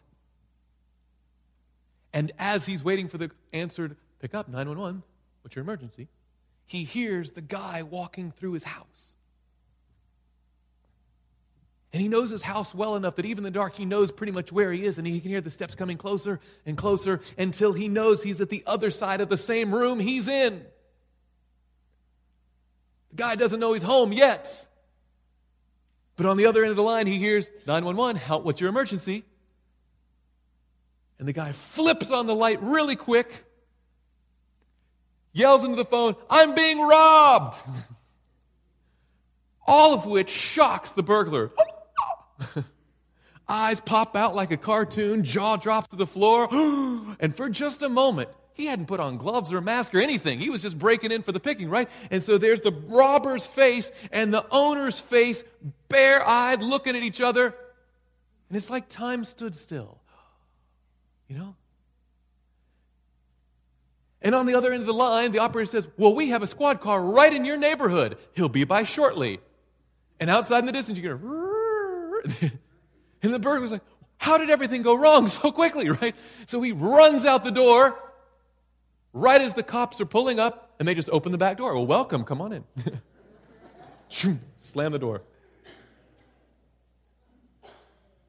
And 2.12 2.32
as 2.38 2.66
he's 2.66 2.84
waiting 2.84 3.08
for 3.08 3.18
the 3.18 3.30
answer 3.52 3.88
to 3.88 3.96
pick 4.20 4.34
up 4.34 4.48
911, 4.48 5.02
what's 5.42 5.56
your 5.56 5.62
emergency? 5.62 6.08
He 6.66 6.84
hears 6.84 7.32
the 7.32 7.40
guy 7.40 7.82
walking 7.82 8.32
through 8.32 8.52
his 8.52 8.64
house. 8.64 9.14
And 11.92 12.00
he 12.00 12.08
knows 12.08 12.30
his 12.30 12.42
house 12.42 12.74
well 12.74 12.96
enough 12.96 13.16
that 13.16 13.26
even 13.26 13.44
in 13.44 13.52
the 13.52 13.58
dark, 13.58 13.74
he 13.74 13.84
knows 13.84 14.10
pretty 14.10 14.32
much 14.32 14.50
where 14.50 14.72
he 14.72 14.84
is, 14.84 14.96
and 14.96 15.06
he 15.06 15.20
can 15.20 15.30
hear 15.30 15.42
the 15.42 15.50
steps 15.50 15.74
coming 15.74 15.98
closer 15.98 16.40
and 16.64 16.76
closer 16.76 17.20
until 17.36 17.74
he 17.74 17.88
knows 17.88 18.22
he's 18.22 18.40
at 18.40 18.48
the 18.48 18.62
other 18.66 18.90
side 18.90 19.20
of 19.20 19.28
the 19.28 19.36
same 19.36 19.74
room 19.74 20.00
he's 20.00 20.26
in. 20.26 20.64
The 23.10 23.16
guy 23.16 23.34
doesn't 23.36 23.60
know 23.60 23.74
he's 23.74 23.82
home 23.82 24.10
yet. 24.12 24.66
But 26.16 26.26
on 26.26 26.36
the 26.36 26.46
other 26.46 26.62
end 26.62 26.70
of 26.70 26.76
the 26.76 26.82
line, 26.82 27.06
he 27.06 27.18
hears 27.18 27.48
911, 27.66 28.16
help, 28.16 28.44
what's 28.44 28.60
your 28.60 28.68
emergency? 28.68 29.24
And 31.18 31.26
the 31.26 31.32
guy 31.32 31.52
flips 31.52 32.10
on 32.10 32.26
the 32.26 32.34
light 32.34 32.62
really 32.62 32.96
quick, 32.96 33.44
yells 35.32 35.64
into 35.64 35.76
the 35.76 35.84
phone, 35.84 36.14
I'm 36.28 36.54
being 36.54 36.80
robbed! 36.80 37.56
All 39.66 39.94
of 39.94 40.06
which 40.06 40.28
shocks 40.28 40.92
the 40.92 41.02
burglar. 41.02 41.52
Eyes 43.48 43.80
pop 43.80 44.16
out 44.16 44.34
like 44.34 44.50
a 44.50 44.56
cartoon, 44.56 45.24
jaw 45.24 45.56
drops 45.56 45.88
to 45.88 45.96
the 45.96 46.06
floor, 46.06 46.48
and 47.20 47.34
for 47.34 47.48
just 47.48 47.82
a 47.82 47.88
moment, 47.88 48.28
he 48.54 48.66
hadn't 48.66 48.86
put 48.86 49.00
on 49.00 49.16
gloves 49.16 49.52
or 49.52 49.58
a 49.58 49.62
mask 49.62 49.94
or 49.94 49.98
anything. 49.98 50.38
He 50.38 50.50
was 50.50 50.62
just 50.62 50.78
breaking 50.78 51.10
in 51.10 51.22
for 51.22 51.32
the 51.32 51.40
picking, 51.40 51.70
right? 51.70 51.88
And 52.10 52.22
so 52.22 52.38
there's 52.38 52.60
the 52.60 52.72
robber's 52.72 53.46
face 53.46 53.90
and 54.10 54.32
the 54.32 54.44
owner's 54.50 55.00
face, 55.00 55.42
bare 55.88 56.26
eyed, 56.26 56.60
looking 56.60 56.96
at 56.96 57.02
each 57.02 57.20
other. 57.20 57.46
And 58.48 58.56
it's 58.56 58.70
like 58.70 58.88
time 58.88 59.24
stood 59.24 59.54
still. 59.56 59.98
You 61.28 61.38
know? 61.38 61.56
And 64.20 64.34
on 64.34 64.46
the 64.46 64.54
other 64.54 64.72
end 64.72 64.82
of 64.82 64.86
the 64.86 64.92
line, 64.92 65.32
the 65.32 65.38
operator 65.38 65.66
says, 65.66 65.88
Well, 65.96 66.14
we 66.14 66.28
have 66.28 66.42
a 66.42 66.46
squad 66.46 66.80
car 66.80 67.02
right 67.02 67.32
in 67.32 67.44
your 67.44 67.56
neighborhood. 67.56 68.18
He'll 68.34 68.50
be 68.50 68.64
by 68.64 68.82
shortly. 68.82 69.40
And 70.20 70.28
outside 70.28 70.60
in 70.60 70.66
the 70.66 70.72
distance, 70.72 70.98
you 70.98 71.02
hear, 71.02 71.14
and 73.22 73.34
the 73.34 73.38
burglar's 73.38 73.72
like, 73.72 73.82
How 74.18 74.36
did 74.36 74.50
everything 74.50 74.82
go 74.82 74.96
wrong 74.96 75.26
so 75.26 75.50
quickly, 75.50 75.88
right? 76.02 76.14
So 76.46 76.60
he 76.60 76.72
runs 76.72 77.24
out 77.24 77.42
the 77.42 77.50
door 77.50 77.98
right 79.12 79.40
as 79.40 79.54
the 79.54 79.62
cops 79.62 80.00
are 80.00 80.06
pulling 80.06 80.40
up, 80.40 80.74
and 80.78 80.86
they 80.86 80.94
just 80.94 81.10
open 81.10 81.32
the 81.32 81.38
back 81.38 81.56
door. 81.56 81.74
Well, 81.74 81.86
welcome, 81.86 82.24
come 82.24 82.40
on 82.40 82.52
in. 82.52 82.64
Slam 84.58 84.92
the 84.92 84.98
door. 84.98 85.22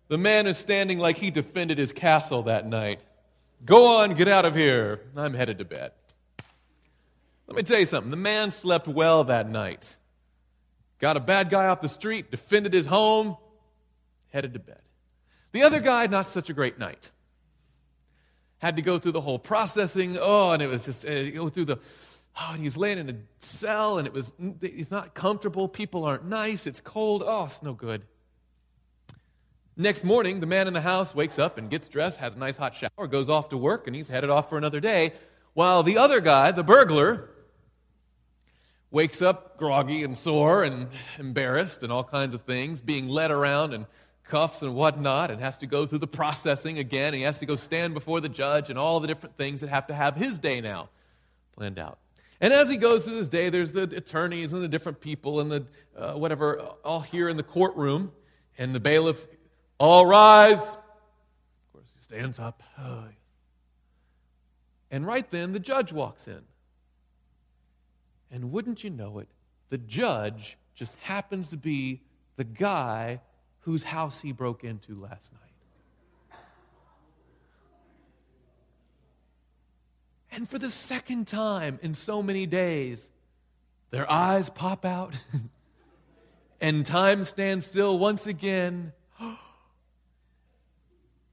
The 0.08 0.18
man 0.18 0.48
is 0.48 0.58
standing 0.58 1.00
like 1.00 1.18
he 1.18 1.32
defended 1.32 1.78
his 1.78 1.92
castle 1.94 2.44
that 2.44 2.68
night. 2.68 3.00
Go 3.66 3.98
on, 3.98 4.14
get 4.14 4.28
out 4.28 4.46
of 4.46 4.56
here. 4.56 5.02
I'm 5.16 5.34
headed 5.34 5.58
to 5.60 5.66
bed. 5.66 5.92
Let 7.48 7.56
me 7.56 7.64
tell 7.64 7.80
you 7.80 7.86
something. 7.86 8.12
The 8.12 8.18
man 8.18 8.52
slept 8.52 8.88
well 8.88 9.24
that 9.26 9.50
night. 9.50 9.98
Got 11.00 11.18
a 11.18 11.20
bad 11.20 11.50
guy 11.50 11.68
off 11.68 11.82
the 11.82 11.90
street, 11.90 12.32
defended 12.32 12.74
his 12.74 12.86
home, 12.86 13.38
headed 14.30 14.54
to 14.54 14.60
bed. 14.60 14.82
The 15.52 15.64
other 15.64 15.80
guy, 15.80 16.08
not 16.08 16.28
such 16.28 16.50
a 16.50 16.54
great 16.54 16.80
night 16.80 17.12
had 18.64 18.78
to 18.78 18.82
go 18.82 18.97
through 18.97 19.11
the 19.11 19.22
whole 19.22 19.38
processing. 19.38 20.18
Oh, 20.20 20.51
and 20.51 20.61
it 20.61 20.70
was 20.70 20.86
just 20.86 21.05
uh, 21.05 21.30
go 21.32 21.49
through 21.49 21.66
the. 21.66 21.80
Oh, 22.39 22.51
and 22.53 22.64
he's 22.64 22.78
laying 22.78 22.97
in 22.97 23.09
a 23.09 23.16
cell, 23.38 23.97
and 23.97 24.07
it 24.07 24.14
was 24.14 24.34
he's 24.61 24.89
not 24.89 25.14
comfortable. 25.14 25.68
People 25.68 26.05
aren't 26.05 26.26
nice. 26.26 26.66
It's 26.66 26.80
cold. 26.80 27.24
Oh, 27.26 27.45
it's 27.45 27.61
no 27.61 27.74
good. 27.74 28.03
Next 29.76 30.05
morning, 30.05 30.39
the 30.39 30.45
man 30.45 30.68
in 30.68 30.74
the 30.74 30.82
house 30.82 31.14
wakes 31.14 31.38
up 31.38 31.57
and 31.57 31.70
gets 31.70 31.89
dressed, 31.89 32.20
has 32.20 32.36
a 32.36 32.39
nice 32.39 32.55
hot 32.55 32.74
shower, 32.74 33.07
goes 33.07 33.28
off 33.28 33.49
to 33.49 33.57
work, 33.57 33.86
and 33.86 33.95
he's 33.95 34.07
headed 34.07 34.30
off 34.30 34.47
for 34.47 34.57
another 34.57 34.80
day. 34.80 35.11
While 35.53 35.84
the 35.84 35.97
other 35.97 36.22
guy, 36.22 36.51
the 36.51 36.64
burglar, 36.64 37.30
wakes 38.91 39.22
up 39.22 39.57
groggy 39.57 40.03
and 40.03 40.18
sore 40.18 40.64
and 40.64 40.88
embarrassed 41.20 41.84
and 41.84 41.91
all 41.91 42.03
kinds 42.03 42.34
of 42.34 42.43
things, 42.43 42.80
being 42.80 43.09
led 43.09 43.30
around 43.30 43.74
and 43.74 43.88
cuffs 44.34 44.64
and 44.64 44.74
whatnot 44.74 45.30
and 45.30 45.40
has 45.40 45.60
to 45.60 45.68
go 45.68 45.86
through 45.86 46.00
the 46.00 46.08
processing 46.08 46.80
again. 46.80 47.10
And 47.10 47.18
he 47.18 47.22
has 47.22 47.38
to 47.38 47.46
go 47.46 47.56
stand 47.56 47.94
before 47.94 48.20
the 48.20 48.30
judge 48.30 48.72
and 48.72 48.80
all 48.80 49.00
the 49.00 49.08
different 49.08 49.38
things 49.38 49.62
that 49.62 49.70
have 49.70 49.86
to 49.88 49.94
have 49.94 50.16
his 50.16 50.40
day 50.40 50.60
now 50.60 50.90
planned 51.56 51.78
out. 51.78 52.00
And 52.42 52.52
as 52.52 52.68
he 52.68 52.78
goes 52.78 53.06
through 53.06 53.18
his 53.18 53.30
day, 53.30 53.50
there's 53.50 53.74
the 53.74 53.84
attorneys 53.84 54.52
and 54.52 54.64
the 54.64 54.68
different 54.68 55.00
people 55.02 55.40
and 55.40 55.52
the 55.52 55.66
uh, 55.96 56.14
whatever, 56.14 56.60
all 56.84 57.02
here 57.02 57.30
in 57.30 57.38
the 57.38 57.44
courtroom. 57.44 58.12
And 58.58 58.74
the 58.74 58.80
bailiff, 58.80 59.28
all 59.78 60.08
rise. 60.08 60.62
Of 60.62 60.78
course, 61.72 61.92
he 61.96 62.02
stands 62.02 62.40
up. 62.40 62.64
And 64.90 65.06
right 65.06 65.30
then, 65.30 65.52
the 65.52 65.60
judge 65.60 65.94
walks 65.94 66.28
in. 66.28 66.42
And 68.32 68.52
wouldn't 68.52 68.84
you 68.84 68.90
know 68.90 69.20
it, 69.20 69.28
the 69.70 69.78
judge 69.78 70.58
just 70.74 70.96
happens 71.02 71.52
to 71.52 71.58
be 71.58 72.02
the 72.36 72.44
guy 72.44 73.22
whose 73.64 73.84
house 73.84 74.22
he 74.22 74.32
broke 74.32 74.64
into 74.64 74.95
last 74.95 75.34
night. 75.34 75.41
And 80.32 80.49
for 80.49 80.57
the 80.57 80.70
second 80.70 81.28
time 81.28 81.80
in 81.82 81.93
so 81.93 82.24
many 82.24 82.45
days, 82.45 83.09
their 83.91 84.11
eyes 84.11 84.49
pop 84.49 84.84
out 84.84 85.14
and 86.61 86.86
time 86.86 87.24
stands 87.24 87.66
still 87.66 87.97
once 87.99 88.28
again. 88.28 88.93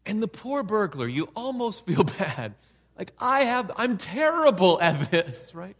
And 0.07 0.23
the 0.23 0.29
poor 0.29 0.63
burglar, 0.63 1.07
you 1.07 1.29
almost 1.37 1.87
feel 1.87 2.03
bad. 2.03 2.55
Like, 2.99 3.13
I 3.19 3.41
have, 3.41 3.71
I'm 3.77 3.97
terrible 3.97 4.81
at 4.81 5.11
this, 5.11 5.55
right? 5.55 5.77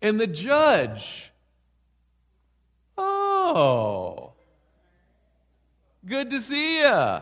And 0.00 0.18
the 0.18 0.26
judge, 0.26 1.32
oh, 2.98 4.33
Good 6.06 6.30
to 6.30 6.38
see 6.38 6.80
you. 6.80 7.18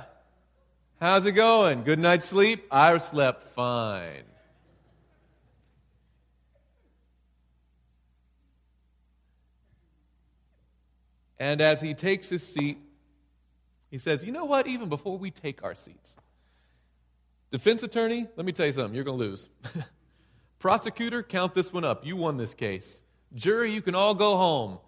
How's 1.01 1.25
it 1.27 1.33
going? 1.33 1.85
Good 1.85 1.99
night's 1.99 2.27
sleep? 2.27 2.67
I 2.71 2.97
slept 2.99 3.43
fine. 3.43 4.25
And 11.39 11.61
as 11.61 11.81
he 11.81 11.95
takes 11.95 12.29
his 12.29 12.47
seat, 12.47 12.79
he 13.91 13.99
says, 13.99 14.25
You 14.25 14.31
know 14.31 14.45
what? 14.45 14.67
Even 14.69 14.89
before 14.89 15.19
we 15.19 15.31
take 15.31 15.65
our 15.65 15.75
seats, 15.75 16.17
defense 17.51 17.83
attorney, 17.83 18.27
let 18.37 18.47
me 18.47 18.53
tell 18.53 18.67
you 18.67 18.73
something, 18.73 18.95
you're 18.95 19.05
going 19.05 19.19
to 19.19 19.25
lose. 19.25 19.49
Prosecutor, 20.61 21.23
count 21.25 21.55
this 21.55 21.73
one 21.73 21.85
up. 21.85 22.07
You 22.07 22.15
won 22.15 22.37
this 22.37 22.55
case. 22.55 23.03
Jury, 23.35 23.73
you 23.73 23.83
can 23.83 23.97
all 23.97 24.15
go 24.15 24.37
home. 24.37 24.79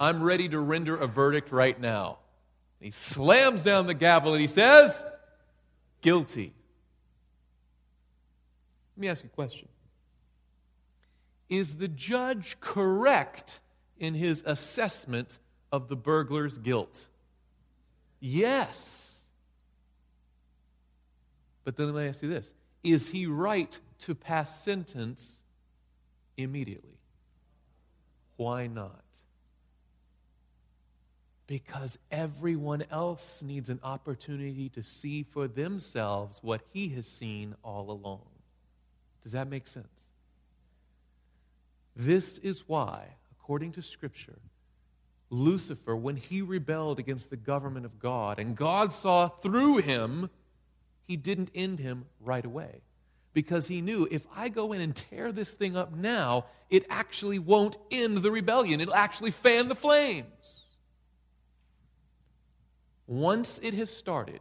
I'm 0.00 0.22
ready 0.22 0.48
to 0.48 0.58
render 0.58 0.96
a 0.96 1.06
verdict 1.06 1.52
right 1.52 1.78
now. 1.78 2.18
He 2.80 2.90
slams 2.90 3.62
down 3.62 3.86
the 3.86 3.94
gavel 3.94 4.32
and 4.32 4.40
he 4.40 4.46
says, 4.46 5.04
Guilty. 6.00 6.54
Let 8.96 9.00
me 9.00 9.08
ask 9.08 9.22
you 9.22 9.30
a 9.32 9.34
question 9.34 9.68
Is 11.48 11.76
the 11.76 11.88
judge 11.88 12.58
correct 12.60 13.60
in 13.98 14.14
his 14.14 14.42
assessment 14.46 15.38
of 15.72 15.88
the 15.88 15.96
burglar's 15.96 16.58
guilt? 16.58 17.06
Yes. 18.20 19.24
But 21.64 21.76
then 21.76 21.92
let 21.92 22.02
me 22.02 22.08
ask 22.08 22.22
you 22.22 22.30
this 22.30 22.52
Is 22.82 23.10
he 23.10 23.26
right 23.26 23.78
to 24.00 24.14
pass 24.14 24.62
sentence 24.62 25.42
immediately? 26.36 26.98
Why 28.36 28.68
not? 28.68 29.04
Because 31.48 31.98
everyone 32.10 32.84
else 32.90 33.42
needs 33.42 33.70
an 33.70 33.80
opportunity 33.82 34.68
to 34.68 34.82
see 34.82 35.22
for 35.22 35.48
themselves 35.48 36.38
what 36.42 36.60
he 36.72 36.90
has 36.90 37.08
seen 37.08 37.56
all 37.64 37.90
along. 37.90 38.26
Does 39.22 39.32
that 39.32 39.48
make 39.48 39.66
sense? 39.66 40.10
This 41.96 42.36
is 42.38 42.68
why, 42.68 43.16
according 43.32 43.72
to 43.72 43.82
Scripture, 43.82 44.38
Lucifer, 45.30 45.96
when 45.96 46.16
he 46.16 46.42
rebelled 46.42 46.98
against 46.98 47.30
the 47.30 47.36
government 47.36 47.86
of 47.86 47.98
God 47.98 48.38
and 48.38 48.54
God 48.54 48.92
saw 48.92 49.28
through 49.28 49.78
him, 49.78 50.28
he 51.02 51.16
didn't 51.16 51.50
end 51.54 51.78
him 51.78 52.04
right 52.20 52.44
away. 52.44 52.82
Because 53.32 53.68
he 53.68 53.80
knew 53.80 54.06
if 54.10 54.26
I 54.34 54.48
go 54.48 54.72
in 54.72 54.82
and 54.82 54.94
tear 54.94 55.32
this 55.32 55.54
thing 55.54 55.76
up 55.76 55.94
now, 55.94 56.44
it 56.68 56.84
actually 56.90 57.38
won't 57.38 57.78
end 57.90 58.18
the 58.18 58.30
rebellion. 58.30 58.80
It'll 58.80 58.94
actually 58.94 59.30
fan 59.30 59.68
the 59.68 59.74
flames. 59.74 60.57
Once 63.08 63.58
it 63.62 63.72
has 63.72 63.88
started, 63.88 64.40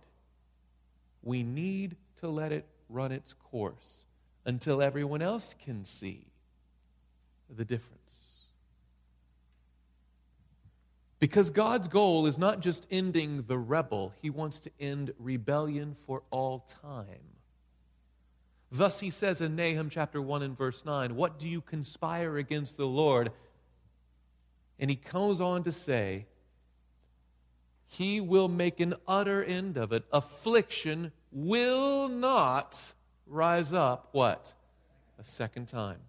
we 1.24 1.42
need 1.42 1.96
to 2.18 2.28
let 2.28 2.52
it 2.52 2.66
run 2.90 3.14
its 3.14 3.34
course 3.34 4.04
until 4.46 4.82
everyone 4.82 5.22
else 5.22 5.56
can 5.58 5.86
see 5.86 6.26
the 7.50 7.64
difference. 7.64 7.98
Because 11.20 11.50
God's 11.50 11.88
goal 11.88 12.28
is 12.28 12.38
not 12.38 12.60
just 12.60 12.86
ending 12.92 13.46
the 13.48 13.58
rebel, 13.58 14.14
He 14.22 14.30
wants 14.30 14.60
to 14.60 14.72
end 14.80 15.14
rebellion 15.18 15.96
for 16.06 16.24
all 16.30 16.60
time. 16.84 17.36
Thus, 18.70 19.00
He 19.00 19.10
says 19.10 19.40
in 19.40 19.56
Nahum 19.56 19.90
chapter 19.90 20.22
1 20.22 20.44
and 20.44 20.58
verse 20.58 20.86
9, 20.86 21.16
What 21.16 21.40
do 21.40 21.48
you 21.48 21.62
conspire 21.62 22.38
against 22.38 22.76
the 22.76 22.86
Lord? 22.86 23.32
And 24.78 24.90
He 24.90 24.98
goes 24.98 25.42
on 25.42 25.64
to 25.64 25.72
say, 25.72 26.28
he 27.88 28.20
will 28.20 28.50
make 28.50 28.80
an 28.80 28.94
utter 29.08 29.44
end 29.44 29.78
of 29.78 29.92
it. 29.94 30.04
Affliction 30.12 31.14
will 31.32 32.10
not 32.10 32.94
rise 33.26 33.72
up, 33.72 34.10
what? 34.12 34.54
A 35.18 35.24
second 35.24 35.68
time. 35.68 36.00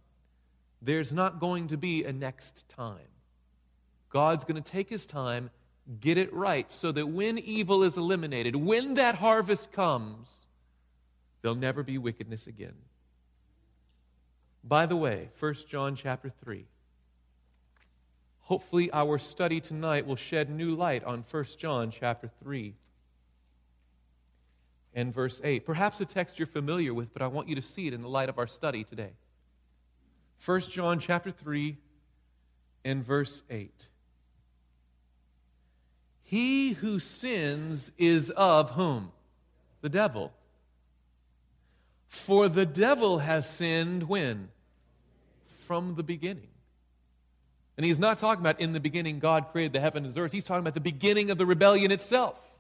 There's 0.83 1.13
not 1.13 1.41
going 1.41 1.69
to 1.69 1.77
be 1.77 2.05
a 2.05 2.13
next 2.13 2.69
time. 2.69 2.99
God's 4.11 4.45
going 4.45 4.61
to 4.61 4.73
take 4.73 4.89
his 4.89 5.07
time, 5.07 5.51
get 6.01 6.19
it 6.19 6.33
right 6.33 6.71
so 6.71 6.93
that 6.93 7.07
when 7.07 7.39
evil 7.39 7.83
is 7.83 7.97
eliminated, 7.97 8.57
when 8.57 8.95
that 8.95 9.17
harvest 9.17 9.71
comes, 9.73 10.47
there'll 11.43 11.57
never 11.57 11.83
be 11.83 11.99
wickedness 11.99 12.47
again. 12.47 12.75
By 14.65 14.87
the 14.87 14.97
way, 14.97 15.31
1 15.39 15.55
John 15.69 15.95
chapter 15.95 16.29
3. 16.29 16.67
Hopefully, 18.49 18.91
our 18.95 19.19
study 19.19 19.61
tonight 19.61 20.07
will 20.07 20.17
shed 20.17 20.49
new 20.49 20.75
light 20.75 21.05
on 21.05 21.23
1 21.31 21.45
John 21.59 21.91
chapter 21.91 22.31
3 22.43 22.75
and 24.95 25.13
verse 25.13 25.39
8. 25.45 25.67
Perhaps 25.67 26.01
a 26.01 26.07
text 26.07 26.39
you're 26.39 26.47
familiar 26.47 26.95
with, 26.95 27.13
but 27.13 27.21
I 27.21 27.27
want 27.27 27.51
you 27.51 27.57
to 27.57 27.61
see 27.61 27.89
it 27.89 27.93
in 27.93 28.01
the 28.01 28.09
light 28.09 28.31
of 28.31 28.39
our 28.39 28.47
study 28.47 28.85
today. 28.85 29.13
1 30.43 30.61
John 30.63 30.99
chapter 30.99 31.31
3 31.31 31.77
and 32.87 33.05
verse 33.05 33.43
8. 33.51 33.91
He 36.23 36.71
who 36.71 37.01
sins 37.01 37.93
is 37.99 38.31
of 38.31 38.71
whom? 38.71 39.13
The 39.83 39.91
devil. 39.91 40.33
For 42.09 42.49
the 42.49 42.65
devil 42.65 43.19
has 43.19 43.47
sinned 43.47 44.05
when? 44.05 44.49
From 45.45 45.97
the 45.97 46.03
beginning. 46.03 46.49
And 47.79 47.87
he's 47.87 47.99
not 47.99 48.19
talking 48.19 48.43
about 48.43 48.61
in 48.61 48.75
the 48.75 48.81
beginning 48.81 49.21
God 49.21 49.47
created 49.51 49.73
the 49.73 49.81
heaven 49.81 50.05
and 50.05 50.13
the 50.13 50.21
earth. 50.21 50.33
He's 50.33 50.45
talking 50.45 50.61
about 50.61 50.75
the 50.75 50.81
beginning 50.81 51.31
of 51.31 51.39
the 51.39 51.47
rebellion 51.47 51.91
itself. 51.91 52.59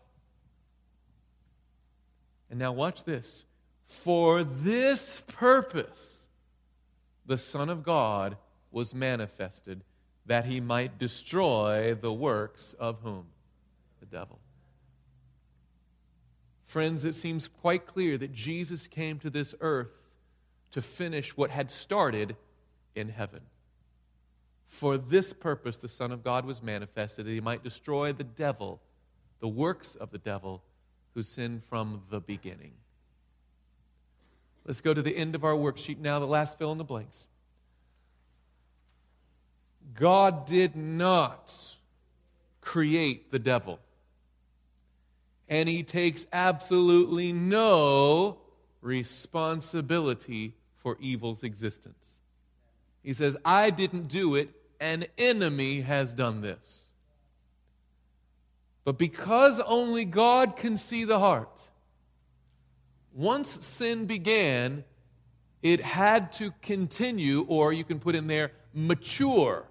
And 2.48 2.58
now 2.58 2.72
watch 2.72 3.04
this. 3.04 3.44
For 3.84 4.42
this 4.42 5.22
purpose, 5.26 6.26
the 7.26 7.36
Son 7.36 7.68
of 7.68 7.82
God 7.82 8.38
was 8.70 8.94
manifested, 8.94 9.82
that 10.24 10.46
he 10.46 10.60
might 10.60 10.98
destroy 10.98 11.94
the 11.94 12.12
works 12.12 12.74
of 12.78 13.00
whom? 13.02 13.26
the 14.00 14.06
devil. 14.06 14.38
Friends, 16.64 17.04
it 17.04 17.14
seems 17.14 17.48
quite 17.48 17.86
clear 17.86 18.18
that 18.18 18.32
Jesus 18.32 18.88
came 18.88 19.18
to 19.20 19.30
this 19.30 19.54
earth 19.60 20.08
to 20.70 20.82
finish 20.82 21.36
what 21.36 21.50
had 21.50 21.70
started 21.70 22.36
in 22.94 23.08
heaven. 23.08 23.40
For 24.68 24.96
this 24.96 25.32
purpose, 25.32 25.78
the 25.78 25.88
Son 25.88 26.12
of 26.12 26.22
God 26.22 26.44
was 26.44 26.62
manifested, 26.62 27.26
that 27.26 27.32
he 27.32 27.40
might 27.40 27.64
destroy 27.64 28.12
the 28.12 28.22
devil, 28.22 28.80
the 29.40 29.48
works 29.48 29.96
of 29.96 30.10
the 30.12 30.18
devil, 30.18 30.62
who 31.14 31.22
sinned 31.24 31.64
from 31.64 32.02
the 32.10 32.20
beginning. 32.20 32.74
Let's 34.64 34.80
go 34.80 34.94
to 34.94 35.02
the 35.02 35.16
end 35.16 35.34
of 35.34 35.42
our 35.42 35.54
worksheet 35.54 35.98
now, 35.98 36.20
the 36.20 36.26
last 36.26 36.58
fill 36.58 36.70
in 36.70 36.78
the 36.78 36.84
blanks. 36.84 37.26
God 39.94 40.46
did 40.46 40.76
not 40.76 41.76
create 42.60 43.32
the 43.32 43.40
devil 43.40 43.80
and 45.48 45.68
he 45.68 45.82
takes 45.82 46.26
absolutely 46.32 47.32
no 47.32 48.38
responsibility 48.80 50.54
for 50.76 50.96
evil's 51.00 51.42
existence. 51.42 52.20
He 53.02 53.12
says, 53.12 53.36
I 53.44 53.70
didn't 53.70 54.08
do 54.08 54.34
it, 54.34 54.50
an 54.80 55.06
enemy 55.16 55.80
has 55.80 56.14
done 56.14 56.40
this. 56.40 56.86
But 58.84 58.98
because 58.98 59.60
only 59.60 60.04
God 60.04 60.56
can 60.56 60.78
see 60.78 61.04
the 61.04 61.18
heart, 61.18 61.68
once 63.12 63.64
sin 63.66 64.06
began, 64.06 64.84
it 65.62 65.80
had 65.80 66.32
to 66.32 66.52
continue, 66.62 67.44
or 67.48 67.72
you 67.72 67.84
can 67.84 67.98
put 67.98 68.14
in 68.14 68.26
there, 68.26 68.52
mature 68.72 69.66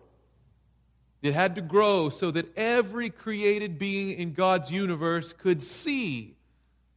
it 1.21 1.33
had 1.33 1.55
to 1.55 1.61
grow 1.61 2.09
so 2.09 2.31
that 2.31 2.55
every 2.57 3.09
created 3.09 3.79
being 3.79 4.17
in 4.17 4.33
God's 4.33 4.71
universe 4.71 5.33
could 5.33 5.61
see 5.61 6.35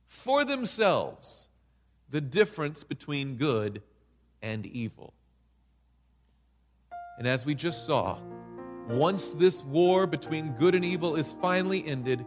for 0.07 0.45
themselves 0.45 1.49
the 2.11 2.21
difference 2.21 2.85
between 2.85 3.37
good 3.37 3.83
and 4.43 4.67
evil. 4.67 5.15
And 7.21 7.29
as 7.29 7.45
we 7.45 7.55
just 7.55 7.87
saw, 7.87 8.18
once 8.89 9.35
this 9.35 9.62
war 9.62 10.07
between 10.07 10.55
good 10.55 10.75
and 10.75 10.85
evil 10.85 11.16
is 11.16 11.35
finally 11.35 11.87
ended, 11.87 12.25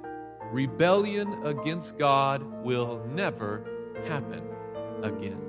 rebellion 0.51 1.33
against 1.43 1.97
God 1.97 2.43
will 2.63 3.03
never 3.09 3.65
happen 4.05 4.43
again. 5.01 5.41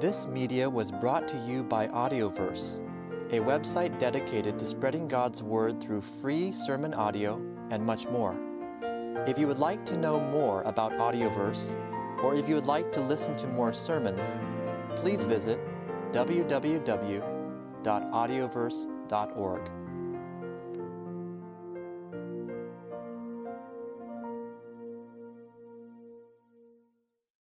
This 0.00 0.26
media 0.26 0.68
was 0.68 0.90
brought 0.92 1.26
to 1.28 1.38
you 1.38 1.64
by 1.64 1.88
Audioverse 1.88 2.86
a 3.32 3.36
website 3.36 3.98
dedicated 3.98 4.58
to 4.58 4.66
spreading 4.66 5.08
God's 5.08 5.42
Word 5.42 5.82
through 5.82 6.02
free 6.02 6.52
sermon 6.52 6.92
audio 6.92 7.40
and 7.70 7.82
much 7.82 8.06
more. 8.08 8.36
If 9.26 9.38
you 9.38 9.46
would 9.46 9.58
like 9.58 9.86
to 9.86 9.96
know 9.96 10.20
more 10.20 10.60
about 10.64 10.92
Audioverse, 10.92 11.74
or 12.22 12.34
if 12.34 12.46
you 12.46 12.54
would 12.54 12.66
like 12.66 12.92
to 12.92 13.00
listen 13.00 13.34
to 13.38 13.46
more 13.46 13.72
sermons, 13.72 14.38
please 15.00 15.24
visit 15.24 15.58
www.audioverse.org. 17.82 19.81